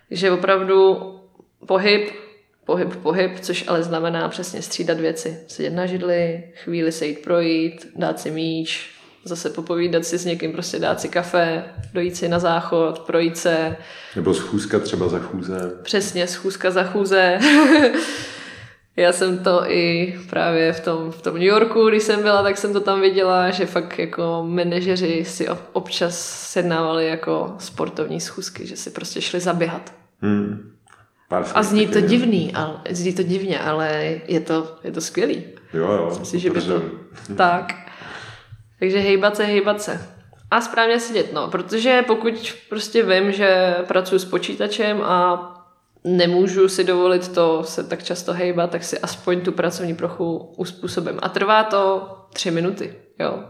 Takže 0.09 0.31
opravdu 0.31 0.99
pohyb 1.67 2.32
pohyb, 2.73 2.97
pohyb, 2.97 3.41
což 3.41 3.65
ale 3.69 3.83
znamená 3.83 4.29
přesně 4.29 4.63
střídat 4.63 5.01
věci. 5.01 5.39
Sedět 5.49 5.71
na 5.71 5.87
židli, 5.87 6.45
chvíli 6.55 6.93
se 6.93 7.07
jít 7.07 7.19
projít, 7.19 7.87
dát 7.97 8.21
si 8.21 8.31
míč, 8.31 8.91
zase 9.25 9.51
popovídat 9.51 10.05
si 10.05 10.19
s 10.19 10.25
někým, 10.25 10.53
prostě 10.53 10.79
dát 10.79 11.01
si 11.01 11.09
kafe, 11.09 11.65
dojít 11.95 12.17
si 12.17 12.29
na 12.29 12.39
záchod, 12.39 12.99
projít 12.99 13.37
se. 13.37 13.77
Nebo 14.17 14.35
schůzka 14.35 14.79
třeba 14.79 15.09
za 15.09 15.19
chůze. 15.19 15.73
Přesně, 15.83 16.27
schůzka 16.27 16.71
za 16.71 16.85
chůze. 16.85 17.39
Já 18.97 19.13
jsem 19.13 19.39
to 19.39 19.71
i 19.71 20.15
právě 20.31 20.73
v 20.73 20.81
tom, 20.81 21.11
v 21.11 21.23
tom 21.23 21.35
New 21.35 21.43
Yorku, 21.43 21.89
když 21.89 22.03
jsem 22.03 22.23
byla, 22.23 22.43
tak 22.43 22.59
jsem 22.59 22.73
to 22.73 22.81
tam 22.81 23.01
viděla, 23.01 23.51
že 23.51 23.67
fakt 23.67 23.99
jako 23.99 24.45
manažeři 24.49 25.25
si 25.25 25.49
občas 25.73 26.19
sednávali 26.51 27.09
jako 27.09 27.55
sportovní 27.59 28.21
schůzky, 28.21 28.67
že 28.67 28.77
si 28.77 28.91
prostě 28.91 29.21
šli 29.21 29.41
zaběhat. 29.41 29.95
Hmm. 30.21 30.72
A 31.55 31.63
zní 31.63 31.87
to 31.87 32.01
divný, 32.01 32.55
ale, 32.55 32.81
zní 32.91 33.13
to 33.13 33.23
divně, 33.23 33.61
ale 33.61 34.21
je 34.29 34.41
to, 34.41 34.77
je 34.85 34.93
to 34.93 35.01
skvělý. 35.01 35.45
Jo, 35.75 35.93
jo. 35.93 36.17
Myslím, 36.19 36.41
že 36.41 36.51
by 36.51 36.61
to... 36.61 36.83
tak. 37.37 37.75
Takže 38.79 38.99
hejbat 38.99 39.37
se, 39.37 39.45
hejbat 39.45 39.83
se. 39.83 40.09
A 40.51 40.61
správně 40.61 41.01
sedět, 41.01 41.33
no, 41.33 41.49
protože 41.49 42.03
pokud 42.07 42.55
prostě 42.69 43.03
vím, 43.03 43.33
že 43.33 43.77
pracuji 43.89 44.19
s 44.19 44.25
počítačem 44.25 45.03
a 45.03 45.49
nemůžu 46.05 46.69
si 46.69 46.85
dovolit 46.85 47.29
to 47.29 47.65
se 47.65 47.85
tak 47.85 48.03
často 48.03 48.33
hejbat, 48.33 48.71
tak 48.71 48.85
si 48.85 48.99
aspoň 48.99 49.41
tu 49.41 49.53
pracovní 49.53 49.95
prochu 49.95 50.37
uspůsobím. 50.57 51.19
A 51.23 51.29
trvá 51.29 51.65
to 51.65 52.09
tři 52.33 52.51
minuty, 52.51 52.95
jo. 53.19 53.45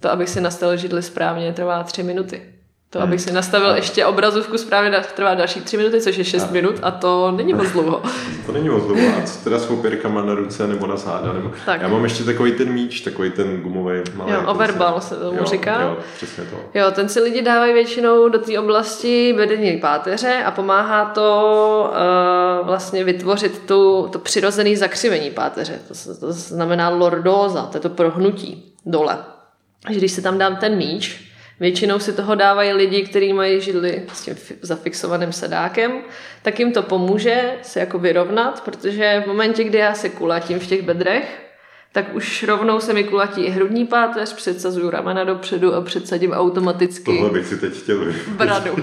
To, 0.00 0.10
abych 0.10 0.28
si 0.28 0.40
nastavil 0.40 0.76
židli 0.76 1.02
správně, 1.02 1.52
trvá 1.52 1.82
tři 1.82 2.02
minuty. 2.02 2.57
To, 2.90 3.00
abych 3.00 3.20
si 3.20 3.32
nastavil 3.32 3.70
ještě 3.70 4.06
obrazovku 4.06 4.58
správně, 4.58 5.00
trvá 5.14 5.34
další 5.34 5.60
tři 5.60 5.76
minuty, 5.76 6.00
což 6.00 6.16
je 6.16 6.24
šest 6.24 6.50
minut 6.50 6.74
a 6.82 6.90
to 6.90 7.30
není 7.30 7.54
moc 7.54 7.70
dlouho. 7.70 8.02
to 8.46 8.52
není 8.52 8.68
moc 8.68 8.84
dlouho. 8.84 9.18
A 9.18 9.22
co 9.26 9.44
teda 9.44 9.58
s 9.58 9.70
opěrkama 9.70 10.22
na 10.22 10.34
ruce 10.34 10.66
nebo 10.66 10.86
na 10.86 10.96
záda? 10.96 11.32
Nebo... 11.32 11.50
Tak. 11.66 11.80
Já 11.80 11.88
mám 11.88 12.04
ještě 12.04 12.24
takový 12.24 12.52
ten 12.52 12.72
míč, 12.72 13.00
takový 13.00 13.30
ten 13.30 13.60
gumový 13.60 14.02
malý. 14.14 14.32
Jo, 14.32 14.42
overball 14.46 15.00
se 15.00 15.16
tomu 15.16 15.38
jo, 15.38 15.44
říká. 15.44 15.82
Jo, 15.82 15.96
přesně 16.16 16.44
to. 16.44 16.78
Jo, 16.78 16.90
ten 16.90 17.08
si 17.08 17.20
lidi 17.20 17.42
dávají 17.42 17.72
většinou 17.72 18.28
do 18.28 18.38
té 18.38 18.58
oblasti 18.58 19.34
bedenní 19.36 19.76
páteře 19.76 20.42
a 20.44 20.50
pomáhá 20.50 21.04
to 21.04 21.90
uh, 22.60 22.66
vlastně 22.66 23.04
vytvořit 23.04 23.58
tu, 23.58 24.08
to 24.12 24.18
přirozené 24.18 24.76
zakřivení 24.76 25.30
páteře. 25.30 25.78
To, 25.88 26.14
to 26.26 26.32
znamená 26.32 26.88
lordóza, 26.88 27.62
to 27.62 27.76
je 27.76 27.80
to 27.80 27.88
prohnutí 27.88 28.74
dole. 28.86 29.18
Že 29.90 29.98
když 29.98 30.12
se 30.12 30.22
tam 30.22 30.38
dám 30.38 30.56
ten 30.56 30.76
míč, 30.76 31.27
Většinou 31.60 31.98
si 31.98 32.12
toho 32.12 32.34
dávají 32.34 32.72
lidi, 32.72 33.02
kteří 33.02 33.32
mají 33.32 33.60
židli 33.60 34.02
s 34.12 34.22
tím 34.22 34.34
zafixovaným 34.62 35.32
sedákem, 35.32 35.92
tak 36.42 36.58
jim 36.58 36.72
to 36.72 36.82
pomůže 36.82 37.52
se 37.62 37.80
jako 37.80 37.98
vyrovnat, 37.98 38.64
protože 38.64 39.22
v 39.24 39.28
momentě, 39.28 39.64
kdy 39.64 39.78
já 39.78 39.94
se 39.94 40.08
kulatím 40.08 40.58
v 40.58 40.66
těch 40.66 40.82
bedrech, 40.82 41.48
tak 41.92 42.14
už 42.14 42.42
rovnou 42.42 42.80
se 42.80 42.92
mi 42.92 43.04
kulatí 43.04 43.40
i 43.40 43.50
hrudní 43.50 43.86
páteř, 43.86 44.32
předsazuju 44.32 44.90
ramena 44.90 45.24
dopředu 45.24 45.74
a 45.74 45.80
předsadím 45.80 46.32
automaticky 46.32 47.04
Tohle 47.04 47.30
bych 47.30 47.46
si 47.46 47.56
teď 47.56 47.74
chtěl 47.74 48.04
bradu. 48.28 48.76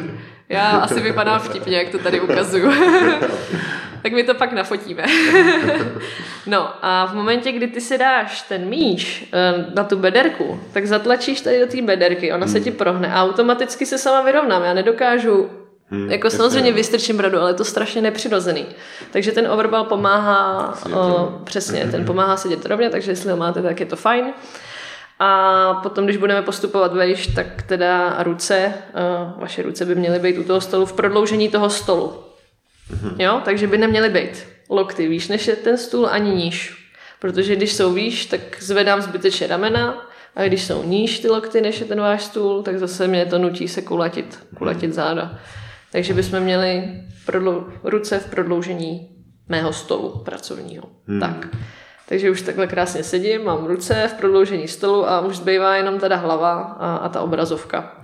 Já 0.50 0.70
asi 0.70 1.02
vypadám 1.02 1.40
vtipně, 1.40 1.78
jak 1.78 1.90
to 1.90 2.00
tady 2.00 2.22
ukazuju. 2.22 2.72
tak 4.06 4.14
my 4.14 4.24
to 4.24 4.34
pak 4.34 4.51
nafotíme. 4.51 5.03
no 6.47 6.70
a 6.82 7.06
v 7.06 7.14
momentě, 7.14 7.51
kdy 7.51 7.68
ty 7.68 7.82
si 7.82 7.97
dáš 7.97 8.41
ten 8.41 8.66
míč 8.66 9.24
eh, 9.34 9.66
na 9.76 9.84
tu 9.84 9.97
bederku, 9.97 10.60
tak 10.74 10.88
zatlačíš 10.88 11.41
tady 11.41 11.60
do 11.60 11.68
té 11.68 11.82
bederky, 11.82 12.34
ona 12.34 12.47
se 12.47 12.60
ti 12.60 12.70
hmm. 12.70 12.78
prohne 12.78 13.14
a 13.14 13.24
automaticky 13.24 13.86
se 13.86 13.97
sama 13.97 14.22
vyrovnám. 14.22 14.64
Já 14.64 14.74
nedokážu 14.74 15.49
Hmm, 15.89 16.12
jako 16.12 16.28
jasně. 16.28 16.38
samozřejmě 16.38 16.72
vystrčím 16.72 17.18
bradu, 17.18 17.39
ale 17.39 17.49
je 17.49 17.53
to 17.53 17.66
strašně 17.66 18.01
nepřirozený. 18.01 18.66
Takže 19.12 19.32
ten 19.32 19.51
overbal 19.51 19.84
pomáhá, 19.84 20.74
o, 20.95 21.32
přesně, 21.43 21.80
ten 21.80 21.99
mhm. 21.99 22.06
pomáhá 22.06 22.38
sedět 22.38 22.66
rovně, 22.66 22.89
takže 22.89 23.12
jestli 23.12 23.32
ho 23.32 23.38
máte, 23.38 23.62
tak 23.62 23.80
je 23.80 23.86
to 23.86 23.95
fajn. 23.95 24.26
A 25.20 25.74
potom, 25.84 26.06
když 26.06 26.18
budeme 26.18 26.41
postupovat 26.41 26.93
vejš, 26.93 27.28
tak 27.28 27.62
teda 27.62 28.24
ruce, 28.24 28.74
uh, 28.74 29.41
vaše 29.41 29.62
ruce 29.62 29.86
by 29.86 29.95
měly 29.95 30.20
být 30.20 30.38
u 30.38 30.43
toho 30.43 30.62
stolu 30.62 30.86
v 30.86 30.93
prodloužení 30.93 31.49
toho 31.49 31.70
stolu. 31.70 32.25
Mm-hmm. 32.92 33.22
Jo, 33.22 33.42
takže 33.46 33.68
by 33.68 33.78
neměly 33.78 34.10
být 34.10 34.48
lokty 34.70 35.08
výš 35.08 35.28
než 35.28 35.48
je 35.48 35.56
ten 35.56 35.78
stůl, 35.78 36.08
ani 36.08 36.32
níž. 36.32 36.86
Protože 37.20 37.56
když 37.56 37.74
jsou 37.74 37.94
výš, 37.94 38.26
tak 38.26 38.42
zvedám 38.60 39.02
zbytečně 39.02 39.48
ramena 39.48 40.08
a 40.36 40.44
když 40.44 40.64
jsou 40.64 40.84
níž 40.84 41.20
ty 41.20 41.30
lokty 41.30 41.62
než 41.62 41.80
je 41.80 41.86
ten 41.86 42.02
váš 42.02 42.24
stůl, 42.24 42.64
tak 42.64 42.80
zase 42.80 43.08
mě 43.08 43.26
to 43.26 43.38
nutí 43.38 43.68
se 43.68 43.82
kulatit, 43.82 44.40
kulatit 44.58 44.94
záda. 44.94 45.40
Takže 45.92 46.14
bychom 46.14 46.40
měli 46.40 46.84
prodlou, 47.26 47.66
ruce 47.84 48.20
v 48.20 48.30
prodloužení 48.30 49.10
mého 49.50 49.74
stolu 49.74 50.22
pracovního. 50.26 50.84
Hmm. 51.08 51.20
Tak. 51.20 51.48
Takže 52.10 52.32
už 52.32 52.42
takhle 52.42 52.68
krásně 52.68 53.04
sedím, 53.04 53.44
mám 53.44 53.66
ruce 53.66 54.08
v 54.08 54.14
prodloužení 54.14 54.68
stolu 54.68 55.10
a 55.10 55.22
už 55.22 55.38
zbývá 55.38 55.76
jenom 55.76 56.00
teda 56.00 56.16
hlava 56.16 56.54
a, 56.62 56.96
a 56.96 57.10
ta 57.10 57.22
obrazovka. 57.22 58.04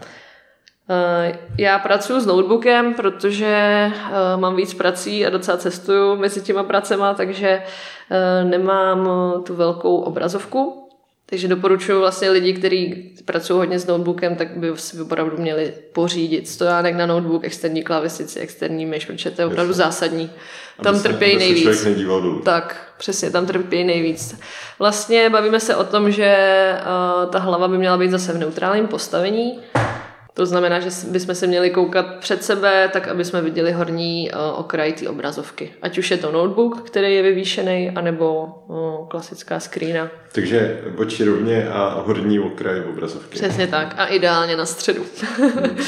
Eh, 0.89 1.39
já 1.57 1.79
pracuji 1.79 2.21
s 2.21 2.25
notebookem, 2.25 2.93
protože 2.93 3.45
eh, 3.45 3.91
mám 4.37 4.55
víc 4.55 4.73
prací 4.73 5.25
a 5.25 5.29
docela 5.29 5.57
cestuju 5.57 6.15
mezi 6.15 6.41
těma 6.41 6.63
pracema, 6.63 7.13
takže 7.13 7.63
eh, 8.11 8.43
nemám 8.43 9.09
tu 9.43 9.55
velkou 9.55 9.97
obrazovku. 9.97 10.77
Takže 11.25 11.47
doporučuji 11.47 11.99
vlastně 11.99 12.29
lidi, 12.29 12.53
kteří 12.53 13.15
pracují 13.25 13.57
hodně 13.57 13.79
s 13.79 13.87
notebookem, 13.87 14.35
tak 14.35 14.57
by 14.57 14.71
si 14.75 15.01
opravdu 15.01 15.37
měli 15.37 15.73
pořídit 15.93 16.47
stojánek 16.47 16.95
na 16.95 17.05
notebook, 17.05 17.43
externí 17.43 17.83
klávesnici, 17.83 18.39
externí 18.39 18.85
myš, 18.85 19.05
protože 19.05 19.31
to 19.31 19.41
je 19.41 19.45
opravdu 19.45 19.73
zásadní. 19.73 20.31
Tam 20.83 20.95
aby 20.95 21.03
trpějí 21.03 21.33
se, 21.33 21.39
nejvíc. 21.39 21.85
Tak, 22.43 22.93
přesně, 22.97 23.31
tam 23.31 23.45
trpějí 23.45 23.83
nejvíc. 23.83 24.39
Vlastně 24.79 25.29
bavíme 25.29 25.59
se 25.59 25.75
o 25.75 25.83
tom, 25.83 26.11
že 26.11 26.35
uh, 26.79 27.31
ta 27.31 27.39
hlava 27.39 27.67
by 27.67 27.77
měla 27.77 27.97
být 27.97 28.11
zase 28.11 28.33
v 28.33 28.37
neutrálním 28.37 28.87
postavení, 28.87 29.59
to 30.33 30.45
znamená, 30.45 30.79
že 30.79 30.89
bychom 31.07 31.35
se 31.35 31.47
měli 31.47 31.69
koukat 31.69 32.05
před 32.19 32.43
sebe, 32.43 32.89
tak 32.93 33.07
aby 33.07 33.25
jsme 33.25 33.41
viděli 33.41 33.71
horní 33.71 34.31
uh, 34.31 34.59
okraj 34.59 34.93
té 34.93 35.09
obrazovky. 35.09 35.73
Ať 35.81 35.97
už 35.97 36.11
je 36.11 36.17
to 36.17 36.31
notebook, 36.31 36.81
který 36.81 37.15
je 37.15 37.21
vyvýšený, 37.21 37.89
anebo 37.95 38.45
uh, 38.67 39.07
klasická 39.07 39.59
screena. 39.59 40.09
Takže 40.31 40.81
oči 40.97 41.23
rovně 41.25 41.69
a 41.69 42.03
horní 42.05 42.39
okraj 42.39 42.83
obrazovky. 42.89 43.35
Přesně 43.35 43.67
tak. 43.67 43.95
A 43.97 44.05
ideálně 44.05 44.55
na 44.55 44.65
středu. 44.65 45.05
hmm. 45.37 45.77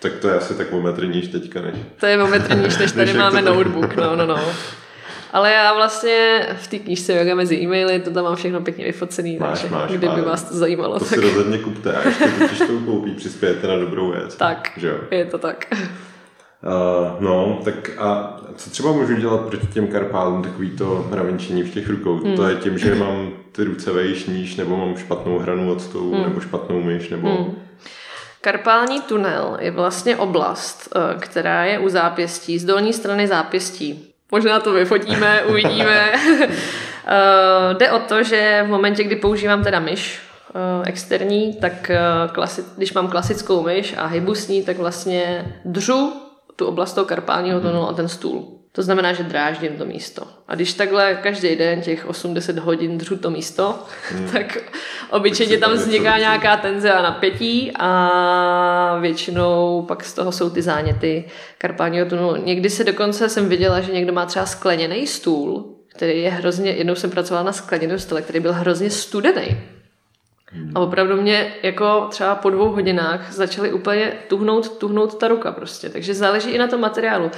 Tak 0.00 0.12
to 0.20 0.28
je 0.28 0.34
asi 0.34 0.54
tak 0.54 0.72
o 0.72 0.80
metr 0.80 1.06
níž 1.06 1.28
teďka 1.28 1.60
než. 1.60 1.74
To 2.00 2.06
je 2.06 2.22
o 2.22 2.26
metr 2.26 2.56
níž, 2.56 2.78
než 2.78 2.92
tady 3.00 3.14
máme 3.14 3.42
notebook. 3.42 3.96
No, 3.96 4.16
no, 4.16 4.26
no. 4.26 4.36
Ale 5.34 5.52
já 5.52 5.74
vlastně 5.74 6.46
v 6.56 6.66
té 6.66 6.78
knížce 6.78 7.14
Yoga 7.14 7.34
mezi 7.34 7.56
e-maily, 7.56 8.00
to 8.00 8.10
tam 8.10 8.24
mám 8.24 8.36
všechno 8.36 8.60
pěkně 8.60 8.84
vyfocený, 8.84 9.36
máš, 9.38 9.60
takže 9.60 9.74
máš, 9.74 9.88
kdyby 9.88 10.06
máš. 10.06 10.20
vás 10.20 10.42
to 10.42 10.54
zajímalo. 10.54 10.98
To 10.98 11.04
tak... 11.04 11.08
si 11.08 11.20
rozhodně 11.20 11.58
kupte 11.58 11.92
a 11.92 12.08
ještě 12.08 12.24
když 12.46 12.58
to 12.58 12.78
koupí, 12.86 13.10
přispějete 13.10 13.66
na 13.66 13.76
dobrou 13.76 14.12
věc. 14.12 14.36
Tak, 14.36 14.70
že 14.76 14.88
jo? 14.88 14.96
je 15.10 15.24
to 15.24 15.38
tak. 15.38 15.66
Uh, 15.72 17.20
no, 17.20 17.60
tak 17.64 17.90
a 17.98 18.40
co 18.56 18.70
třeba 18.70 18.92
můžu 18.92 19.14
dělat 19.14 19.40
proti 19.40 19.66
těm 19.66 19.86
karpálům, 19.86 20.42
takový 20.42 20.70
to 20.70 21.06
mravenčení 21.10 21.62
v 21.62 21.74
těch 21.74 21.88
rukou? 21.88 22.16
Hmm. 22.16 22.36
To 22.36 22.48
je 22.48 22.56
tím, 22.56 22.78
že 22.78 22.94
mám 22.94 23.30
ty 23.52 23.64
ruce 23.64 23.92
vejš, 23.92 24.26
níž, 24.26 24.56
nebo 24.56 24.76
mám 24.76 24.96
špatnou 24.96 25.38
hranu 25.38 25.72
od 25.72 25.82
stolu, 25.82 26.14
hmm. 26.14 26.22
nebo 26.22 26.40
špatnou 26.40 26.82
myš, 26.82 27.08
nebo... 27.08 27.28
Hmm. 27.28 27.54
Karpální 28.40 29.00
tunel 29.00 29.56
je 29.60 29.70
vlastně 29.70 30.16
oblast, 30.16 30.96
eh, 30.96 31.14
která 31.18 31.64
je 31.64 31.78
u 31.78 31.88
zápěstí, 31.88 32.58
z 32.58 32.64
dolní 32.64 32.92
strany 32.92 33.26
zápěstí. 33.26 34.13
Možná 34.32 34.60
to 34.60 34.72
vyfotíme, 34.72 35.42
uvidíme. 35.48 36.12
uh, 36.12 37.78
jde 37.78 37.90
o 37.90 37.98
to, 37.98 38.22
že 38.22 38.62
v 38.66 38.68
momentě, 38.70 39.04
kdy 39.04 39.16
používám 39.16 39.64
teda 39.64 39.80
myš 39.80 40.20
uh, 40.54 40.88
externí, 40.88 41.54
tak 41.54 41.90
uh, 41.90 42.32
klasi- 42.32 42.64
když 42.76 42.92
mám 42.92 43.08
klasickou 43.08 43.62
myš 43.62 43.94
a 43.98 44.06
hybu 44.06 44.34
s 44.34 44.48
ní, 44.48 44.62
tak 44.62 44.78
vlastně 44.78 45.52
dřu 45.64 46.12
tu 46.56 46.66
oblast 46.66 46.92
toho 46.92 47.04
karpálního 47.04 47.60
tunelu 47.60 47.88
a 47.88 47.92
ten 47.92 48.08
stůl. 48.08 48.53
To 48.76 48.82
znamená, 48.82 49.12
že 49.12 49.22
dráždím 49.22 49.76
to 49.78 49.84
místo. 49.84 50.22
A 50.48 50.54
když 50.54 50.72
takhle 50.72 51.18
každý 51.22 51.56
den 51.56 51.80
těch 51.80 52.06
80 52.06 52.58
hodin 52.58 52.98
dřu 52.98 53.16
to 53.16 53.30
místo, 53.30 53.78
hmm. 54.10 54.28
tak 54.32 54.58
obyčejně 55.10 55.58
tam 55.58 55.72
vzniká 55.72 56.18
nějaká 56.18 56.56
tenze 56.56 56.92
a 56.92 57.02
napětí 57.02 57.72
a 57.78 58.98
většinou 59.00 59.82
pak 59.88 60.04
z 60.04 60.14
toho 60.14 60.32
jsou 60.32 60.50
ty 60.50 60.62
záněty 60.62 61.24
karpálního 61.58 62.06
tunelu. 62.06 62.36
Někdy 62.36 62.70
se 62.70 62.84
dokonce 62.84 63.28
jsem 63.28 63.48
viděla, 63.48 63.80
že 63.80 63.92
někdo 63.92 64.12
má 64.12 64.26
třeba 64.26 64.46
skleněný 64.46 65.06
stůl, 65.06 65.76
který 65.88 66.22
je 66.22 66.30
hrozně, 66.30 66.70
jednou 66.70 66.94
jsem 66.94 67.10
pracovala 67.10 67.46
na 67.46 67.52
skleněném 67.52 67.98
stole, 67.98 68.22
který 68.22 68.40
byl 68.40 68.52
hrozně 68.52 68.90
studený. 68.90 69.56
A 70.74 70.80
opravdu 70.80 71.22
mě 71.22 71.54
jako 71.62 72.06
třeba 72.10 72.34
po 72.34 72.50
dvou 72.50 72.68
hodinách 72.68 73.32
začaly 73.32 73.72
úplně 73.72 74.12
tuhnout, 74.28 74.78
tuhnout 74.78 75.18
ta 75.18 75.28
ruka 75.28 75.52
prostě. 75.52 75.88
Takže 75.88 76.14
záleží 76.14 76.50
i 76.50 76.58
na 76.58 76.66
tom 76.66 76.80
materiálu 76.80 77.30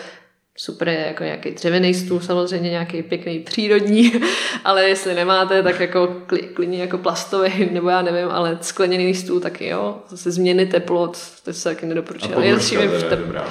super 0.56 0.88
je 0.88 1.04
jako 1.06 1.24
nějaký 1.24 1.50
dřevěný 1.50 1.94
stůl, 1.94 2.20
samozřejmě 2.20 2.70
nějaký 2.70 3.02
pěkný 3.02 3.38
přírodní, 3.38 4.12
ale 4.64 4.88
jestli 4.88 5.14
nemáte, 5.14 5.62
tak 5.62 5.80
jako 5.80 6.16
klidně 6.54 6.78
jako 6.78 6.98
plastový, 6.98 7.68
nebo 7.72 7.88
já 7.88 8.02
nevím, 8.02 8.28
ale 8.30 8.58
skleněný 8.60 9.14
stůl 9.14 9.40
taky 9.40 9.68
jo, 9.68 9.96
zase 10.08 10.30
změny 10.30 10.66
teplot, 10.66 11.18
to 11.44 11.52
se 11.52 11.64
taky 11.64 11.86
nedoporučuje. 11.86 12.34
A 12.34 12.40
podložka, 12.40 12.82
je 12.82 12.88
tep... 12.88 13.18
dobrá. 13.18 13.48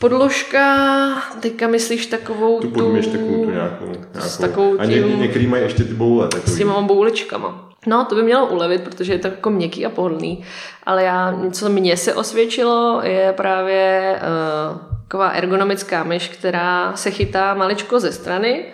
Podložka, 0.00 1.22
teďka 1.40 1.68
myslíš 1.68 2.06
takovou 2.06 2.60
tu... 2.60 2.70
Podměš 2.70 3.06
takovou 3.06 3.44
tu 3.44 3.50
nějakou. 3.50 3.84
nějakou. 3.84 4.28
S 4.28 4.38
takovou 4.38 4.70
tím, 4.70 4.80
a 4.80 4.84
ně, 4.84 5.00
některý 5.00 5.46
mají 5.46 5.62
ještě 5.62 5.84
ty 5.84 5.94
boule. 5.94 6.28
Takový. 6.28 6.52
S 6.52 6.58
těma 6.58 6.80
bouličkama. 6.80 7.67
No, 7.88 8.04
to 8.04 8.14
by 8.14 8.22
mělo 8.22 8.46
ulevit, 8.46 8.82
protože 8.82 9.12
je 9.12 9.18
to 9.18 9.28
jako 9.28 9.50
měkký 9.50 9.86
a 9.86 9.90
pohodlný. 9.90 10.44
Ale 10.86 11.04
já, 11.04 11.34
co 11.52 11.68
mně 11.68 11.96
se 11.96 12.14
osvědčilo, 12.14 13.00
je 13.04 13.32
právě 13.32 14.14
uh, 14.20 14.78
taková 15.02 15.28
ergonomická 15.28 16.04
myš, 16.04 16.28
která 16.28 16.92
se 16.96 17.10
chytá 17.10 17.54
maličko 17.54 18.00
ze 18.00 18.12
strany, 18.12 18.64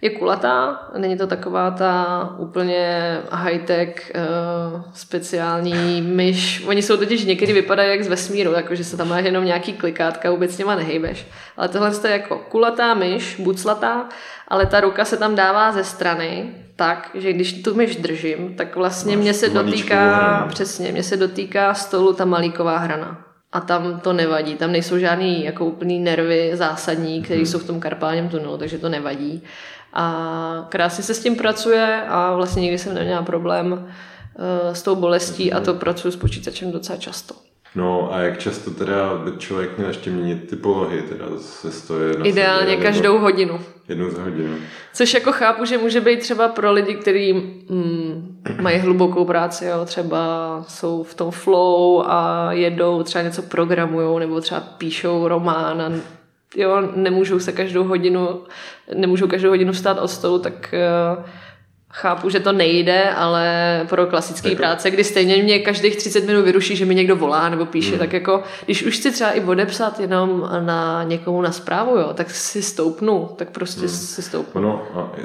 je 0.00 0.10
kulatá, 0.10 0.88
není 0.96 1.18
to 1.18 1.26
taková 1.26 1.70
ta 1.70 2.30
úplně 2.38 3.18
high-tech 3.30 4.12
uh, 4.14 4.82
speciální 4.94 6.02
myš. 6.02 6.64
Oni 6.66 6.82
jsou 6.82 6.96
totiž 6.96 7.24
někdy 7.24 7.52
vypadají 7.52 7.90
jak 7.90 8.04
z 8.04 8.08
vesmíru, 8.08 8.52
jakože 8.52 8.84
se 8.84 8.96
tam 8.96 9.08
má 9.08 9.18
jenom 9.18 9.44
nějaký 9.44 9.72
klikátka, 9.72 10.30
vůbec 10.30 10.50
s 10.54 10.58
něma 10.58 10.74
nehejbeš. 10.74 11.26
Ale 11.56 11.68
tohle 11.68 11.90
je 12.04 12.10
jako 12.10 12.38
kulatá 12.38 12.94
myš, 12.94 13.40
buclatá, 13.40 14.08
ale 14.48 14.66
ta 14.66 14.80
ruka 14.80 15.04
se 15.04 15.16
tam 15.16 15.34
dává 15.34 15.72
ze 15.72 15.84
strany, 15.84 16.54
tak, 16.76 17.10
že 17.14 17.32
když 17.32 17.62
tu 17.62 17.74
myš 17.74 17.96
držím, 17.96 18.54
tak 18.56 18.76
vlastně 18.76 19.16
mě 19.16 19.34
se 19.34 19.48
dotýká, 19.48 20.46
přesně, 20.48 20.92
mě 20.92 21.02
se 21.02 21.16
dotýká 21.16 21.74
stolu 21.74 22.12
ta 22.12 22.24
malíková 22.24 22.78
hrana 22.78 23.26
a 23.52 23.60
tam 23.60 24.00
to 24.00 24.12
nevadí. 24.12 24.54
Tam 24.54 24.72
nejsou 24.72 24.98
žádný 24.98 25.44
jako 25.44 25.64
úplný 25.64 26.00
nervy 26.00 26.50
zásadní, 26.54 27.22
které 27.22 27.38
hmm. 27.38 27.46
jsou 27.46 27.58
v 27.58 27.66
tom 27.66 27.80
karpálním 27.80 28.28
tunelu, 28.28 28.58
takže 28.58 28.78
to 28.78 28.88
nevadí. 28.88 29.42
A 29.92 30.66
krásně 30.68 31.04
se 31.04 31.14
s 31.14 31.22
tím 31.22 31.36
pracuje 31.36 32.02
a 32.08 32.34
vlastně 32.34 32.62
nikdy 32.62 32.78
jsem 32.78 32.94
neměla 32.94 33.22
problém 33.22 33.72
uh, 33.72 34.74
s 34.74 34.82
tou 34.82 34.94
bolestí 34.96 35.52
a 35.52 35.60
to 35.60 35.74
pracuji 35.74 36.10
s 36.10 36.16
počítačem 36.16 36.72
docela 36.72 36.98
často. 36.98 37.45
No 37.76 38.14
a 38.14 38.20
jak 38.20 38.38
často 38.38 38.70
teda 38.70 39.14
by 39.14 39.30
člověk 39.38 39.76
měl 39.76 39.88
ještě 39.88 40.10
měnit 40.10 40.50
ty 40.50 40.56
polohy, 40.56 41.02
teda 41.02 41.26
se 41.38 41.72
stoje 41.72 42.18
na 42.18 42.26
Ideálně 42.26 42.72
sobě, 42.72 42.86
každou 42.86 43.18
hodinu. 43.18 43.60
Jednou 43.88 44.10
za 44.10 44.22
hodinu. 44.22 44.56
Což 44.94 45.14
jako 45.14 45.32
chápu, 45.32 45.64
že 45.64 45.78
může 45.78 46.00
být 46.00 46.20
třeba 46.20 46.48
pro 46.48 46.72
lidi, 46.72 46.94
kteří 46.94 47.32
mm, 47.32 48.38
mají 48.60 48.78
hlubokou 48.78 49.24
práci, 49.24 49.64
jo, 49.64 49.84
třeba 49.84 50.18
jsou 50.68 51.02
v 51.02 51.14
tom 51.14 51.30
flow 51.30 52.02
a 52.06 52.48
jedou, 52.52 53.02
třeba 53.02 53.24
něco 53.24 53.42
programují 53.42 54.20
nebo 54.20 54.40
třeba 54.40 54.60
píšou 54.60 55.28
román 55.28 55.82
a 55.82 55.92
jo, 56.56 56.88
nemůžou 56.94 57.38
se 57.38 57.52
každou 57.52 57.84
hodinu, 57.84 58.42
nemůžou 58.94 59.26
každou 59.26 59.48
hodinu 59.48 59.72
vstát 59.72 59.98
od 59.98 60.08
stolu, 60.08 60.38
tak 60.38 60.74
uh, 61.18 61.24
Chápu, 61.98 62.30
že 62.30 62.40
to 62.40 62.52
nejde, 62.52 63.10
ale 63.10 63.80
pro 63.88 64.06
klasické 64.06 64.48
jako... 64.48 64.56
práce, 64.56 64.90
kdy 64.90 65.04
stejně 65.04 65.42
mě 65.42 65.58
každých 65.58 65.96
30 65.96 66.26
minut 66.26 66.42
vyruší, 66.42 66.76
že 66.76 66.84
mi 66.84 66.94
někdo 66.94 67.16
volá 67.16 67.48
nebo 67.48 67.66
píše, 67.66 67.90
hmm. 67.90 67.98
tak 67.98 68.12
jako, 68.12 68.42
když 68.64 68.82
už 68.82 68.96
chci 68.96 69.12
třeba 69.12 69.30
i 69.30 69.40
odepsat 69.44 70.00
jenom 70.00 70.48
na 70.60 71.04
někomu 71.04 71.42
na 71.42 71.52
zprávu, 71.52 71.96
jo, 71.96 72.10
tak 72.14 72.30
si 72.30 72.62
stoupnu, 72.62 73.28
tak 73.36 73.50
prostě 73.50 73.80
hmm. 73.80 73.88
si 73.88 74.22
stoupnu. 74.22 74.62
No, 74.62 74.82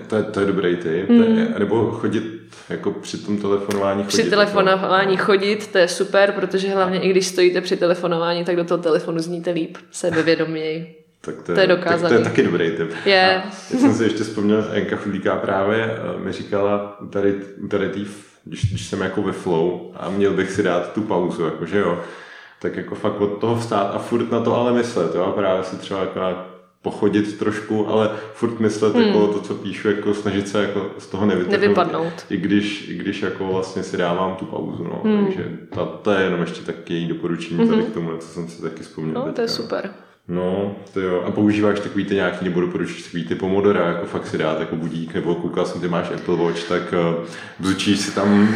to 0.07 0.15
je, 0.15 0.23
to 0.23 0.39
je 0.39 0.45
dobrý 0.45 0.77
tip. 0.77 1.09
Hmm. 1.09 1.53
nebo 1.59 1.91
chodit 1.91 2.23
jako 2.69 2.91
při 2.91 3.17
tom 3.17 3.37
telefonování 3.37 4.03
chodit. 4.03 4.21
Při 4.21 4.29
telefonování 4.29 5.13
jako... 5.13 5.25
chodit, 5.25 5.67
to 5.67 5.77
je 5.77 5.87
super, 5.87 6.31
protože 6.31 6.69
hlavně 6.69 6.99
i 6.99 7.09
když 7.09 7.27
stojíte 7.27 7.61
při 7.61 7.77
telefonování, 7.77 8.45
tak 8.45 8.55
do 8.55 8.63
toho 8.63 8.77
telefonu 8.77 9.19
zníte 9.19 9.51
líp, 9.51 9.77
sebevědoměji. 9.91 11.00
Tak 11.21 11.41
to, 11.41 11.51
je, 11.51 11.55
to 11.55 11.61
je 11.61 11.67
dokázaný. 11.67 12.01
Tak 12.01 12.09
to 12.09 12.15
je 12.15 12.23
taky 12.23 12.43
dobrý 12.43 12.71
tip. 12.71 12.91
Je. 13.05 13.43
Já 13.73 13.79
jsem 13.79 13.93
si 13.93 14.03
ještě 14.03 14.23
vzpomněl, 14.23 14.65
Enka 14.71 14.95
Fudlíká 14.95 15.35
právě 15.35 15.83
eh, 15.83 16.23
mi 16.23 16.31
říkala 16.31 16.97
tady, 17.09 17.35
tady 17.69 17.89
tý, 17.89 18.05
když, 18.45 18.69
když 18.69 18.85
jsem 18.85 19.01
jako 19.01 19.21
ve 19.21 19.31
flow 19.31 19.91
a 19.95 20.09
měl 20.09 20.33
bych 20.33 20.51
si 20.51 20.63
dát 20.63 20.93
tu 20.93 21.01
pauzu, 21.01 21.45
jakože 21.45 21.79
jo. 21.79 22.01
tak 22.59 22.75
jako 22.75 22.95
fakt 22.95 23.21
od 23.21 23.27
toho 23.27 23.55
vstát 23.55 23.95
a 23.95 23.99
furt 23.99 24.31
na 24.31 24.39
to 24.39 24.55
ale 24.55 24.73
myslet, 24.73 25.15
jo, 25.15 25.23
a 25.23 25.31
právě 25.31 25.63
si 25.63 25.75
třeba 25.75 25.99
jako 25.99 26.19
pochodit 26.81 27.39
trošku, 27.39 27.87
ale 27.87 28.09
furt 28.33 28.59
myslet 28.59 28.95
hmm. 28.95 29.03
jako 29.03 29.27
to, 29.27 29.39
co 29.39 29.55
píšu, 29.55 29.87
jako 29.87 30.13
snažit 30.13 30.47
se 30.47 30.61
jako 30.61 30.91
z 30.97 31.07
toho 31.07 31.25
nevytrhnout. 31.25 31.61
Nevypadnout. 31.61 32.25
I 32.29 32.37
když, 32.37 32.89
i 32.89 32.95
když 32.95 33.21
jako 33.21 33.47
vlastně 33.47 33.83
si 33.83 33.97
dávám 33.97 34.35
tu 34.35 34.45
pauzu, 34.45 34.83
no. 34.83 35.01
Hmm. 35.03 35.25
Takže 35.25 35.57
to, 35.73 35.85
to 35.85 36.11
je 36.11 36.23
jenom 36.23 36.41
ještě 36.41 36.61
taky 36.61 36.93
její 36.93 37.07
doporučení 37.07 37.59
hmm. 37.59 37.69
tady 37.69 37.83
k 37.83 37.93
tomu, 37.93 38.17
co 38.17 38.27
jsem 38.27 38.47
si 38.47 38.61
taky 38.61 38.83
vzpomněl. 38.83 39.13
No, 39.13 39.21
teďka. 39.21 39.35
to 39.35 39.41
je 39.41 39.47
super. 39.47 39.85
No, 39.85 39.91
to 40.93 40.99
jo. 40.99 41.23
A 41.27 41.31
používáš 41.31 41.79
takový 41.79 42.05
ty 42.05 42.15
nějaký, 42.15 42.45
nebo 42.45 42.61
doporučíš 42.61 43.03
takový 43.03 43.23
ty 43.23 43.35
pomodora, 43.35 43.87
jako 43.87 44.05
fakt 44.05 44.27
si 44.27 44.37
dát 44.37 44.59
jako 44.59 44.75
budík, 44.75 45.13
nebo 45.13 45.35
koukal 45.35 45.65
jsem, 45.65 45.81
ty 45.81 45.87
máš 45.87 46.11
Apple 46.11 46.35
Watch, 46.35 46.67
tak 46.67 46.81
uh, 46.93 47.25
bzučíš 47.59 47.99
si 47.99 48.11
tam, 48.11 48.55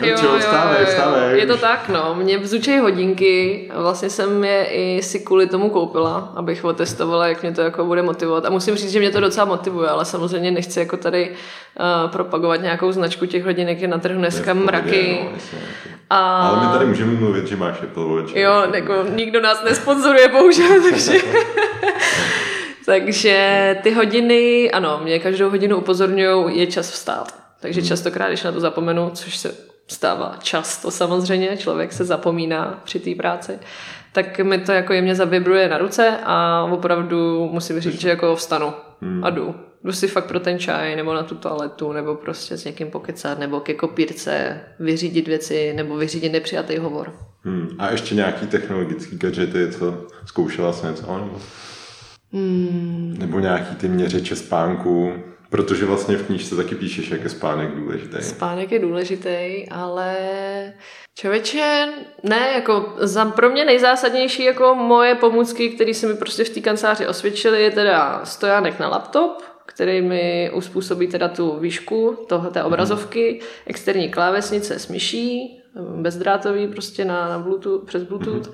jo, 0.00 0.08
jo, 0.08 0.38
vstávej, 0.38 0.80
jo, 0.80 0.86
vstávej. 0.86 1.40
Je 1.40 1.46
to 1.46 1.56
tak, 1.56 1.88
no. 1.88 2.14
Mě 2.14 2.38
bzučejí 2.38 2.78
hodinky, 2.78 3.70
vlastně 3.74 4.10
jsem 4.10 4.44
je 4.44 4.64
i 4.64 5.02
si 5.02 5.20
kvůli 5.20 5.46
tomu 5.46 5.70
koupila, 5.70 6.32
abych 6.36 6.64
otestovala, 6.64 7.26
jak 7.26 7.42
mě 7.42 7.52
to 7.52 7.60
jako 7.60 7.84
bude 7.84 8.02
motivovat. 8.02 8.44
A 8.44 8.50
musím 8.50 8.76
říct, 8.76 8.92
že 8.92 8.98
mě 8.98 9.10
to 9.10 9.20
docela 9.20 9.46
motivuje, 9.46 9.88
ale 9.88 10.04
samozřejmě 10.04 10.50
nechci 10.50 10.80
jako 10.80 10.96
tady 10.96 11.30
uh, 11.30 12.10
propagovat 12.10 12.62
nějakou 12.62 12.92
značku 12.92 13.26
těch 13.26 13.44
hodinek, 13.44 13.80
je 13.80 13.88
na 13.88 13.98
trhu 13.98 14.18
dneska 14.18 14.54
mraky. 14.54 15.18
No, 15.22 15.28
a... 16.10 16.48
Ale 16.48 16.66
my 16.66 16.72
tady 16.72 16.86
můžeme 16.86 17.12
mluvit, 17.12 17.46
že 17.46 17.56
máš 17.56 17.82
Apple 17.82 18.04
Watch. 18.04 18.36
Jo, 18.36 18.66
jako 18.74 18.92
nikdo 19.14 19.40
nás 19.40 19.64
nesponzoruje, 19.64 20.28
bohužel, 20.28 20.82
takže... 20.90 21.05
takže 22.86 23.78
ty 23.82 23.90
hodiny, 23.90 24.70
ano, 24.70 25.00
mě 25.02 25.18
každou 25.18 25.50
hodinu 25.50 25.76
upozorňují, 25.76 26.58
je 26.58 26.66
čas 26.66 26.90
vstát. 26.90 27.34
Takže 27.60 27.80
hmm. 27.80 27.88
častokrát, 27.88 28.28
když 28.28 28.42
na 28.42 28.52
to 28.52 28.60
zapomenu, 28.60 29.10
což 29.14 29.36
se 29.36 29.54
stává 29.88 30.36
často 30.42 30.90
samozřejmě, 30.90 31.56
člověk 31.56 31.92
se 31.92 32.04
zapomíná 32.04 32.80
při 32.84 33.00
té 33.00 33.14
práci, 33.14 33.58
tak 34.16 34.38
mi 34.38 34.58
to 34.58 34.72
jako 34.72 34.92
jemně 34.92 35.14
zavibruje 35.14 35.68
na 35.68 35.78
ruce 35.78 36.18
a 36.24 36.64
opravdu 36.72 37.48
musím 37.52 37.80
říct, 37.80 38.00
že 38.00 38.08
jako 38.08 38.36
vstanu 38.36 38.72
hmm. 39.00 39.24
a 39.24 39.30
jdu 39.30 39.54
jdu 39.84 39.92
si 39.92 40.08
fakt 40.08 40.26
pro 40.26 40.40
ten 40.40 40.58
čaj, 40.58 40.96
nebo 40.96 41.14
na 41.14 41.22
tu 41.22 41.34
toaletu, 41.34 41.92
nebo 41.92 42.14
prostě 42.14 42.56
s 42.56 42.64
někým 42.64 42.90
pokecat, 42.90 43.38
nebo 43.38 43.60
ke 43.60 43.74
kopírce 43.74 44.60
vyřídit 44.80 45.28
věci, 45.28 45.72
nebo 45.76 45.96
vyřídit 45.96 46.32
nepřijatý 46.32 46.76
hovor. 46.78 47.12
Hmm. 47.42 47.68
A 47.78 47.90
ještě 47.90 48.14
nějaký 48.14 48.46
technologický 48.46 49.18
gadgety, 49.18 49.68
co 49.70 50.06
zkoušela 50.24 50.72
jsem 50.72 50.90
něco? 50.90 51.18
Nebo, 51.18 51.40
hmm. 52.32 53.16
nebo 53.18 53.40
nějaký 53.40 53.76
ty 53.76 53.88
měřeče 53.88 54.36
spánku, 54.36 55.12
Protože 55.56 55.86
vlastně 55.86 56.16
v 56.16 56.26
knížce 56.26 56.56
taky 56.56 56.74
píšeš, 56.74 57.10
jak 57.10 57.22
je 57.22 57.28
spánek 57.28 57.70
důležitý. 57.70 58.22
Spánek 58.22 58.72
je 58.72 58.78
důležitý, 58.78 59.68
ale 59.70 60.16
člověče, 61.14 61.88
ne, 62.22 62.52
jako 62.54 62.92
za, 62.98 63.24
pro 63.24 63.50
mě 63.50 63.64
nejzásadnější 63.64 64.44
jako 64.44 64.74
moje 64.74 65.14
pomůcky, 65.14 65.68
které 65.68 65.94
se 65.94 66.06
mi 66.06 66.14
prostě 66.14 66.44
v 66.44 66.50
té 66.50 66.60
kanceláři 66.60 67.06
osvědčily, 67.06 67.62
je 67.62 67.70
teda 67.70 68.20
stojánek 68.24 68.78
na 68.78 68.88
laptop, 68.88 69.42
který 69.66 70.02
mi 70.02 70.50
uspůsobí 70.54 71.06
teda 71.06 71.28
tu 71.28 71.58
výšku 71.58 72.24
toho, 72.28 72.50
té 72.50 72.62
obrazovky, 72.62 73.40
externí 73.66 74.08
klávesnice 74.08 74.78
s 74.78 74.88
myší, 74.88 75.60
bezdrátový 75.96 76.68
prostě 76.68 77.04
na, 77.04 77.28
na 77.28 77.38
Bluetooth, 77.38 77.86
přes 77.86 78.02
Bluetooth 78.02 78.50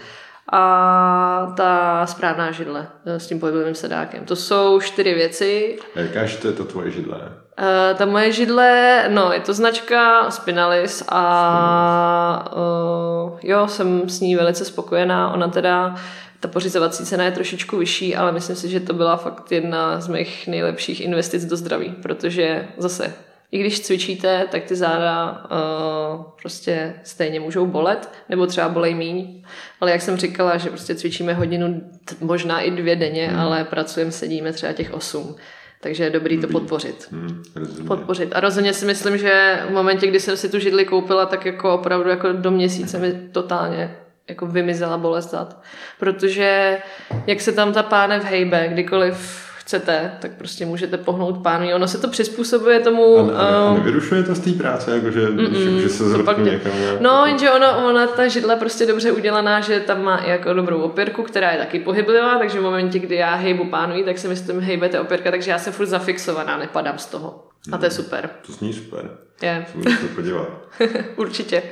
a 0.52 1.54
ta 1.56 2.06
správná 2.06 2.50
židle 2.50 2.88
s 3.04 3.26
tím 3.26 3.40
pohybovým 3.40 3.74
sedákem. 3.74 4.24
To 4.24 4.36
jsou 4.36 4.80
čtyři 4.80 5.14
věci. 5.14 5.78
Jaká 5.94 6.20
to 6.42 6.46
je 6.46 6.52
to 6.52 6.64
tvoje 6.64 6.90
židle? 6.90 7.18
Uh, 7.18 7.98
ta 7.98 8.04
moje 8.04 8.32
židle, 8.32 9.04
no, 9.08 9.32
je 9.32 9.40
to 9.40 9.54
značka 9.54 10.30
Spinalis 10.30 11.04
a 11.08 12.52
uh, 12.56 13.38
jo, 13.42 13.68
jsem 13.68 14.08
s 14.08 14.20
ní 14.20 14.36
velice 14.36 14.64
spokojená. 14.64 15.32
Ona 15.32 15.48
teda 15.48 15.94
ta 16.40 16.48
pořizovací 16.48 17.04
cena 17.04 17.24
je 17.24 17.30
trošičku 17.30 17.76
vyšší, 17.76 18.16
ale 18.16 18.32
myslím 18.32 18.56
si, 18.56 18.68
že 18.68 18.80
to 18.80 18.92
byla 18.92 19.16
fakt 19.16 19.52
jedna 19.52 20.00
z 20.00 20.08
mých 20.08 20.48
nejlepších 20.48 21.00
investic 21.00 21.44
do 21.44 21.56
zdraví, 21.56 21.94
protože 22.02 22.68
zase, 22.78 23.14
i 23.52 23.58
když 23.58 23.80
cvičíte, 23.80 24.46
tak 24.50 24.64
ty 24.64 24.76
záda 24.76 25.44
uh, 25.44 26.22
prostě 26.40 26.94
stejně 27.04 27.40
můžou 27.40 27.66
bolet, 27.66 28.10
nebo 28.28 28.46
třeba 28.46 28.68
bolej 28.68 28.94
míň, 28.94 29.44
ale 29.80 29.90
jak 29.90 30.02
jsem 30.02 30.16
říkala, 30.16 30.56
že 30.56 30.68
prostě 30.68 30.94
cvičíme 30.94 31.34
hodinu, 31.34 31.90
možná 32.20 32.60
i 32.60 32.70
dvě 32.70 32.96
denně, 32.96 33.26
hmm. 33.26 33.40
ale 33.40 33.64
pracujeme, 33.64 34.12
sedíme 34.12 34.52
třeba 34.52 34.72
těch 34.72 34.94
osm. 34.94 35.36
Takže 35.80 36.04
je 36.04 36.10
dobrý 36.10 36.40
to 36.40 36.48
podpořit. 36.48 37.08
Hmm, 37.10 37.42
podpořit. 37.86 38.32
A 38.32 38.40
rozhodně 38.40 38.74
si 38.74 38.84
myslím, 38.84 39.18
že 39.18 39.62
v 39.68 39.72
momentě, 39.72 40.06
kdy 40.06 40.20
jsem 40.20 40.36
si 40.36 40.48
tu 40.48 40.58
židli 40.58 40.84
koupila, 40.84 41.26
tak 41.26 41.46
jako 41.46 41.74
opravdu 41.74 42.10
jako 42.10 42.32
do 42.32 42.50
měsíce 42.50 42.98
mi 42.98 43.12
totálně 43.32 43.96
jako 44.28 44.46
vymizela 44.46 44.98
bolest 44.98 45.30
zad. 45.30 45.62
Protože 45.98 46.78
jak 47.26 47.40
se 47.40 47.52
tam 47.52 47.72
ta 47.72 47.82
pánev 47.82 48.24
hejbe, 48.24 48.68
kdykoliv 48.68 49.51
chcete, 49.72 50.12
tak 50.20 50.30
prostě 50.32 50.66
můžete 50.66 50.96
pohnout 50.98 51.42
pánu. 51.42 51.74
Ono 51.74 51.88
se 51.88 51.98
to 51.98 52.08
přizpůsobuje 52.08 52.80
tomu... 52.80 53.18
A, 53.18 53.38
a, 53.38 53.48
a 53.48 53.70
um, 53.70 53.78
nevyrušuje 53.78 54.22
to 54.22 54.34
z 54.34 54.40
té 54.40 54.50
práce, 54.50 54.94
jakože 54.94 55.28
mm, 55.28 55.80
že 55.80 55.88
se 55.88 56.08
zhrotí 56.08 56.40
někam? 56.40 56.72
No, 57.00 57.26
jenže 57.26 57.50
ono, 57.50 57.88
ona, 57.88 58.06
ta 58.06 58.28
židla 58.28 58.56
prostě 58.56 58.86
dobře 58.86 59.12
udělaná, 59.12 59.60
že 59.60 59.80
tam 59.80 60.04
má 60.04 60.16
i 60.16 60.30
jako 60.30 60.54
dobrou 60.54 60.80
opěrku, 60.80 61.22
která 61.22 61.50
je 61.50 61.58
taky 61.58 61.78
pohyblivá, 61.80 62.38
takže 62.38 62.60
v 62.60 62.62
momentě, 62.62 62.98
kdy 62.98 63.16
já 63.16 63.34
hejbu 63.34 63.64
pánují, 63.64 64.04
tak 64.04 64.18
se 64.18 64.28
mi 64.28 64.36
s 64.36 64.42
tím 64.42 64.60
hejbete 64.60 65.00
opěrka, 65.00 65.30
takže 65.30 65.50
já 65.50 65.58
jsem 65.58 65.72
furt 65.72 65.86
zafixovaná, 65.86 66.58
nepadám 66.58 66.98
z 66.98 67.06
toho. 67.06 67.44
A 67.72 67.78
to 67.78 67.84
je 67.84 67.90
super. 67.90 68.30
To 68.46 68.52
zní 68.52 68.72
super. 68.72 69.10
Je. 69.42 69.66
Se 69.82 70.08
to 70.08 70.14
podívat. 70.14 70.48
Určitě. 71.16 71.62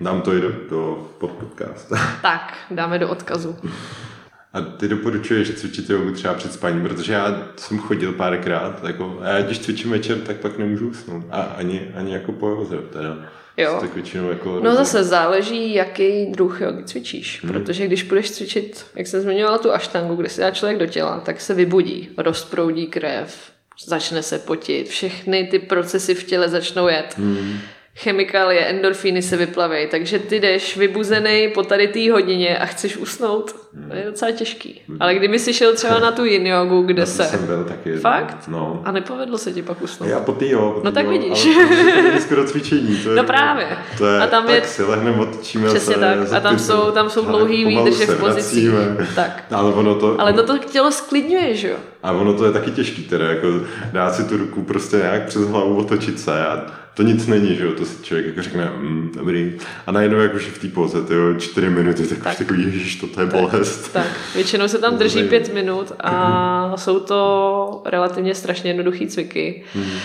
Dám 0.00 0.20
to 0.20 0.34
i 0.34 0.40
do, 0.40 0.48
do 0.70 1.08
pod 1.18 1.30
podcast. 1.30 1.92
tak, 2.22 2.54
dáme 2.70 2.98
do 2.98 3.08
odkazu. 3.08 3.56
A 4.54 4.60
ty 4.60 4.88
doporučuješ 4.88 5.50
cvičit 5.50 5.90
jogu 5.90 6.10
třeba 6.10 6.34
před 6.34 6.52
spaním, 6.52 6.82
protože 6.82 7.12
já 7.12 7.48
jsem 7.56 7.78
chodil 7.78 8.12
párkrát, 8.12 8.84
jako, 8.86 9.18
a 9.22 9.28
já 9.28 9.42
když 9.42 9.58
cvičím 9.58 9.90
večer, 9.90 10.18
tak 10.18 10.36
pak 10.36 10.58
nemůžu 10.58 10.88
usnout. 10.88 11.24
A 11.30 11.40
ani, 11.40 11.92
ani 11.94 12.12
jako 12.12 12.32
po 12.32 12.48
joze 12.48 12.76
teda. 12.76 13.16
Jo. 13.56 13.76
Tak 13.80 13.94
většinou 13.94 14.28
jako 14.28 14.48
no 14.48 14.60
rozum. 14.60 14.76
zase 14.76 15.04
záleží, 15.04 15.74
jaký 15.74 16.26
druh 16.26 16.60
jogy 16.60 16.84
cvičíš. 16.84 17.42
Hmm. 17.42 17.52
Protože 17.52 17.86
když 17.86 18.02
budeš 18.02 18.30
cvičit, 18.30 18.86
jak 18.94 19.06
jsem 19.06 19.20
zmiňovala 19.20 19.58
tu 19.58 19.72
aštangu, 19.72 20.14
kde 20.14 20.28
se 20.28 20.40
dá 20.40 20.50
člověk 20.50 20.78
do 20.78 20.86
těla, 20.86 21.20
tak 21.20 21.40
se 21.40 21.54
vybudí, 21.54 22.08
rozproudí 22.18 22.86
krev, 22.86 23.50
začne 23.86 24.22
se 24.22 24.38
potit, 24.38 24.88
všechny 24.88 25.46
ty 25.46 25.58
procesy 25.58 26.14
v 26.14 26.24
těle 26.24 26.48
začnou 26.48 26.88
jet. 26.88 27.14
Hmm 27.18 27.58
chemikálie, 27.96 28.60
endorfíny 28.60 29.22
se 29.22 29.36
vyplavejí, 29.36 29.86
takže 29.86 30.18
ty 30.18 30.40
jdeš 30.40 30.76
vybuzený 30.76 31.48
po 31.54 31.62
tady 31.62 31.88
té 31.88 32.12
hodině 32.12 32.58
a 32.58 32.66
chceš 32.66 32.96
usnout. 32.96 33.54
To 33.88 33.96
je 33.96 34.04
docela 34.04 34.30
těžký. 34.30 34.82
Ale 35.00 35.14
kdyby 35.14 35.38
si 35.38 35.52
šel 35.52 35.74
třeba 35.74 35.98
na 35.98 36.10
tu 36.12 36.24
yin 36.24 36.46
jogu, 36.46 36.82
kde 36.82 37.06
se... 37.06 37.24
jsem 37.24 37.46
byl 37.46 37.64
taky. 37.64 37.96
Fakt? 37.96 38.48
No. 38.48 38.82
A 38.84 38.92
nepovedlo 38.92 39.38
se 39.38 39.52
ti 39.52 39.62
pak 39.62 39.82
usnout? 39.82 40.10
Já 40.10 40.20
po 40.20 40.32
tý 40.32 40.50
jo. 40.50 40.70
Po 40.70 40.80
no 40.84 40.92
tak 40.92 41.04
jo, 41.04 41.10
vidíš. 41.10 41.46
Ale 41.56 42.02
to 42.02 42.08
je 42.08 42.20
skoro 42.20 42.44
cvičení. 42.44 42.96
To 42.96 43.10
je, 43.10 43.16
no 43.16 43.24
právě. 43.24 43.66
To 43.98 44.06
je, 44.06 44.20
a 44.20 44.26
tam 44.26 44.48
je, 44.48 44.60
tak 44.60 44.68
si 44.68 44.82
lehneme, 44.82 45.16
otočíme 45.20 45.68
Přesně 45.68 45.94
se. 45.94 46.00
tak. 46.00 46.32
A 46.32 46.40
tam 46.40 46.58
jsou, 46.58 46.90
tam 46.90 47.10
jsou 47.10 47.24
dlouhý 47.24 47.64
výdrže 47.64 48.06
v 48.06 48.20
pozicích. 48.20 48.70
Tak. 49.14 49.44
Ale, 49.50 49.72
ono 49.72 49.94
to, 49.94 50.20
ale 50.20 50.32
to 50.32 50.42
to 50.42 50.58
tělo 50.58 50.92
sklidňuje, 50.92 51.54
že 51.54 51.68
jo? 51.68 51.76
A 52.02 52.12
ono 52.12 52.34
to 52.34 52.46
je 52.46 52.52
taky 52.52 52.70
těžký 52.70 53.02
teda, 53.02 53.28
jako 53.28 53.48
dát 53.92 54.14
si 54.14 54.24
tu 54.24 54.36
ruku 54.36 54.62
prostě 54.62 54.96
nějak 54.96 55.26
přes 55.26 55.42
hlavu, 55.42 55.76
otočit 55.76 56.20
se 56.20 56.46
a 56.46 56.66
to 56.94 57.02
nic 57.02 57.26
není, 57.26 57.56
že 57.56 57.64
jo, 57.64 57.72
to 57.72 57.86
si 57.86 58.02
člověk 58.02 58.26
jako 58.26 58.42
řekne, 58.42 58.72
mm, 58.76 59.12
dobrý. 59.16 59.52
A 59.86 59.92
najednou 59.92 60.18
jak 60.18 60.34
už 60.34 60.46
je 60.46 60.52
v 60.52 60.58
té 60.58 60.68
poze, 60.68 61.02
ty 61.02 61.14
jo, 61.14 61.34
čtyři 61.38 61.70
minuty, 61.70 62.06
tak, 62.06 62.18
tak. 62.18 62.32
už 62.32 62.38
takový, 62.38 62.62
ježiš, 62.62 62.96
to 62.96 63.20
je 63.20 63.26
bolest. 63.26 63.92
Tak, 63.92 64.06
většinou 64.34 64.68
se 64.68 64.78
tam 64.78 64.98
drží 64.98 65.22
pět 65.22 65.54
minut 65.54 65.92
a 66.00 66.76
jsou 66.76 67.00
to 67.00 67.82
relativně 67.86 68.34
strašně 68.34 68.70
jednoduché 68.70 69.06
cviky. 69.06 69.64
Hmm. 69.74 69.98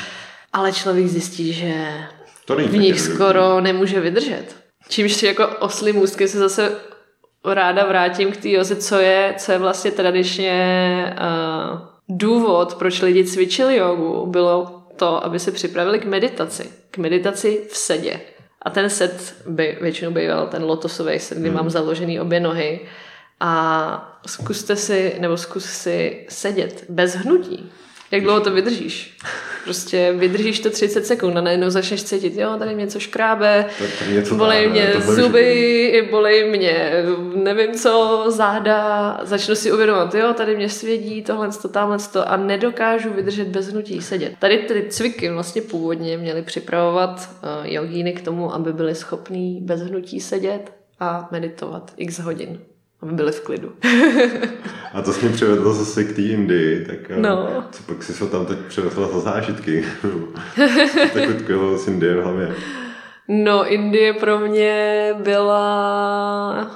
Ale 0.53 0.71
člověk 0.71 1.07
zjistí, 1.07 1.53
že 1.53 1.73
to 2.45 2.55
v 2.55 2.77
nich 2.77 2.99
skoro 3.01 3.61
nemůže 3.61 3.99
vydržet. 3.99 4.55
Čímž 4.89 5.13
si 5.13 5.25
jako 5.25 5.47
oslý 5.47 5.93
můstky 5.93 6.27
se 6.27 6.39
zase 6.39 6.71
ráda 7.45 7.85
vrátím 7.85 8.31
k 8.31 8.37
té 8.37 8.49
joze, 8.49 8.75
co 8.75 8.95
je, 8.95 9.33
co 9.37 9.51
je 9.51 9.57
vlastně 9.57 9.91
tradičně 9.91 11.15
uh, 11.17 11.79
důvod, 12.09 12.73
proč 12.73 13.01
lidi 13.01 13.23
cvičili 13.23 13.75
jogu, 13.75 14.25
bylo 14.25 14.78
to, 14.99 15.25
aby 15.25 15.39
se 15.39 15.51
připravili 15.51 15.99
k 15.99 16.05
meditaci. 16.05 16.71
K 16.91 16.97
meditaci 16.97 17.67
v 17.71 17.77
sedě. 17.77 18.21
A 18.61 18.69
ten 18.69 18.89
set 18.89 19.35
by 19.47 19.77
většinou 19.81 20.11
býval 20.11 20.47
ten 20.47 20.63
lotosový 20.63 21.19
set, 21.19 21.37
kdy 21.37 21.47
hmm. 21.47 21.57
mám 21.57 21.69
založený 21.69 22.19
obě 22.19 22.39
nohy. 22.39 22.79
A 23.39 24.21
zkuste 24.27 24.75
si, 24.75 25.15
nebo 25.19 25.37
zkus 25.37 25.65
si 25.65 26.25
sedět 26.29 26.85
bez 26.89 27.15
hnutí. 27.15 27.71
Jak 28.11 28.23
dlouho 28.23 28.39
to 28.39 28.51
vydržíš? 28.51 29.17
Prostě 29.63 30.13
vydržíš 30.17 30.59
to 30.59 30.69
30 30.69 31.05
sekund 31.05 31.37
a 31.37 31.41
najednou 31.41 31.69
začneš 31.69 32.03
cítit, 32.03 32.35
jo, 32.35 32.55
tady 32.59 32.75
něco 32.75 32.99
škrábe, 32.99 33.65
bolej 34.35 34.69
mě 34.69 34.93
zuby, 35.01 36.07
bolej 36.11 36.49
mě, 36.49 36.91
nevím 37.35 37.73
co, 37.73 38.25
záda, 38.27 39.19
začnu 39.23 39.55
si 39.55 39.71
uvědomovat, 39.71 40.15
jo, 40.15 40.33
tady 40.33 40.55
mě 40.55 40.69
svědí, 40.69 41.21
tohle, 41.21 41.49
to, 41.61 41.67
tamhle 41.67 41.97
to 42.13 42.29
a 42.29 42.37
nedokážu 42.37 43.09
vydržet 43.13 43.47
bez 43.47 43.67
hnutí 43.67 44.01
sedět. 44.01 44.33
Tady 44.39 44.57
ty 44.57 44.85
cviky 44.89 45.29
vlastně 45.29 45.61
původně 45.61 46.17
měly 46.17 46.41
připravovat 46.41 47.09
uh, 47.09 47.71
jogíny 47.71 48.13
k 48.13 48.25
tomu, 48.25 48.53
aby 48.53 48.73
byli 48.73 48.95
schopní 48.95 49.61
bez 49.61 49.81
hnutí 49.81 50.19
sedět 50.19 50.73
a 50.99 51.27
meditovat 51.31 51.93
x 51.97 52.19
hodin. 52.19 52.59
Aby 53.01 53.11
byli 53.11 53.31
v 53.31 53.41
klidu. 53.41 53.71
A 54.93 55.01
to 55.01 55.13
jsi 55.13 55.25
mě 55.25 55.35
přivedl 55.35 55.73
zase 55.73 56.03
k 56.03 56.15
té 56.15 56.21
Indii, 56.21 56.85
tak 56.85 56.97
eh, 57.09 57.19
No. 57.19 57.63
co 57.71 57.83
pak 57.83 58.03
si 58.03 58.13
se 58.13 58.27
tam 58.27 58.45
teď 58.45 58.57
přivezla 58.59 59.07
za 59.07 59.19
zážitky? 59.19 59.85
tak 61.13 61.29
utkvělo 61.29 61.77
z 61.77 61.87
Indie 61.87 62.15
v 62.15 62.23
hlavě. 62.23 62.55
No, 63.27 63.71
Indie 63.73 64.13
pro 64.13 64.39
mě 64.39 65.09
byla 65.23 66.71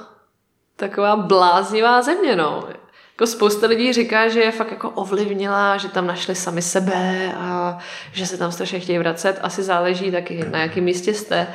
taková 0.76 1.16
bláznivá 1.16 2.02
země, 2.02 2.36
no. 2.36 2.64
Jako 3.12 3.26
spousta 3.26 3.66
lidí 3.66 3.92
říká, 3.92 4.28
že 4.28 4.40
je 4.40 4.52
fakt 4.52 4.70
jako 4.70 4.90
ovlivnila, 4.90 5.76
že 5.76 5.88
tam 5.88 6.06
našli 6.06 6.34
sami 6.34 6.62
sebe 6.62 7.32
a 7.38 7.78
že 8.12 8.26
se 8.26 8.38
tam 8.38 8.52
strašně 8.52 8.80
chtějí 8.80 8.98
vracet. 8.98 9.38
Asi 9.42 9.62
záleží 9.62 10.12
taky, 10.12 10.44
na 10.50 10.58
jakém 10.58 10.84
místě 10.84 11.14
jste. 11.14 11.46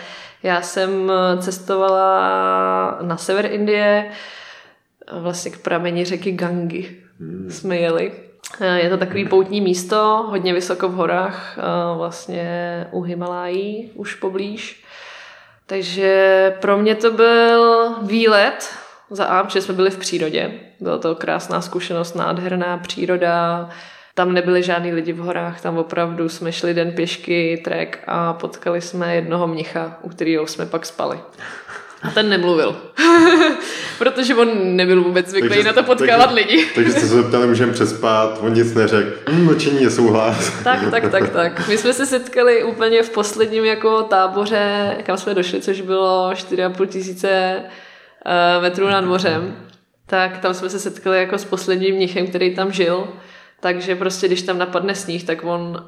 Já 0.43 0.61
jsem 0.61 1.11
cestovala 1.39 2.97
na 3.01 3.17
sever 3.17 3.45
Indie, 3.45 4.11
vlastně 5.11 5.51
k 5.51 5.57
prameni 5.57 6.05
řeky 6.05 6.31
Gangy 6.31 6.97
jsme 7.49 7.77
jeli. 7.77 8.11
Je 8.75 8.89
to 8.89 8.97
takový 8.97 9.25
poutní 9.25 9.61
místo, 9.61 10.25
hodně 10.29 10.53
vysoko 10.53 10.89
v 10.89 10.93
horách, 10.93 11.59
vlastně 11.97 12.87
u 12.91 13.01
Himalají, 13.01 13.91
už 13.95 14.15
poblíž. 14.15 14.83
Takže 15.65 16.53
pro 16.61 16.77
mě 16.77 16.95
to 16.95 17.11
byl 17.11 17.89
výlet 18.01 18.69
za 19.09 19.25
A, 19.25 19.43
protože 19.43 19.61
jsme 19.61 19.73
byli 19.73 19.89
v 19.89 19.97
přírodě. 19.97 20.51
Byla 20.79 20.97
to 20.97 21.15
krásná 21.15 21.61
zkušenost, 21.61 22.15
nádherná 22.15 22.77
příroda. 22.77 23.69
Tam 24.13 24.33
nebyli 24.33 24.63
žádní 24.63 24.93
lidi 24.93 25.13
v 25.13 25.17
horách, 25.17 25.61
tam 25.61 25.77
opravdu 25.77 26.29
jsme 26.29 26.51
šli 26.51 26.73
den 26.73 26.91
pěšky, 26.91 27.61
trek 27.65 28.03
a 28.07 28.33
potkali 28.33 28.81
jsme 28.81 29.15
jednoho 29.15 29.47
mnicha, 29.47 29.97
u 30.01 30.09
kterého 30.09 30.47
jsme 30.47 30.65
pak 30.65 30.85
spali. 30.85 31.19
A 32.03 32.09
ten 32.11 32.29
nemluvil. 32.29 32.75
Protože 33.97 34.35
on 34.35 34.75
nebyl 34.75 35.03
vůbec 35.03 35.27
zvyklý 35.27 35.49
Takže- 35.49 35.63
na 35.63 35.73
to 35.73 35.83
potkávat 35.83 36.29
takže- 36.29 36.35
lidi. 36.35 36.65
Takže 36.75 36.91
jste 36.91 36.99
se 36.99 37.07
zeptali, 37.07 37.47
můžeme 37.47 37.73
přespát, 37.73 38.39
on 38.41 38.53
nic 38.53 38.73
neřekl. 38.73 39.19
Hm, 39.29 39.45
mlčení 39.45 39.83
je 39.83 39.89
souhlas. 39.89 40.51
Tak, 40.63 40.79
tak, 40.91 41.11
tak, 41.11 41.29
tak. 41.29 41.67
My 41.67 41.77
jsme 41.77 41.93
se 41.93 42.05
setkali 42.05 42.63
úplně 42.63 43.03
v 43.03 43.09
posledním 43.09 43.65
jako 43.65 44.03
táboře, 44.03 44.95
kam 45.03 45.17
jsme 45.17 45.33
došli, 45.33 45.61
což 45.61 45.81
bylo 45.81 46.31
4,5 46.33 46.85
tisíce 46.87 47.29
eh, 48.25 48.61
metrů 48.61 48.87
nad 48.87 49.05
mořem. 49.05 49.55
Tak 50.05 50.37
tam 50.37 50.53
jsme 50.53 50.69
se 50.69 50.79
setkali 50.79 51.17
jako 51.19 51.37
s 51.37 51.45
posledním 51.45 51.95
mnichem, 51.95 52.27
který 52.27 52.55
tam 52.55 52.71
žil. 52.71 53.07
Takže 53.59 53.95
prostě, 53.95 54.27
když 54.27 54.41
tam 54.41 54.57
napadne 54.57 54.95
sníh, 54.95 55.23
tak 55.23 55.43
on 55.43 55.85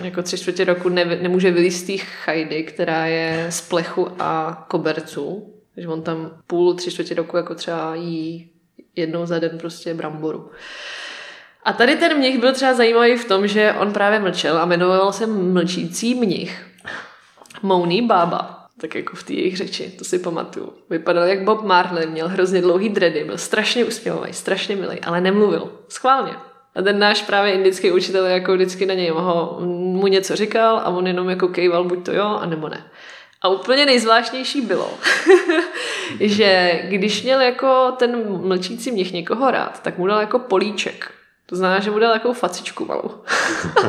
jako 0.00 0.22
tři 0.22 0.38
čtvrtě 0.38 0.64
roku 0.64 0.88
ne, 0.88 1.04
nemůže 1.04 1.50
vylízt 1.50 1.86
z 1.86 2.00
chajdy, 2.00 2.62
která 2.62 3.06
je 3.06 3.46
z 3.50 3.60
plechu 3.60 4.08
a 4.18 4.64
koberců. 4.68 5.54
Takže 5.74 5.88
on 5.88 6.02
tam 6.02 6.30
půl, 6.46 6.74
tři 6.74 6.90
čtvrtě 6.90 7.14
roku 7.14 7.36
jako 7.36 7.54
třeba 7.54 7.94
jí 7.94 8.50
jednou 8.96 9.26
za 9.26 9.38
den 9.38 9.58
prostě 9.58 9.94
bramboru. 9.94 10.50
A 11.64 11.72
tady 11.72 11.96
ten 11.96 12.18
mnich 12.18 12.38
byl 12.38 12.52
třeba 12.52 12.74
zajímavý 12.74 13.16
v 13.16 13.24
tom, 13.24 13.46
že 13.46 13.74
on 13.78 13.92
právě 13.92 14.20
mlčel 14.20 14.58
a 14.58 14.64
jmenoval 14.64 15.12
se 15.12 15.26
mlčící 15.26 16.14
mnich. 16.14 16.66
Mouný 17.62 18.02
bába. 18.02 18.66
Tak 18.80 18.94
jako 18.94 19.16
v 19.16 19.22
té 19.22 19.32
jejich 19.32 19.56
řeči, 19.56 19.90
to 19.98 20.04
si 20.04 20.18
pamatuju. 20.18 20.72
Vypadal 20.90 21.24
jak 21.24 21.44
Bob 21.44 21.62
Marley, 21.62 22.06
měl 22.06 22.28
hrozně 22.28 22.60
dlouhý 22.60 22.88
dready, 22.88 23.24
byl 23.24 23.38
strašně 23.38 23.84
usměvavý, 23.84 24.32
strašně 24.32 24.76
milý, 24.76 25.00
ale 25.00 25.20
nemluvil. 25.20 25.72
Schválně. 25.88 26.32
A 26.74 26.82
ten 26.82 26.98
náš 26.98 27.22
právě 27.22 27.52
indický 27.52 27.92
učitel 27.92 28.26
jako 28.26 28.54
vždycky 28.54 28.86
na 28.86 28.94
něj 28.94 29.08
ho, 29.08 29.58
mu 29.60 30.06
něco 30.06 30.36
říkal 30.36 30.78
a 30.78 30.86
on 30.86 31.06
jenom 31.06 31.30
jako 31.30 31.48
kejval 31.48 31.84
buď 31.84 32.04
to 32.04 32.12
jo, 32.12 32.38
a 32.40 32.46
nebo 32.46 32.68
ne. 32.68 32.84
A 33.42 33.48
úplně 33.48 33.86
nejzvláštnější 33.86 34.60
bylo, 34.60 34.90
že 36.20 36.80
když 36.84 37.22
měl 37.22 37.40
jako 37.40 37.92
ten 37.96 38.24
mlčící 38.46 38.92
mnich 38.92 39.12
někoho 39.12 39.50
rád, 39.50 39.82
tak 39.82 39.98
mu 39.98 40.06
dal 40.06 40.20
jako 40.20 40.38
políček. 40.38 41.10
To 41.46 41.56
znamená, 41.56 41.80
že 41.80 41.90
mu 41.90 41.98
dal 41.98 42.12
takovou 42.12 42.34
facičku 42.34 42.86
malou. 42.86 43.10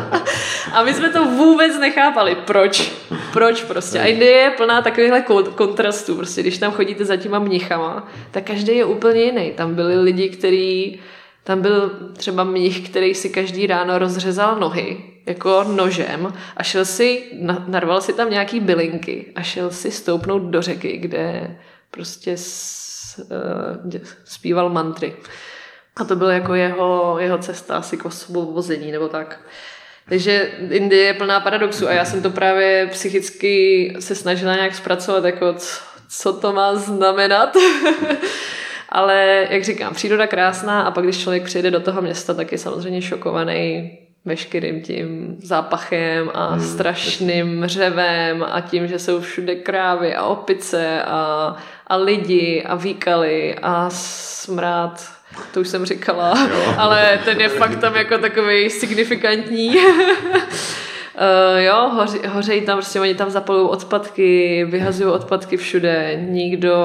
a 0.74 0.84
my 0.84 0.94
jsme 0.94 1.10
to 1.10 1.26
vůbec 1.26 1.80
nechápali. 1.80 2.36
Proč? 2.36 2.92
Proč 3.34 3.64
prostě? 3.64 4.00
A 4.00 4.06
Indie 4.06 4.32
je 4.32 4.50
plná 4.50 4.82
takovýchhle 4.82 5.20
kon- 5.22 5.54
kontrastů. 5.54 6.16
Prostě 6.16 6.42
když 6.42 6.58
tam 6.58 6.72
chodíte 6.72 7.06
za 7.06 7.18
těma 7.18 7.40
mnichama, 7.40 8.08
tak 8.32 8.44
každý 8.44 8.78
je 8.78 8.86
úplně 8.86 9.22
jiný. 9.22 9.52
Tam 9.52 9.76
byli 9.76 10.02
lidi, 10.02 10.30
kteří 10.30 11.02
tam 11.44 11.62
byl 11.62 11.90
třeba 12.18 12.44
mnich, 12.44 12.90
který 12.90 13.16
si 13.16 13.30
každý 13.30 13.68
ráno 13.68 14.00
rozřezal 14.00 14.56
nohy 14.60 15.04
jako 15.26 15.64
nožem 15.64 16.34
a 16.58 16.64
šel 16.64 16.86
si, 16.86 17.24
na- 17.40 17.66
narval 17.68 18.02
si 18.02 18.14
tam 18.14 18.30
nějaký 18.30 18.60
bylinky 18.60 19.26
a 19.36 19.42
šel 19.42 19.72
si 19.72 19.92
stoupnout 19.92 20.42
do 20.42 20.62
řeky, 20.62 20.98
kde 20.98 21.56
prostě 21.92 22.38
s, 22.38 23.26
uh, 23.86 24.02
zpíval 24.24 24.70
mantry. 24.70 25.16
A 25.96 26.04
to 26.04 26.16
byla 26.16 26.34
jako 26.34 26.54
jeho, 26.56 27.16
jeho 27.20 27.38
cesta 27.38 27.78
asi 27.78 27.98
k 27.98 28.06
osvobození 28.06 28.92
nebo 28.92 29.08
tak. 29.08 29.40
Takže 30.10 30.52
Indie 30.70 31.04
je 31.04 31.14
plná 31.14 31.40
paradoxů 31.40 31.88
a 31.88 31.92
já 31.92 32.06
jsem 32.06 32.22
to 32.22 32.30
právě 32.30 32.88
psychicky 32.92 33.94
se 34.00 34.16
snažila 34.16 34.56
nějak 34.56 34.76
zpracovat, 34.76 35.26
jako 35.26 35.54
co, 35.54 35.82
co 36.10 36.34
to 36.34 36.54
má 36.54 36.76
znamenat. 36.76 37.56
Ale 38.92 39.48
jak 39.50 39.64
říkám, 39.64 39.94
příroda 39.94 40.28
krásná 40.28 40.82
a 40.82 40.92
pak 40.92 41.04
když 41.04 41.18
člověk 41.22 41.44
přijde 41.44 41.72
do 41.72 41.80
toho 41.80 42.02
města, 42.02 42.34
tak 42.34 42.52
je 42.52 42.58
samozřejmě 42.58 43.02
šokovaný 43.02 43.92
veškerým 44.26 44.82
tím 44.82 45.36
zápachem 45.44 46.32
a 46.34 46.48
Hmm, 46.48 46.62
strašným 46.62 47.64
řevem 47.66 48.46
a 48.52 48.62
tím, 48.62 48.88
že 48.88 49.00
jsou 49.00 49.22
všude 49.22 49.56
krávy 49.56 50.16
a 50.16 50.26
opice 50.26 51.04
a, 51.04 51.56
a 51.88 51.96
lidi 51.96 52.64
a 52.66 52.76
výkaly 52.76 53.56
a 53.62 53.90
smrad. 53.90 55.12
To 55.54 55.60
už 55.62 55.68
jsem 55.68 55.86
říkala, 55.86 56.34
Jo. 56.52 56.74
ale 56.78 57.20
ten 57.26 57.42
je 57.42 57.50
fakt 57.50 57.80
tam 57.80 57.96
jako 57.96 58.18
takový 58.18 58.70
signifikantní. 58.70 59.76
Uh, 61.16 61.60
jo, 61.60 61.90
hoři, 61.90 62.22
hořejí 62.28 62.62
tam, 62.62 62.78
prostě 62.78 63.00
oni 63.00 63.16
tam 63.16 63.30
zapalují 63.30 63.70
odpadky, 63.70 64.66
vyhazují 64.66 65.10
odpadky 65.10 65.58
všude, 65.58 66.26
nikdo, 66.30 66.76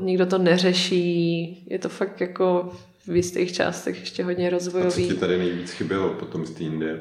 nikdo 0.00 0.26
to 0.26 0.38
neřeší, 0.38 1.64
je 1.70 1.78
to 1.78 1.88
fakt 1.88 2.20
jako 2.20 2.70
v 3.06 3.16
jistých 3.16 3.52
částech 3.52 4.00
ještě 4.00 4.24
hodně 4.24 4.46
A 4.46 4.50
co 4.50 4.50
ti 4.50 4.54
rozvojový. 4.54 5.14
tady 5.14 5.38
nejvíc 5.38 5.70
chybělo 5.70 6.08
potom 6.08 6.46
z 6.46 6.50
té 6.50 6.64
Indie? 6.64 7.00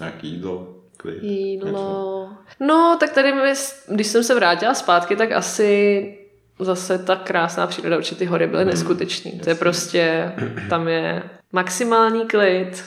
Nějaký 0.00 0.28
jídlo? 0.28 0.72
Klid? 0.96 1.22
něco? 1.22 1.34
Jídlo. 1.34 2.28
No, 2.60 2.96
tak 3.00 3.12
tady, 3.12 3.32
my, 3.32 3.52
když 3.88 4.06
jsem 4.06 4.22
se 4.22 4.34
vrátila 4.34 4.74
zpátky, 4.74 5.16
tak 5.16 5.32
asi 5.32 6.18
zase 6.58 6.98
ta 6.98 7.16
krásná 7.16 7.66
příroda, 7.66 7.96
určitě 7.96 8.18
ty 8.18 8.24
hory 8.24 8.46
byly 8.46 8.64
neskutečný. 8.64 9.32
To 9.32 9.50
je 9.50 9.54
prostě, 9.54 10.32
tam 10.70 10.88
je 10.88 11.22
maximální 11.52 12.26
klid, 12.26 12.84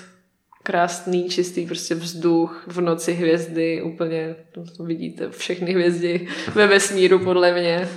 krásný, 0.64 1.30
čistý 1.30 1.66
prostě 1.66 1.96
vzduch, 1.96 2.64
v 2.68 2.82
noci 2.82 3.14
hvězdy, 3.14 3.82
úplně 3.82 4.36
to 4.78 4.84
vidíte 4.84 5.30
všechny 5.30 5.74
hvězdy 5.74 6.28
ve 6.56 6.68
vesmíru 6.68 7.20
podle 7.20 7.54
mě. 7.54 7.90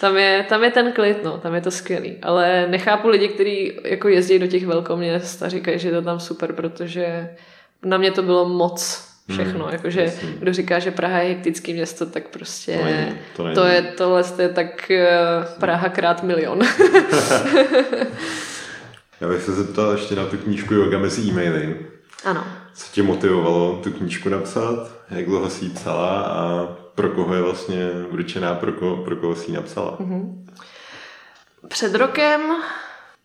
Tam 0.00 0.16
je, 0.16 0.46
tam 0.48 0.64
je 0.64 0.70
ten 0.70 0.92
klid, 0.92 1.24
no, 1.24 1.38
tam 1.38 1.54
je 1.54 1.60
to 1.60 1.70
skvělý. 1.70 2.16
Ale 2.22 2.66
nechápu 2.68 3.08
lidi, 3.08 3.28
kteří 3.28 3.72
jako 3.84 4.08
jezdí 4.08 4.38
do 4.38 4.46
těch 4.46 4.66
velkoměst 4.66 5.42
a 5.42 5.48
říkají, 5.48 5.78
že 5.78 5.88
je 5.88 5.92
to 5.94 6.02
tam 6.02 6.20
super, 6.20 6.52
protože 6.52 7.30
na 7.84 7.98
mě 7.98 8.10
to 8.10 8.22
bylo 8.22 8.48
moc 8.48 9.08
všechno. 9.30 9.64
Hmm, 9.64 9.72
jakože 9.72 10.00
jasně. 10.00 10.28
kdo 10.38 10.52
říká, 10.52 10.78
že 10.78 10.90
Praha 10.90 11.18
je 11.18 11.28
hektický 11.28 11.74
město, 11.74 12.06
tak 12.06 12.28
prostě 12.28 12.78
To 12.78 12.84
není, 12.84 13.14
to 13.36 13.44
není. 13.44 13.54
to 13.54 13.64
je, 13.64 13.82
tohle 13.82 14.24
je 14.38 14.48
tak 14.48 14.90
eh, 14.90 15.08
Praha 15.60 15.88
krát 15.88 16.22
milion. 16.22 16.60
Já 19.20 19.28
bych 19.28 19.42
se 19.42 19.52
zeptal 19.52 19.92
ještě 19.92 20.14
na 20.14 20.26
tu 20.26 20.36
knížku 20.36 20.74
Yoga 20.74 20.98
mezi 20.98 21.22
e-maily. 21.22 21.76
Ano. 22.24 22.44
Co 22.74 22.92
tě 22.92 23.02
motivovalo 23.02 23.80
tu 23.82 23.90
knížku 23.90 24.28
napsat? 24.28 24.90
Jak 25.10 25.26
dlouho 25.26 25.50
jsi 25.50 25.64
ji 25.64 25.70
psala 25.70 26.20
a 26.20 26.66
pro 26.94 27.08
koho 27.08 27.34
je 27.34 27.42
vlastně 27.42 27.90
určená, 28.10 28.54
pro 28.54 28.72
koho, 28.72 28.96
pro 28.96 29.16
koho 29.16 29.34
jsi 29.34 29.50
ji 29.50 29.56
napsala? 29.56 29.96
Mhm. 29.98 30.46
Před 31.68 31.94
rokem, 31.94 32.40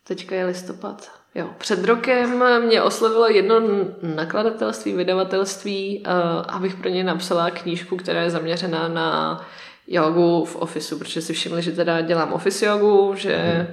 teďka 0.04 0.34
je 0.34 0.46
listopad, 0.46 1.10
jo, 1.34 1.50
před 1.58 1.84
rokem 1.84 2.44
mě 2.66 2.82
oslovilo 2.82 3.28
jedno 3.28 3.60
nakladatelství, 4.02 4.92
vydavatelství, 4.92 6.04
uh, 6.06 6.12
abych 6.48 6.74
pro 6.74 6.88
ně 6.88 7.04
napsala 7.04 7.50
knížku, 7.50 7.96
která 7.96 8.22
je 8.22 8.30
zaměřená 8.30 8.88
na 8.88 9.40
jogu 9.86 10.44
v 10.44 10.56
ofisu, 10.56 10.98
protože 10.98 11.22
si 11.22 11.32
všimli, 11.32 11.62
že 11.62 11.72
teda 11.72 12.00
dělám 12.00 12.32
office 12.32 12.66
jogu, 12.66 13.14
že 13.16 13.66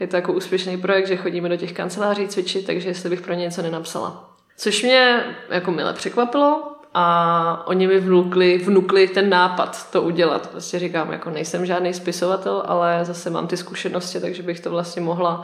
je 0.00 0.06
to 0.06 0.16
jako 0.16 0.32
úspěšný 0.32 0.76
projekt, 0.76 1.06
že 1.06 1.16
chodíme 1.16 1.48
do 1.48 1.56
těch 1.56 1.72
kanceláří 1.72 2.28
cvičit, 2.28 2.66
takže 2.66 2.88
jestli 2.88 3.10
bych 3.10 3.20
pro 3.20 3.34
ně 3.34 3.40
něco 3.40 3.62
nenapsala. 3.62 4.33
Což 4.56 4.82
mě 4.82 5.24
jako 5.50 5.70
mile 5.70 5.92
překvapilo 5.92 6.72
a 6.94 7.62
oni 7.66 7.86
mi 7.86 7.98
vnukli, 8.00 8.58
vnukli 8.58 9.08
ten 9.08 9.28
nápad 9.30 9.90
to 9.90 10.02
udělat. 10.02 10.50
Prostě 10.50 10.78
říkám, 10.78 11.12
jako 11.12 11.30
nejsem 11.30 11.66
žádný 11.66 11.94
spisovatel, 11.94 12.62
ale 12.66 13.04
zase 13.04 13.30
mám 13.30 13.46
ty 13.46 13.56
zkušenosti, 13.56 14.20
takže 14.20 14.42
bych 14.42 14.60
to 14.60 14.70
vlastně 14.70 15.02
mohla, 15.02 15.38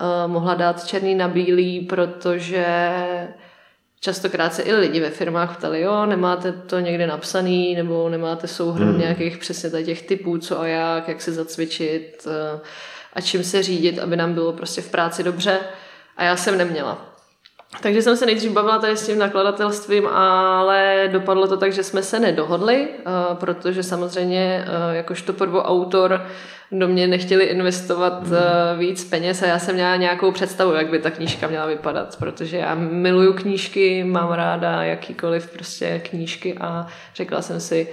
uh, 0.00 0.32
mohla 0.32 0.54
dát 0.54 0.86
černý 0.86 1.14
na 1.14 1.28
bílý, 1.28 1.80
protože 1.80 2.66
častokrát 4.00 4.54
se 4.54 4.62
i 4.62 4.74
lidi 4.74 5.00
ve 5.00 5.10
firmách 5.10 5.56
ptali, 5.58 5.80
jo, 5.80 6.06
nemáte 6.06 6.52
to 6.52 6.78
někde 6.78 7.06
napsaný, 7.06 7.74
nebo 7.74 8.08
nemáte 8.08 8.46
souhrn 8.48 8.88
Hmm. 8.88 8.98
nějakých 8.98 9.38
přesně 9.38 9.84
těch 9.84 10.02
typů, 10.02 10.38
co 10.38 10.60
a 10.60 10.66
jak, 10.66 11.08
jak 11.08 11.22
se 11.22 11.32
zacvičit. 11.32 12.26
eh, 12.26 12.60
a 13.12 13.20
čím 13.20 13.44
se 13.44 13.62
řídit, 13.62 13.98
aby 13.98 14.16
nám 14.16 14.34
bylo 14.34 14.52
prostě 14.52 14.80
v 14.82 14.90
práci 14.90 15.22
dobře. 15.22 15.58
A 16.16 16.24
já 16.24 16.36
jsem 16.36 16.58
neměla. 16.58 17.13
Takže 17.80 18.02
jsem 18.02 18.16
se 18.16 18.26
nejdřív 18.26 18.52
bavila 18.52 18.78
tady 18.78 18.96
s 18.96 19.06
tím 19.06 19.18
nakladatelstvím, 19.18 20.06
ale 20.06 21.08
dopadlo 21.12 21.48
to 21.48 21.56
tak, 21.56 21.72
že 21.72 21.82
jsme 21.82 22.02
se 22.02 22.20
nedohodli, 22.20 22.88
eh, 22.90 23.10
protože 23.34 23.82
samozřejmě 23.82 24.64
eh, 24.66 24.96
jakožto 24.96 25.32
prvoautor 25.32 26.26
do 26.72 26.88
mě 26.88 27.06
nechtěli 27.06 27.44
investovat 27.44 28.22
mm. 28.22 28.78
víc 28.78 29.04
peněz 29.04 29.42
a 29.42 29.46
já 29.46 29.58
jsem 29.58 29.74
měla 29.74 29.96
nějakou 29.96 30.32
představu, 30.32 30.72
jak 30.72 30.90
by 30.90 30.98
ta 30.98 31.10
knížka 31.10 31.46
měla 31.46 31.66
vypadat, 31.66 32.16
protože 32.18 32.56
já 32.56 32.74
miluju 32.74 33.32
knížky, 33.32 34.04
mám 34.04 34.32
ráda 34.32 34.82
jakýkoliv 34.82 35.50
prostě 35.50 36.00
knížky 36.04 36.54
a 36.60 36.86
řekla 37.14 37.42
jsem 37.42 37.60
si, 37.60 37.88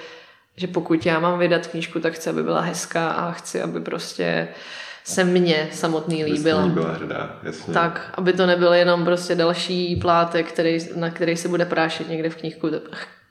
že 0.57 0.67
pokud 0.67 1.05
já 1.05 1.19
mám 1.19 1.39
vydat 1.39 1.67
knížku, 1.67 1.99
tak 1.99 2.13
chci, 2.13 2.29
aby 2.29 2.43
byla 2.43 2.61
hezká 2.61 3.09
a 3.09 3.31
chci, 3.31 3.61
aby 3.61 3.79
prostě 3.81 4.47
uh, 4.49 4.55
se 5.03 5.23
mně 5.23 5.69
samotný 5.71 6.23
líbila. 6.23 6.67
Byla 6.67 6.91
hrdá, 6.91 7.39
jasně. 7.43 7.73
Tak, 7.73 8.11
aby 8.13 8.33
to 8.33 8.45
nebyl 8.45 8.73
jenom 8.73 9.05
prostě 9.05 9.35
další 9.35 9.95
plátek, 9.95 10.51
který, 10.51 10.79
na 10.95 11.09
který 11.09 11.37
se 11.37 11.47
bude 11.47 11.65
prášet 11.65 12.09
někde 12.09 12.29
v, 12.29 12.35
knihku, 12.35 12.69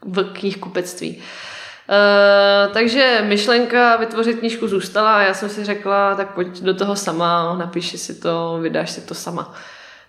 v 0.03 0.25
knihkupectví. 0.33 1.16
Uh, 1.16 2.73
takže 2.73 3.25
myšlenka 3.29 3.97
vytvořit 3.97 4.39
knížku 4.39 4.68
zůstala 4.68 5.16
a 5.16 5.23
já 5.23 5.35
jsem 5.35 5.49
si 5.49 5.64
řekla, 5.64 6.14
tak 6.14 6.35
pojď 6.35 6.61
do 6.61 6.75
toho 6.75 6.97
sama, 6.97 7.57
napíši 7.59 7.99
si 7.99 8.14
to, 8.14 8.59
vydáš 8.62 8.91
si 8.91 9.01
to 9.01 9.14
sama. 9.14 9.55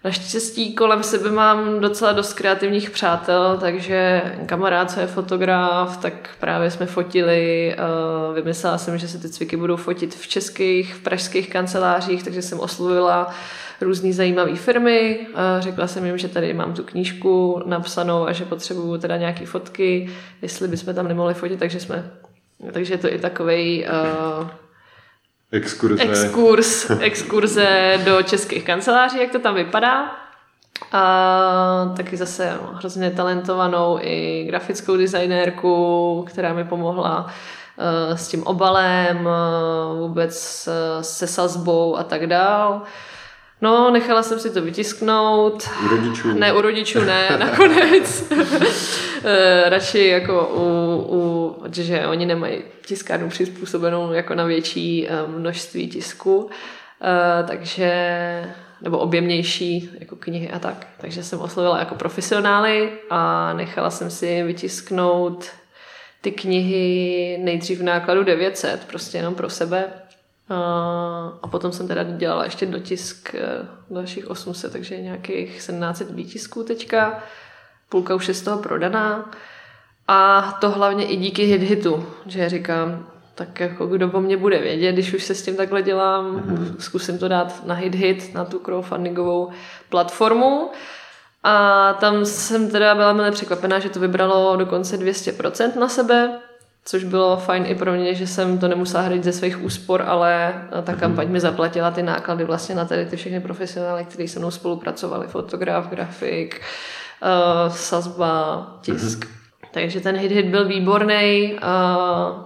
Naštěstí 0.03 0.75
kolem 0.75 1.03
sebe 1.03 1.31
mám 1.31 1.79
docela 1.79 2.11
dost 2.11 2.33
kreativních 2.33 2.89
přátel, 2.89 3.57
takže 3.57 4.21
kamarád, 4.45 4.91
co 4.91 4.99
je 4.99 5.07
fotograf, 5.07 5.97
tak 5.97 6.29
právě 6.39 6.71
jsme 6.71 6.85
fotili. 6.85 7.73
Eh, 7.73 8.33
vymyslela 8.33 8.77
jsem, 8.77 8.97
že 8.97 9.07
se 9.07 9.17
ty 9.17 9.29
cviky 9.29 9.57
budou 9.57 9.75
fotit 9.75 10.15
v 10.15 10.27
českých, 10.27 10.95
v 10.95 11.03
pražských 11.03 11.49
kancelářích, 11.49 12.23
takže 12.23 12.41
jsem 12.41 12.59
oslovila 12.59 13.33
různé 13.81 14.13
zajímavé 14.13 14.55
firmy. 14.55 15.27
Řekla 15.59 15.87
jsem 15.87 16.05
jim, 16.05 16.17
že 16.17 16.27
tady 16.27 16.53
mám 16.53 16.73
tu 16.73 16.83
knížku 16.83 17.63
napsanou 17.65 18.27
a 18.27 18.31
že 18.31 18.45
potřebuju 18.45 18.97
teda 18.97 19.17
nějaké 19.17 19.45
fotky, 19.45 20.09
jestli 20.41 20.67
bychom 20.67 20.93
tam 20.93 21.07
nemohli 21.07 21.33
fotit, 21.33 21.59
takže 21.59 21.79
jsme 21.79 22.11
takže 22.71 22.93
je 22.93 22.97
to 22.97 23.13
i 23.13 23.19
takový 23.19 23.85
uh, 23.85 23.91
eh, 23.91 24.49
Exkurze. 25.51 26.03
Exkurs, 26.03 26.89
exkurze 26.99 27.99
do 28.05 28.23
českých 28.23 28.63
kanceláří, 28.63 29.19
jak 29.19 29.31
to 29.31 29.39
tam 29.39 29.55
vypadá. 29.55 30.15
A 30.91 31.93
taky 31.97 32.17
zase 32.17 32.57
hrozně 32.73 33.11
talentovanou 33.11 33.99
i 34.01 34.43
grafickou 34.47 34.97
designérku, 34.97 36.25
která 36.27 36.53
mi 36.53 36.63
pomohla 36.63 37.25
uh, 37.25 38.15
s 38.15 38.27
tím 38.27 38.43
obalem, 38.43 39.25
uh, 39.25 39.99
vůbec 39.99 40.67
uh, 40.67 41.01
se 41.01 41.27
sazbou 41.27 41.97
a 41.97 42.03
tak 42.03 42.27
dál. 42.27 42.81
No, 43.61 43.91
nechala 43.91 44.23
jsem 44.23 44.39
si 44.39 44.49
to 44.49 44.61
vytisknout. 44.61 45.69
U 45.85 45.87
rodičů? 45.87 46.33
Ne, 46.33 46.53
u 46.53 46.61
rodičů 46.61 47.01
ne, 47.01 47.29
nakonec. 47.39 48.23
Eh, 49.23 49.69
radši 49.69 50.07
jako 50.07 50.47
u, 50.55 51.15
u, 51.15 51.55
že 51.71 52.07
oni 52.07 52.25
nemají 52.25 52.61
tiskárnu 52.85 53.29
přizpůsobenou 53.29 54.13
jako 54.13 54.35
na 54.35 54.45
větší 54.45 55.07
eh, 55.07 55.27
množství 55.27 55.87
tisku, 55.87 56.49
eh, 57.01 57.43
takže 57.47 57.91
nebo 58.81 58.97
objemnější 58.97 59.89
jako 59.99 60.15
knihy 60.15 60.49
a 60.49 60.59
tak. 60.59 60.87
Takže 60.97 61.23
jsem 61.23 61.39
oslovila 61.39 61.79
jako 61.79 61.95
profesionály 61.95 62.89
a 63.09 63.53
nechala 63.53 63.89
jsem 63.89 64.09
si 64.09 64.43
vytisknout 64.43 65.45
ty 66.21 66.31
knihy 66.31 67.37
nejdřív 67.41 67.79
v 67.79 67.83
nákladu 67.83 68.23
900, 68.23 68.85
prostě 68.87 69.17
jenom 69.17 69.35
pro 69.35 69.49
sebe 69.49 69.83
a 71.41 71.47
potom 71.47 71.71
jsem 71.71 71.87
teda 71.87 72.03
dělala 72.03 72.43
ještě 72.43 72.65
dotisk 72.65 73.35
eh, 73.35 73.67
dalších 73.89 74.29
800, 74.29 74.71
takže 74.71 75.01
nějakých 75.01 75.61
17 75.61 76.01
výtisků 76.01 76.63
teďka. 76.63 77.23
Půlka 77.89 78.15
už 78.15 78.27
je 78.27 78.33
z 78.33 78.41
toho 78.41 78.57
prodaná. 78.57 79.31
A 80.07 80.51
to 80.61 80.69
hlavně 80.69 81.05
i 81.05 81.15
díky 81.15 81.45
hit-hitu, 81.45 82.05
že 82.25 82.49
říkám, 82.49 83.07
tak 83.35 83.59
jako 83.59 83.87
kdo 83.87 84.07
po 84.07 84.21
mně 84.21 84.37
bude 84.37 84.59
vědět, 84.59 84.93
když 84.93 85.13
už 85.13 85.23
se 85.23 85.35
s 85.35 85.45
tím 85.45 85.55
takhle 85.55 85.81
dělám, 85.81 86.35
mm-hmm. 86.35 86.75
zkusím 86.79 87.17
to 87.17 87.27
dát 87.27 87.65
na 87.65 87.75
hit-hit, 87.75 88.33
na 88.33 88.45
tu 88.45 88.59
crowdfundingovou 88.59 89.49
platformu. 89.89 90.71
A 91.43 91.93
tam 91.93 92.25
jsem 92.25 92.71
teda 92.71 92.95
byla 92.95 93.13
milé 93.13 93.31
překvapená, 93.31 93.79
že 93.79 93.89
to 93.89 93.99
vybralo 93.99 94.55
dokonce 94.55 94.97
200% 94.97 95.79
na 95.79 95.89
sebe, 95.89 96.39
což 96.85 97.03
bylo 97.03 97.37
fajn 97.37 97.65
i 97.67 97.75
pro 97.75 97.93
mě, 97.93 98.15
že 98.15 98.27
jsem 98.27 98.57
to 98.57 98.67
nemusela 98.67 99.03
hradit 99.03 99.23
ze 99.23 99.33
svých 99.33 99.63
úspor, 99.63 100.03
ale 100.07 100.53
ta 100.83 100.93
kampaň 100.93 101.29
mi 101.29 101.39
zaplatila 101.39 101.91
ty 101.91 102.03
náklady 102.03 102.43
vlastně 102.43 102.75
na 102.75 102.85
tady 102.85 103.05
ty 103.05 103.15
všechny 103.15 103.39
profesionály, 103.39 104.05
kteří 104.05 104.27
se 104.27 104.39
mnou 104.39 104.51
spolupracovali, 104.51 105.27
fotograf, 105.27 105.89
grafik, 105.89 106.61
uh, 107.21 107.73
sazba, 107.73 108.67
tisk. 108.81 109.25
Mm-hmm. 109.25 109.41
Takže 109.73 109.99
ten 109.99 110.17
hit 110.17 110.31
hit 110.31 110.45
byl 110.45 110.67
výborný 110.67 111.53
uh, 111.53 111.59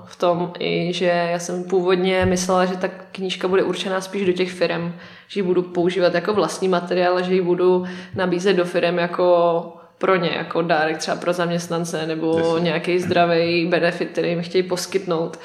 v 0.06 0.16
tom 0.16 0.54
i, 0.60 0.94
že 0.94 1.06
já 1.06 1.40
jsem 1.40 1.64
původně 1.64 2.26
myslela, 2.26 2.66
že 2.66 2.78
ta 2.78 2.88
knížka 3.12 3.48
bude 3.48 3.64
určená 3.64 4.02
spíš 4.02 4.26
do 4.26 4.32
těch 4.32 4.52
firm, 4.52 4.94
že 5.28 5.40
ji 5.40 5.44
budu 5.44 5.62
používat 5.62 6.14
jako 6.14 6.34
vlastní 6.34 6.68
materiál, 6.68 7.24
že 7.24 7.34
ji 7.34 7.42
budu 7.42 7.86
nabízet 8.16 8.56
do 8.56 8.66
firm 8.66 8.98
jako 8.98 9.78
pro 9.98 10.16
ně, 10.16 10.32
jako 10.38 10.62
dárek 10.62 10.98
třeba 10.98 11.18
pro 11.18 11.34
zaměstnance 11.34 12.08
nebo 12.08 12.38
Jasně. 12.38 12.64
nějaký 12.64 13.00
zdravý 13.00 13.66
benefit, 13.66 14.10
který 14.10 14.30
jim 14.30 14.42
chtějí 14.42 14.64
poskytnout. 14.64 15.40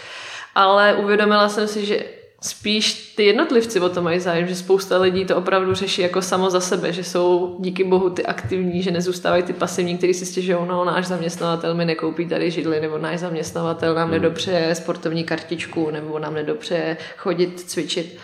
Ale 0.55 0.95
uvědomila 0.95 1.49
jsem 1.49 1.69
si, 1.69 1.87
že 1.87 2.05
spíš 2.41 3.15
ty 3.17 3.25
jednotlivci 3.25 3.81
o 3.81 3.89
to 3.89 4.03
mají 4.03 4.21
zájem, 4.21 4.47
že 4.47 4.55
spousta 4.55 4.99
lidí 4.99 5.25
to 5.25 5.37
opravdu 5.37 5.75
řeší 5.75 6.03
jako 6.03 6.23
samo 6.23 6.51
za 6.51 6.61
sebe, 6.61 6.93
že 6.93 7.05
jsou 7.05 7.57
díky 7.59 7.85
bohu 7.85 8.11
ty 8.11 8.27
aktivní, 8.27 8.83
že 8.83 8.91
nezůstávají 8.91 9.43
ty 9.43 9.53
pasivní, 9.53 9.99
kteří 9.99 10.15
si 10.15 10.27
stěžují, 10.27 10.59
no 10.67 10.85
náš 10.85 11.07
zaměstnavatel 11.07 11.75
mi 11.75 11.85
nekoupí 11.85 12.27
tady 12.27 12.51
židli, 12.51 12.81
nebo 12.81 12.99
náš 12.99 13.19
zaměstnavatel 13.19 13.95
nám 13.95 14.09
hmm. 14.09 14.13
nedopřeje 14.13 14.75
sportovní 14.75 15.25
kartičku, 15.25 15.91
nebo 15.91 16.19
nám 16.19 16.35
nedopřeje 16.35 16.97
chodit, 17.17 17.61
cvičit. 17.61 18.19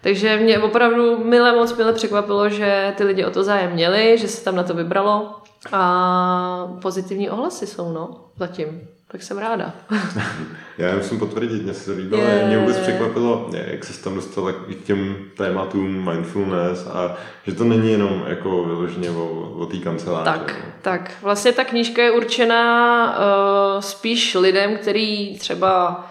Takže 0.00 0.36
mě 0.36 0.58
opravdu 0.58 1.24
milé 1.24 1.52
moc 1.52 1.76
milé 1.76 1.92
překvapilo, 1.92 2.48
že 2.48 2.92
ty 2.96 3.04
lidi 3.04 3.24
o 3.24 3.30
to 3.30 3.44
zájem 3.44 3.72
měli, 3.72 4.18
že 4.18 4.28
se 4.28 4.44
tam 4.44 4.56
na 4.56 4.62
to 4.62 4.74
vybralo 4.74 5.34
a 5.72 6.68
pozitivní 6.82 7.30
ohlasy 7.30 7.66
jsou, 7.66 7.92
no, 7.92 8.24
zatím. 8.36 8.80
Tak 9.10 9.22
jsem 9.22 9.38
ráda. 9.38 9.72
Já 10.78 10.96
musím 10.96 11.18
potvrdit, 11.18 11.62
mě 11.62 11.74
se 11.74 11.90
to 11.90 11.98
líbilo. 11.98 12.22
Je... 12.22 12.44
Mě 12.46 12.58
vůbec 12.58 12.78
překvapilo, 12.78 13.50
jak 13.52 13.84
se 13.84 14.04
tam 14.04 14.14
dostala 14.14 14.52
k 14.52 14.84
těm 14.86 15.16
tématům 15.36 16.10
mindfulness 16.10 16.86
a 16.86 17.16
že 17.46 17.54
to 17.54 17.64
není 17.64 17.92
jenom 17.92 18.24
jako 18.26 18.64
vyloženě 18.64 19.10
o, 19.10 19.52
o 19.58 19.66
té 19.66 19.76
kanceláři. 19.76 20.24
Tak, 20.24 20.54
no. 20.66 20.72
tak. 20.82 21.12
Vlastně 21.22 21.52
ta 21.52 21.64
knížka 21.64 22.02
je 22.02 22.10
určená 22.10 23.18
uh, 23.18 23.80
spíš 23.80 24.34
lidem, 24.34 24.76
který 24.76 25.38
třeba 25.38 26.04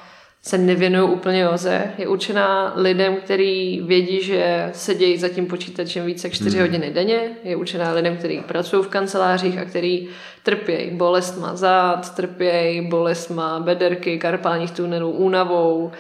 se 0.48 0.58
nevěnují 0.58 1.12
úplně 1.12 1.42
joze. 1.42 1.92
Je 1.98 2.08
určená 2.08 2.74
lidem, 2.76 3.16
kteří 3.16 3.82
vědí, 3.86 4.24
že 4.24 4.70
sedějí 4.74 5.18
za 5.18 5.30
tím 5.30 5.46
počítačem 5.46 6.06
více 6.06 6.28
jak 6.28 6.34
4 6.34 6.58
hmm. 6.58 6.68
hodiny 6.68 6.92
denně. 6.94 7.20
Je 7.44 7.56
určená 7.56 7.92
lidem, 7.92 8.18
kteří 8.18 8.40
pracují 8.48 8.84
v 8.84 8.88
kancelářích 8.88 9.58
a 9.58 9.66
kteří 9.66 10.10
trpějí 10.44 10.92
bolestma 10.92 11.56
zad, 11.56 12.16
trpějí 12.16 12.88
bolestma 12.90 13.60
bederky, 13.60 14.18
karpálních 14.18 14.72
tunelů, 14.72 15.12
únavou, 15.12 15.92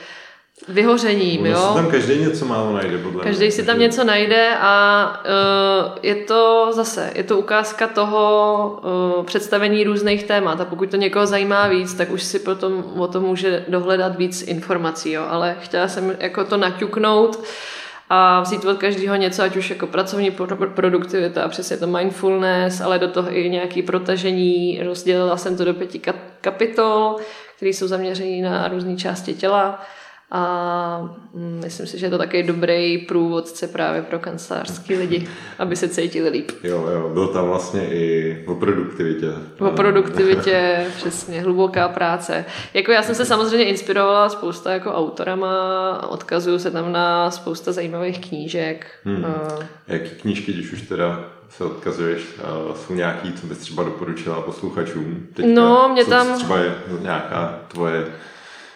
vyhořením, 0.67 1.41
ono 1.41 1.49
jo. 1.49 1.67
si 1.69 1.73
tam 1.75 1.91
každý 1.91 2.17
něco 2.17 2.45
málo 2.45 2.73
najde, 2.73 2.97
podle 2.97 3.23
Každý 3.23 3.43
mě. 3.43 3.51
si 3.51 3.63
tam 3.63 3.79
něco 3.79 4.03
najde 4.03 4.49
a 4.59 5.07
uh, 5.85 5.97
je 6.03 6.15
to 6.15 6.69
zase, 6.71 7.11
je 7.15 7.23
to 7.23 7.37
ukázka 7.37 7.87
toho 7.87 8.79
uh, 9.17 9.25
představení 9.25 9.83
různých 9.83 10.23
témat 10.23 10.61
a 10.61 10.65
pokud 10.65 10.91
to 10.91 10.97
někoho 10.97 11.25
zajímá 11.25 11.67
víc, 11.67 11.93
tak 11.93 12.11
už 12.11 12.23
si 12.23 12.39
potom 12.39 12.83
o 12.97 13.07
tom 13.07 13.23
může 13.23 13.65
dohledat 13.67 14.15
víc 14.17 14.41
informací, 14.41 15.11
jo. 15.11 15.25
Ale 15.29 15.55
chtěla 15.59 15.87
jsem 15.87 16.17
jako 16.19 16.43
to 16.43 16.57
naťuknout 16.57 17.43
a 18.09 18.41
vzít 18.41 18.65
od 18.65 18.77
každého 18.77 19.15
něco, 19.15 19.43
ať 19.43 19.55
už 19.55 19.69
jako 19.69 19.87
pracovní 19.87 20.31
produktivita, 20.75 21.47
přesně 21.47 21.77
to 21.77 21.87
mindfulness, 21.87 22.81
ale 22.81 22.99
do 22.99 23.07
toho 23.07 23.37
i 23.37 23.49
nějaké 23.49 23.83
protažení. 23.83 24.79
Rozdělila 24.83 25.37
jsem 25.37 25.57
to 25.57 25.65
do 25.65 25.73
pěti 25.73 26.01
kapitol, 26.41 27.15
které 27.55 27.69
jsou 27.69 27.87
zaměřené 27.87 28.49
na 28.49 28.67
různé 28.67 28.95
části 28.95 29.33
těla 29.33 29.81
a 30.31 31.17
mm, 31.33 31.59
myslím 31.63 31.87
si, 31.87 31.99
že 31.99 32.05
je 32.05 32.09
to 32.09 32.17
takový 32.17 32.43
dobrý 32.43 32.97
průvodce 32.97 33.67
právě 33.67 34.01
pro 34.01 34.19
kancelářský 34.19 34.95
lidi, 34.95 35.27
aby 35.59 35.75
se 35.75 35.89
cítili 35.89 36.29
líp. 36.29 36.51
Jo, 36.63 36.87
jo, 36.87 37.09
byl 37.13 37.27
tam 37.27 37.45
vlastně 37.45 37.89
i 37.89 38.43
o 38.47 38.55
produktivitě. 38.55 39.27
O 39.59 39.71
produktivitě, 39.71 40.87
přesně, 40.97 41.41
hluboká 41.41 41.87
práce. 41.89 42.45
Jako 42.73 42.91
já 42.91 43.03
jsem 43.03 43.15
se 43.15 43.25
samozřejmě 43.25 43.65
inspirovala 43.65 44.29
spousta 44.29 44.73
jako 44.73 44.93
autorama, 44.93 46.09
odkazuju 46.09 46.59
se 46.59 46.71
tam 46.71 46.91
na 46.91 47.31
spousta 47.31 47.71
zajímavých 47.71 48.27
knížek. 48.27 48.87
Hmm. 49.05 49.25
A... 49.25 49.59
Jaký 49.87 50.09
knížky, 50.09 50.53
když 50.53 50.73
už 50.73 50.81
teda 50.81 51.25
se 51.49 51.63
odkazuješ, 51.63 52.21
jsou 52.75 52.93
nějaký, 52.93 53.33
co 53.33 53.47
bys 53.47 53.57
třeba 53.57 53.83
doporučila 53.83 54.41
posluchačům? 54.41 55.27
Teďka, 55.33 55.51
no, 55.53 55.89
mě 55.93 56.05
tam... 56.05 56.35
Třeba 56.35 56.57
je 56.57 56.75
nějaká 57.01 57.59
tvoje 57.67 58.05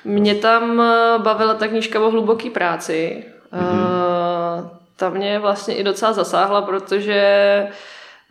mě 0.03 0.35
tam 0.35 0.81
eh, 0.81 1.19
bavila 1.19 1.53
ta 1.53 1.67
knížka 1.67 1.99
o 1.99 2.11
hluboké 2.11 2.49
práci. 2.49 3.23
Mm-hmm. 3.53 4.69
ta 4.95 5.09
mě 5.09 5.39
vlastně 5.39 5.75
i 5.75 5.83
docela 5.83 6.13
zasáhla, 6.13 6.61
protože 6.61 7.67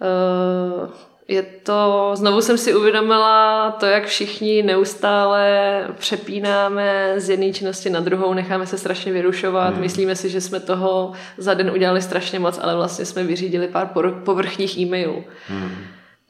uh, 0.00 0.88
je 1.28 1.42
to, 1.42 2.10
znovu 2.14 2.40
jsem 2.40 2.58
si 2.58 2.74
uvědomila 2.74 3.70
to, 3.70 3.86
jak 3.86 4.06
všichni 4.06 4.62
neustále 4.62 5.86
přepínáme 5.98 7.14
z 7.16 7.30
jedné 7.30 7.52
činnosti 7.52 7.90
na 7.90 8.00
druhou, 8.00 8.34
necháme 8.34 8.66
se 8.66 8.78
strašně 8.78 9.12
vyrušovat, 9.12 9.72
hmm. 9.72 9.80
myslíme 9.80 10.16
si, 10.16 10.28
že 10.28 10.40
jsme 10.40 10.60
toho 10.60 11.12
za 11.38 11.54
den 11.54 11.70
udělali 11.70 12.02
strašně 12.02 12.38
moc, 12.38 12.58
ale 12.62 12.76
vlastně 12.76 13.04
jsme 13.04 13.24
vyřídili 13.24 13.68
pár 13.68 13.88
povrchních 14.24 14.78
e-mailů. 14.78 15.24
Hmm. 15.48 15.76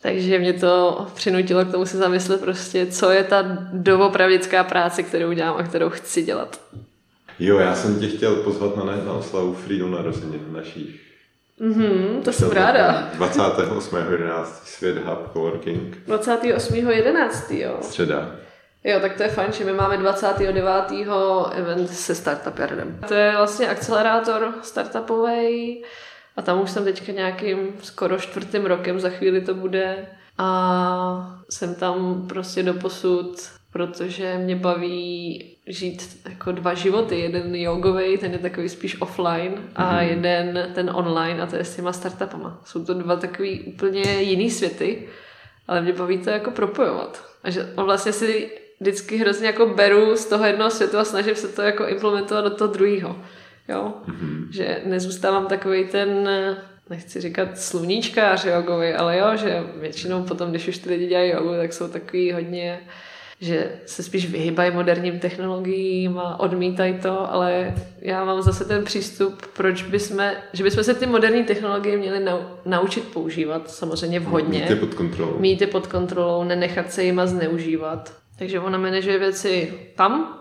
Takže 0.02 0.38
mě 0.38 0.52
to 0.52 1.06
přinutilo 1.14 1.64
k 1.64 1.70
tomu 1.72 1.86
se 1.86 1.96
zamyslet 1.98 2.40
prostě, 2.40 2.86
co 2.86 3.10
je 3.10 3.24
ta 3.24 3.42
doopravdická 3.72 4.64
práce, 4.64 5.02
kterou 5.02 5.32
dělám 5.32 5.56
a 5.56 5.62
kterou 5.62 5.90
chci 5.90 6.22
dělat. 6.22 6.60
Jo, 7.38 7.58
já 7.58 7.74
jsem 7.74 8.00
tě 8.00 8.08
chtěl 8.08 8.36
pozvat 8.36 8.76
na, 8.76 8.84
na 8.84 9.12
oslavu 9.12 9.54
Freedom 9.54 9.92
narozenin 9.92 10.52
našich. 10.52 11.00
Mhm, 11.60 12.20
to 12.24 12.32
jsem 12.32 12.50
ráda. 12.50 13.10
28.11. 13.18 14.44
Svět 14.64 14.96
Hub 15.04 15.32
Coworking. 15.32 15.96
28.11. 16.08 17.54
jo. 17.54 17.78
Středa. 17.80 18.30
Jo, 18.84 19.00
tak 19.00 19.16
to 19.16 19.22
je 19.22 19.28
fajn, 19.28 19.52
že 19.52 19.64
my 19.64 19.72
máme 19.72 19.96
29. 19.96 20.64
event 21.52 21.90
se 21.90 22.14
Startup 22.14 22.58
Yardem. 22.58 23.00
To 23.08 23.14
je 23.14 23.32
vlastně 23.36 23.68
akcelerátor 23.68 24.54
startupový 24.62 25.82
a 26.36 26.42
tam 26.42 26.60
už 26.60 26.70
jsem 26.70 26.84
teďka 26.84 27.12
nějakým 27.12 27.58
skoro 27.82 28.18
čtvrtým 28.18 28.66
rokem, 28.66 29.00
za 29.00 29.08
chvíli 29.10 29.40
to 29.40 29.54
bude 29.54 30.06
a 30.38 31.40
jsem 31.50 31.74
tam 31.74 32.26
prostě 32.28 32.62
do 32.62 32.74
posud, 32.74 33.36
protože 33.72 34.38
mě 34.38 34.56
baví 34.56 35.44
žít 35.66 36.20
jako 36.28 36.52
dva 36.52 36.74
životy. 36.74 37.20
Jeden 37.20 37.54
jogový, 37.54 38.18
ten 38.18 38.32
je 38.32 38.38
takový 38.38 38.68
spíš 38.68 39.00
offline 39.00 39.54
a 39.76 39.92
mm-hmm. 39.92 40.08
jeden 40.08 40.70
ten 40.74 40.90
online 40.94 41.42
a 41.42 41.46
to 41.46 41.56
je 41.56 41.64
s 41.64 41.76
těma 41.76 41.92
startupama. 41.92 42.60
Jsou 42.64 42.84
to 42.84 42.94
dva 42.94 43.16
takový 43.16 43.60
úplně 43.60 44.22
jiný 44.22 44.50
světy, 44.50 45.08
ale 45.68 45.82
mě 45.82 45.92
baví 45.92 46.18
to 46.18 46.30
jako 46.30 46.50
propojovat. 46.50 47.24
A 47.44 47.50
že 47.50 47.72
vlastně 47.76 48.12
si 48.12 48.50
vždycky 48.80 49.16
hrozně 49.16 49.46
jako 49.46 49.66
beru 49.66 50.16
z 50.16 50.26
toho 50.26 50.44
jednoho 50.44 50.70
světu 50.70 50.98
a 50.98 51.04
snažím 51.04 51.34
se 51.34 51.48
to 51.48 51.62
jako 51.62 51.86
implementovat 51.86 52.44
do 52.44 52.50
toho 52.50 52.72
druhého. 52.72 53.16
Jo? 53.70 53.94
Mm-hmm. 54.08 54.46
Že 54.50 54.80
nezůstávám 54.84 55.46
takový 55.46 55.84
ten, 55.84 56.28
nechci 56.90 57.20
říkat 57.20 57.58
sluníčkář 57.58 58.44
jogovi, 58.44 58.94
ale 58.94 59.18
jo, 59.18 59.36
že 59.36 59.62
většinou 59.76 60.22
potom, 60.22 60.50
když 60.50 60.68
už 60.68 60.78
ty 60.78 60.88
lidi 60.88 61.06
dělají 61.06 61.30
jogu, 61.30 61.50
tak 61.56 61.72
jsou 61.72 61.88
takový 61.88 62.32
hodně 62.32 62.80
že 63.40 63.72
se 63.86 64.02
spíš 64.02 64.30
vyhybají 64.30 64.70
moderním 64.70 65.18
technologiím 65.18 66.18
a 66.18 66.40
odmítají 66.40 66.94
to, 67.02 67.32
ale 67.32 67.74
já 68.00 68.24
mám 68.24 68.42
zase 68.42 68.64
ten 68.64 68.84
přístup, 68.84 69.46
proč 69.56 69.82
bychom, 69.82 70.30
že 70.52 70.64
bychom 70.64 70.84
se 70.84 70.94
ty 70.94 71.06
moderní 71.06 71.44
technologie 71.44 71.96
měli 71.96 72.26
naučit 72.66 73.04
používat 73.04 73.70
samozřejmě 73.70 74.20
vhodně. 74.20 74.60
Mít 74.60 74.70
je 74.70 74.76
pod 74.76 74.94
kontrolou. 74.94 75.38
Mít 75.38 75.60
je 75.60 75.66
pod 75.66 75.86
kontrolou, 75.86 76.44
nenechat 76.44 76.92
se 76.92 77.04
jima 77.04 77.26
zneužívat. 77.26 78.12
Takže 78.38 78.60
ona 78.60 78.78
manažuje 78.78 79.18
věci 79.18 79.74
tam, 79.96 80.39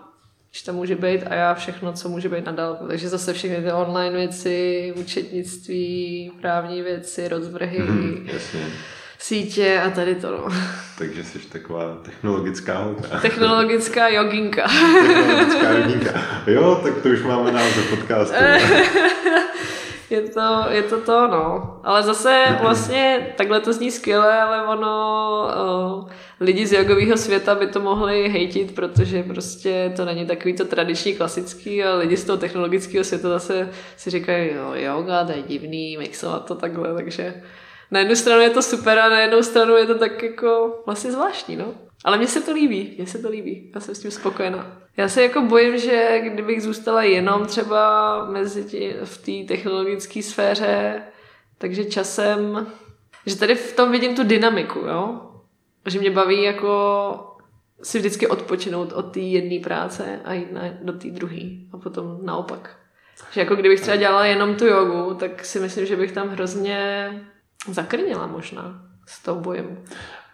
když 0.50 0.62
tam 0.62 0.74
může 0.74 0.96
být 0.96 1.22
a 1.30 1.34
já 1.34 1.54
všechno, 1.54 1.92
co 1.92 2.08
může 2.08 2.28
být 2.28 2.44
nadal. 2.44 2.78
Takže 2.88 3.08
zase 3.08 3.32
všechny 3.32 3.62
ty 3.62 3.72
online 3.72 4.16
věci, 4.16 4.92
účetnictví, 4.96 6.32
právní 6.40 6.82
věci, 6.82 7.28
rozvrhy. 7.28 7.78
Mm, 7.78 8.28
jasně 8.32 8.60
sítě 9.20 9.80
a 9.86 9.90
tady 9.90 10.14
to. 10.14 10.30
No. 10.30 10.56
Takže 10.98 11.24
jsi 11.24 11.38
taková 11.38 11.98
technologická 12.02 12.78
holka. 12.78 13.20
Technologická 13.20 14.08
joginka. 14.08 14.68
technologická 15.06 15.70
joginka. 15.70 16.22
Jo, 16.46 16.80
tak 16.82 17.02
to 17.02 17.08
už 17.08 17.22
máme 17.22 17.52
název 17.52 17.90
podcastu. 17.90 18.34
je 20.10 20.20
to, 20.20 20.64
je 20.70 20.82
to 20.82 21.00
to, 21.00 21.26
no. 21.26 21.76
Ale 21.84 22.02
zase 22.02 22.44
vlastně 22.60 23.34
takhle 23.36 23.60
to 23.60 23.72
zní 23.72 23.90
skvěle, 23.90 24.40
ale 24.40 24.66
ono 24.66 24.88
o, 25.56 26.06
lidi 26.40 26.66
z 26.66 26.72
jogového 26.72 27.16
světa 27.16 27.54
by 27.54 27.66
to 27.66 27.80
mohli 27.80 28.28
hejtit, 28.28 28.74
protože 28.74 29.22
prostě 29.22 29.92
to 29.96 30.04
není 30.04 30.26
takový 30.26 30.56
to 30.56 30.64
tradiční, 30.64 31.14
klasický 31.14 31.84
a 31.84 31.94
lidi 31.94 32.16
z 32.16 32.24
toho 32.24 32.38
technologického 32.38 33.04
světa 33.04 33.28
zase 33.28 33.70
si 33.96 34.10
říkají, 34.10 34.50
jo, 34.54 34.72
yoga, 34.74 35.24
to 35.24 35.32
je 35.32 35.42
divný, 35.42 35.96
mixovat 35.96 36.44
to 36.44 36.54
takhle, 36.54 36.94
takže 36.94 37.42
na 37.90 38.00
jednu 38.00 38.16
stranu 38.16 38.42
je 38.42 38.50
to 38.50 38.62
super 38.62 38.98
a 38.98 39.08
na 39.08 39.20
jednu 39.20 39.42
stranu 39.42 39.76
je 39.76 39.86
to 39.86 39.98
tak 39.98 40.22
jako 40.22 40.82
vlastně 40.86 41.12
zvláštní, 41.12 41.56
no. 41.56 41.74
Ale 42.04 42.18
mně 42.18 42.26
se 42.26 42.40
to 42.40 42.52
líbí, 42.52 42.94
mně 42.98 43.06
se 43.06 43.18
to 43.18 43.28
líbí, 43.28 43.70
já 43.74 43.80
jsem 43.80 43.94
s 43.94 44.00
tím 44.00 44.10
spokojená. 44.10 44.79
Já 44.96 45.08
se 45.08 45.22
jako 45.22 45.40
bojím, 45.42 45.78
že 45.78 46.20
kdybych 46.24 46.62
zůstala 46.62 47.02
jenom 47.02 47.46
třeba 47.46 48.24
mezi 48.24 48.64
tí, 48.64 48.94
v 49.04 49.18
té 49.18 49.54
technologické 49.54 50.22
sféře, 50.22 51.02
takže 51.58 51.84
časem, 51.84 52.66
že 53.26 53.36
tady 53.36 53.54
v 53.54 53.76
tom 53.76 53.92
vidím 53.92 54.16
tu 54.16 54.24
dynamiku, 54.24 54.78
jo. 54.78 55.20
Že 55.86 55.98
mě 55.98 56.10
baví 56.10 56.42
jako 56.42 57.26
si 57.82 57.98
vždycky 57.98 58.26
odpočinout 58.26 58.92
od 58.92 59.02
té 59.02 59.20
jedné 59.20 59.60
práce 59.60 60.20
a 60.24 60.32
jít 60.32 60.52
na, 60.52 60.62
do 60.82 60.92
té 60.92 61.08
druhé 61.08 61.40
a 61.72 61.78
potom 61.78 62.18
naopak. 62.22 62.76
Že 63.32 63.40
jako 63.40 63.56
kdybych 63.56 63.80
třeba 63.80 63.96
dělala 63.96 64.26
jenom 64.26 64.54
tu 64.54 64.66
jogu, 64.66 65.14
tak 65.14 65.44
si 65.44 65.60
myslím, 65.60 65.86
že 65.86 65.96
bych 65.96 66.12
tam 66.12 66.28
hrozně 66.28 67.10
zakrněla 67.68 68.26
možná 68.26 68.82
s 69.06 69.22
tou 69.22 69.34
bojem. 69.34 69.84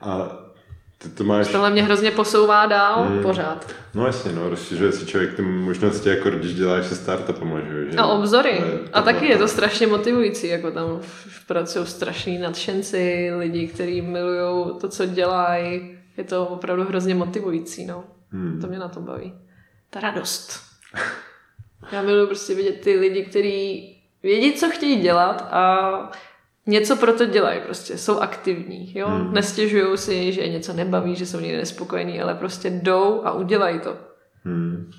A 0.00 0.28
ty 0.98 1.08
to 1.08 1.24
máš... 1.24 1.48
Tohle 1.48 1.70
mě 1.70 1.82
hrozně 1.82 2.10
posouvá 2.10 2.66
dál 2.66 3.04
hmm. 3.04 3.22
pořád. 3.22 3.74
No 3.94 4.06
jasně, 4.06 4.32
no, 4.32 4.48
rozšiřuje 4.50 4.92
si 4.92 5.06
člověk 5.06 5.34
ty 5.34 5.42
možnosti, 5.42 6.08
jako 6.08 6.30
když 6.30 6.54
děláš 6.54 6.86
se 6.86 6.94
startupama, 6.94 7.60
že? 7.60 7.98
A 7.98 8.06
obzory. 8.06 8.60
A 8.92 9.02
taky 9.02 9.26
je 9.26 9.38
to 9.38 9.48
strašně 9.48 9.86
motivující, 9.86 10.48
jako 10.48 10.70
tam 10.70 11.00
pracují 11.46 11.86
strašní 11.86 12.38
nadšenci, 12.38 13.30
lidi, 13.38 13.68
kteří 13.68 14.02
milují 14.02 14.78
to, 14.80 14.88
co 14.88 15.06
dělají. 15.06 15.98
Je 16.16 16.24
to 16.24 16.46
opravdu 16.46 16.84
hrozně 16.84 17.14
motivující, 17.14 17.86
no. 17.86 18.04
Hmm. 18.30 18.60
To 18.60 18.66
mě 18.66 18.78
na 18.78 18.88
to 18.88 19.00
baví. 19.00 19.34
Ta 19.90 20.00
radost. 20.00 20.60
Já 21.92 22.02
miluji 22.02 22.26
prostě 22.26 22.54
vidět 22.54 22.80
ty 22.80 22.98
lidi, 22.98 23.24
kteří 23.24 23.92
vědí, 24.22 24.52
co 24.52 24.70
chtějí 24.70 25.00
dělat 25.00 25.48
a 25.50 26.10
něco 26.66 26.96
pro 26.96 27.12
to 27.12 27.26
dělají 27.26 27.60
prostě, 27.60 27.98
jsou 27.98 28.18
aktivní, 28.18 28.92
jo, 28.94 29.08
hmm. 29.08 29.34
nestěžují 29.34 29.98
si, 29.98 30.32
že 30.32 30.40
je 30.40 30.48
něco 30.48 30.72
nebaví, 30.72 31.16
že 31.16 31.26
jsou 31.26 31.40
někde 31.40 31.58
nespokojení, 31.58 32.20
ale 32.20 32.34
prostě 32.34 32.70
jdou 32.70 33.20
a 33.24 33.32
udělají 33.32 33.80
to. 33.80 33.96
Hmm. 34.44 34.90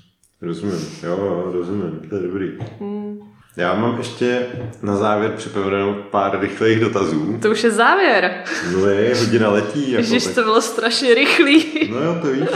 Rozumím, 0.42 0.88
jo, 1.04 1.18
jo, 1.18 1.52
rozumím, 1.54 2.02
to 2.10 2.16
je 2.16 2.22
dobrý. 2.22 2.52
Hmm. 2.80 3.20
Já 3.58 3.76
mám 3.76 3.98
ještě 3.98 4.48
na 4.82 4.96
závěr 4.96 5.32
připravenou 5.32 5.96
pár 6.12 6.40
rychlých 6.40 6.80
dotazů. 6.80 7.38
To 7.42 7.52
už 7.52 7.64
je 7.64 7.72
závěr. 7.72 8.44
No 8.74 8.86
je, 8.86 9.16
hodina 9.16 9.50
letí. 9.50 9.92
Jako, 9.92 10.02
Ježiš, 10.02 10.24
tak... 10.24 10.36
to 10.36 10.44
bylo 10.44 10.62
strašně 10.62 11.14
rychlý. 11.14 11.66
No 11.92 12.04
jo, 12.04 12.18
to 12.22 12.28
víš. 12.28 12.50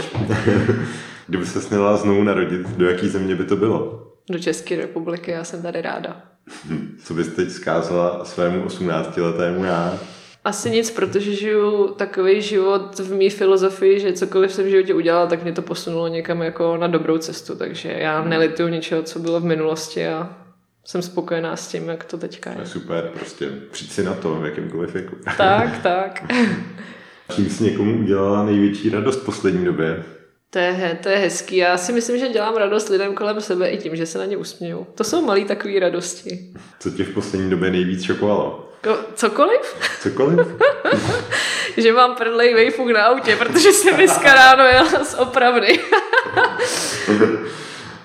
Kdyby 1.26 1.46
se 1.46 1.60
směla 1.60 1.96
znovu 1.96 2.22
narodit, 2.22 2.68
do 2.68 2.90
jaký 2.90 3.08
země 3.08 3.34
by 3.34 3.44
to 3.44 3.56
bylo? 3.56 4.06
Do 4.30 4.38
České 4.38 4.76
republiky, 4.76 5.30
já 5.30 5.44
jsem 5.44 5.62
tady 5.62 5.82
ráda. 5.82 6.31
Co 7.04 7.14
bys 7.14 7.28
teď 7.28 7.50
zkázala 7.50 8.24
svému 8.24 8.64
18-letému 8.64 9.64
já? 9.64 9.98
Asi 10.44 10.70
nic, 10.70 10.90
protože 10.90 11.34
žiju 11.34 11.88
takový 11.88 12.42
život 12.42 12.98
v 12.98 13.14
mý 13.14 13.30
filozofii, 13.30 14.00
že 14.00 14.12
cokoliv 14.12 14.52
jsem 14.52 14.64
v 14.64 14.68
životě 14.68 14.94
udělala, 14.94 15.26
tak 15.26 15.42
mě 15.42 15.52
to 15.52 15.62
posunulo 15.62 16.08
někam 16.08 16.42
jako 16.42 16.76
na 16.76 16.86
dobrou 16.86 17.18
cestu, 17.18 17.56
takže 17.56 17.92
já 17.92 18.20
hmm. 18.20 18.30
nelituju 18.30 18.68
ničeho, 18.68 19.02
co 19.02 19.18
bylo 19.18 19.40
v 19.40 19.44
minulosti 19.44 20.08
a 20.08 20.36
jsem 20.84 21.02
spokojená 21.02 21.56
s 21.56 21.68
tím, 21.68 21.88
jak 21.88 22.04
to 22.04 22.18
teďka 22.18 22.50
je. 22.50 22.66
Super, 22.66 23.10
prostě 23.14 23.50
přijď 23.70 23.90
si 23.90 24.02
na 24.02 24.14
to 24.14 24.34
v 24.34 24.44
jakýmkoliv 24.44 24.94
věku. 24.94 25.16
Tak, 25.36 25.82
tak. 25.82 26.32
Čím 27.34 27.50
jsi 27.50 27.64
někomu 27.64 27.98
udělala 27.98 28.44
největší 28.44 28.90
radost 28.90 29.22
v 29.22 29.24
poslední 29.24 29.64
době? 29.64 30.04
To 30.52 30.58
je, 30.58 30.98
to 31.02 31.08
je 31.08 31.16
hezký. 31.16 31.56
Já 31.56 31.76
si 31.76 31.92
myslím, 31.92 32.18
že 32.18 32.28
dělám 32.28 32.56
radost 32.56 32.88
lidem 32.88 33.14
kolem 33.14 33.40
sebe 33.40 33.68
i 33.68 33.78
tím, 33.78 33.96
že 33.96 34.06
se 34.06 34.18
na 34.18 34.24
ně 34.24 34.36
usměju. 34.36 34.86
To 34.94 35.04
jsou 35.04 35.24
malé 35.24 35.44
takové 35.44 35.80
radosti. 35.80 36.38
Co 36.80 36.90
tě 36.90 37.04
v 37.04 37.14
poslední 37.14 37.50
době 37.50 37.70
nejvíc 37.70 38.02
šokovalo? 38.02 38.68
Ko, 38.82 38.98
cokoliv? 39.14 39.76
Cokoliv? 40.02 40.46
že 41.76 41.92
mám 41.92 42.16
prdlej 42.16 42.54
vejfuk 42.54 42.90
na 42.90 43.04
autě, 43.04 43.36
protože 43.36 43.72
jsem 43.72 43.96
dneska 43.96 44.34
ráno 44.34 44.64
jela 44.64 45.04
z 45.04 45.14
opravdy. 45.14 45.80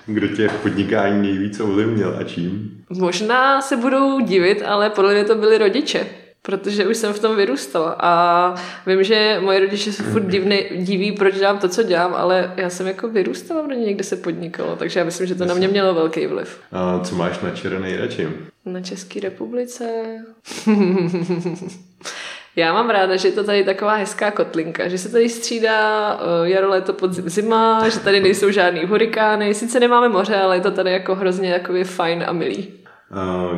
Kdo 0.06 0.28
tě 0.36 0.48
v 0.48 0.62
podnikání 0.62 1.22
nejvíc 1.22 1.60
ovlivnil 1.60 2.16
a 2.20 2.24
čím? 2.24 2.70
Možná 2.90 3.62
se 3.62 3.76
budou 3.76 4.20
divit, 4.20 4.62
ale 4.66 4.90
podle 4.90 5.14
mě 5.14 5.24
to 5.24 5.34
byli 5.34 5.58
rodiče 5.58 6.06
protože 6.42 6.86
už 6.86 6.96
jsem 6.96 7.12
v 7.12 7.18
tom 7.18 7.36
vyrůstala 7.36 7.96
a 8.00 8.54
vím, 8.86 9.04
že 9.04 9.38
moje 9.40 9.60
rodiče 9.60 9.92
se 9.92 10.02
furt 10.02 10.26
divny, 10.26 10.70
diví, 10.76 11.12
proč 11.12 11.34
dělám 11.34 11.58
to, 11.58 11.68
co 11.68 11.82
dělám, 11.82 12.14
ale 12.14 12.54
já 12.56 12.70
jsem 12.70 12.86
jako 12.86 13.08
vyrůstala 13.08 13.62
v 13.62 13.68
rodině, 13.68 13.94
kde 13.94 14.04
se 14.04 14.16
podnikalo, 14.16 14.76
takže 14.76 15.00
já 15.00 15.04
myslím, 15.04 15.26
že 15.26 15.34
to 15.34 15.44
na 15.44 15.54
mě 15.54 15.68
mělo 15.68 15.94
velký 15.94 16.26
vliv. 16.26 16.60
A 16.72 17.00
co 17.00 17.14
máš 17.14 17.40
na 17.40 17.50
čere 17.50 17.80
nejradši? 17.80 18.28
Na 18.64 18.80
České 18.80 19.20
republice? 19.20 19.84
Já 22.58 22.72
mám 22.72 22.90
ráda, 22.90 23.16
že 23.16 23.28
je 23.28 23.32
to 23.32 23.44
tady 23.44 23.64
taková 23.64 23.94
hezká 23.94 24.30
kotlinka, 24.30 24.88
že 24.88 24.98
se 24.98 25.08
tady 25.08 25.28
střídá 25.28 26.14
uh, 26.14 26.46
jaro, 26.48 26.68
léto, 26.68 26.92
podzim, 26.92 27.28
zima, 27.28 27.88
že 27.88 28.00
tady 28.00 28.20
nejsou 28.20 28.50
žádný 28.50 28.84
hurikány, 28.84 29.54
sice 29.54 29.80
nemáme 29.80 30.08
moře, 30.08 30.36
ale 30.36 30.56
je 30.56 30.60
to 30.60 30.70
tady 30.70 30.92
jako 30.92 31.14
hrozně 31.14 31.52
takový 31.52 31.84
fajn 31.84 32.24
a 32.26 32.32
milý. 32.32 32.68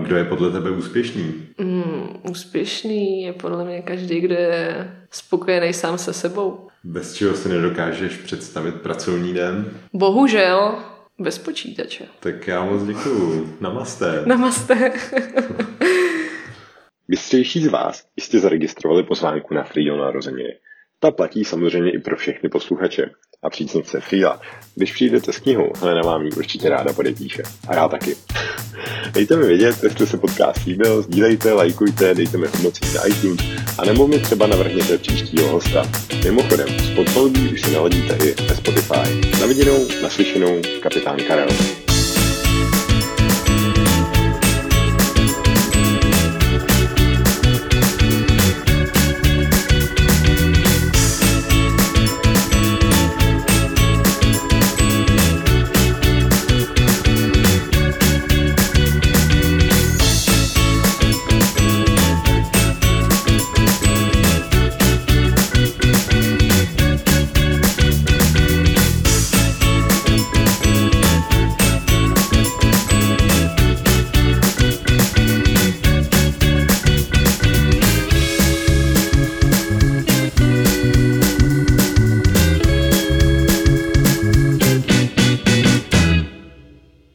Kdo 0.03 0.17
je 0.17 0.25
podle 0.25 0.51
tebe 0.51 0.71
úspěšný? 0.71 1.49
Mm, 1.59 2.17
úspěšný 2.31 3.23
je 3.23 3.33
podle 3.33 3.65
mě 3.65 3.83
každý, 3.83 4.21
kdo 4.21 4.35
je 4.35 4.91
spokojený 5.11 5.73
sám 5.73 5.99
se 5.99 6.13
sebou. 6.13 6.69
Bez 6.85 7.15
čeho 7.15 7.35
si 7.35 7.49
nedokážeš 7.49 8.17
představit 8.17 8.75
pracovní 8.75 9.35
den? 9.35 9.71
Bohužel, 9.93 10.75
bez 11.19 11.39
počítače. 11.39 12.05
Tak 12.21 12.49
já 12.49 12.65
moc 12.65 12.83
děkuju. 12.83 13.57
Namaste. 13.61 14.23
Namaste. 14.27 14.93
Bystřejší 17.09 17.63
z 17.65 17.69
vás 17.69 18.05
jistě 18.17 18.39
zaregistrovali 18.39 19.03
pozvánku 19.03 19.55
na 19.55 19.63
Freedom 19.63 19.99
narozeniny. 19.99 20.53
Ta 21.03 21.11
platí 21.11 21.45
samozřejmě 21.45 21.93
i 21.93 21.99
pro 21.99 22.17
všechny 22.17 22.49
posluchače. 22.49 23.11
A 23.43 23.51
příznivce 23.51 24.01
Frila, 24.01 24.41
když 24.75 24.93
přijdete 24.93 25.33
s 25.33 25.39
knihou, 25.39 25.73
Helena 25.81 26.03
vám 26.03 26.23
ji 26.23 26.33
určitě 26.33 26.69
ráda 26.69 26.93
podepíše. 26.93 27.43
A 27.69 27.75
já 27.75 27.89
taky. 27.89 28.17
Dejte 29.13 29.37
mi 29.37 29.47
vědět, 29.47 29.77
jestli 29.83 30.07
se 30.07 30.19
podcast 30.19 30.65
líbil, 30.65 31.03
sdílejte, 31.03 31.53
lajkujte, 31.53 32.15
dejte 32.15 32.39
mi 32.39 32.47
hodnocení 32.47 32.95
na 32.95 33.07
iTunes 33.07 33.41
a 33.79 33.85
nebo 33.85 34.09
mi 34.09 34.19
třeba 34.19 34.47
navrhněte 34.47 34.99
příštího 34.99 35.49
hosta. 35.49 35.83
Mimochodem, 36.25 36.69
s 36.69 36.95
podpalbí 36.95 37.53
už 37.53 37.61
si 37.61 37.73
naladíte 37.73 38.17
i 38.27 38.43
ve 38.43 38.57
Spotify. 38.57 39.39
Na 39.41 39.47
viděnou, 39.47 39.89
naslyšenou, 40.03 40.61
kapitán 40.83 41.17
Karel. 41.29 41.49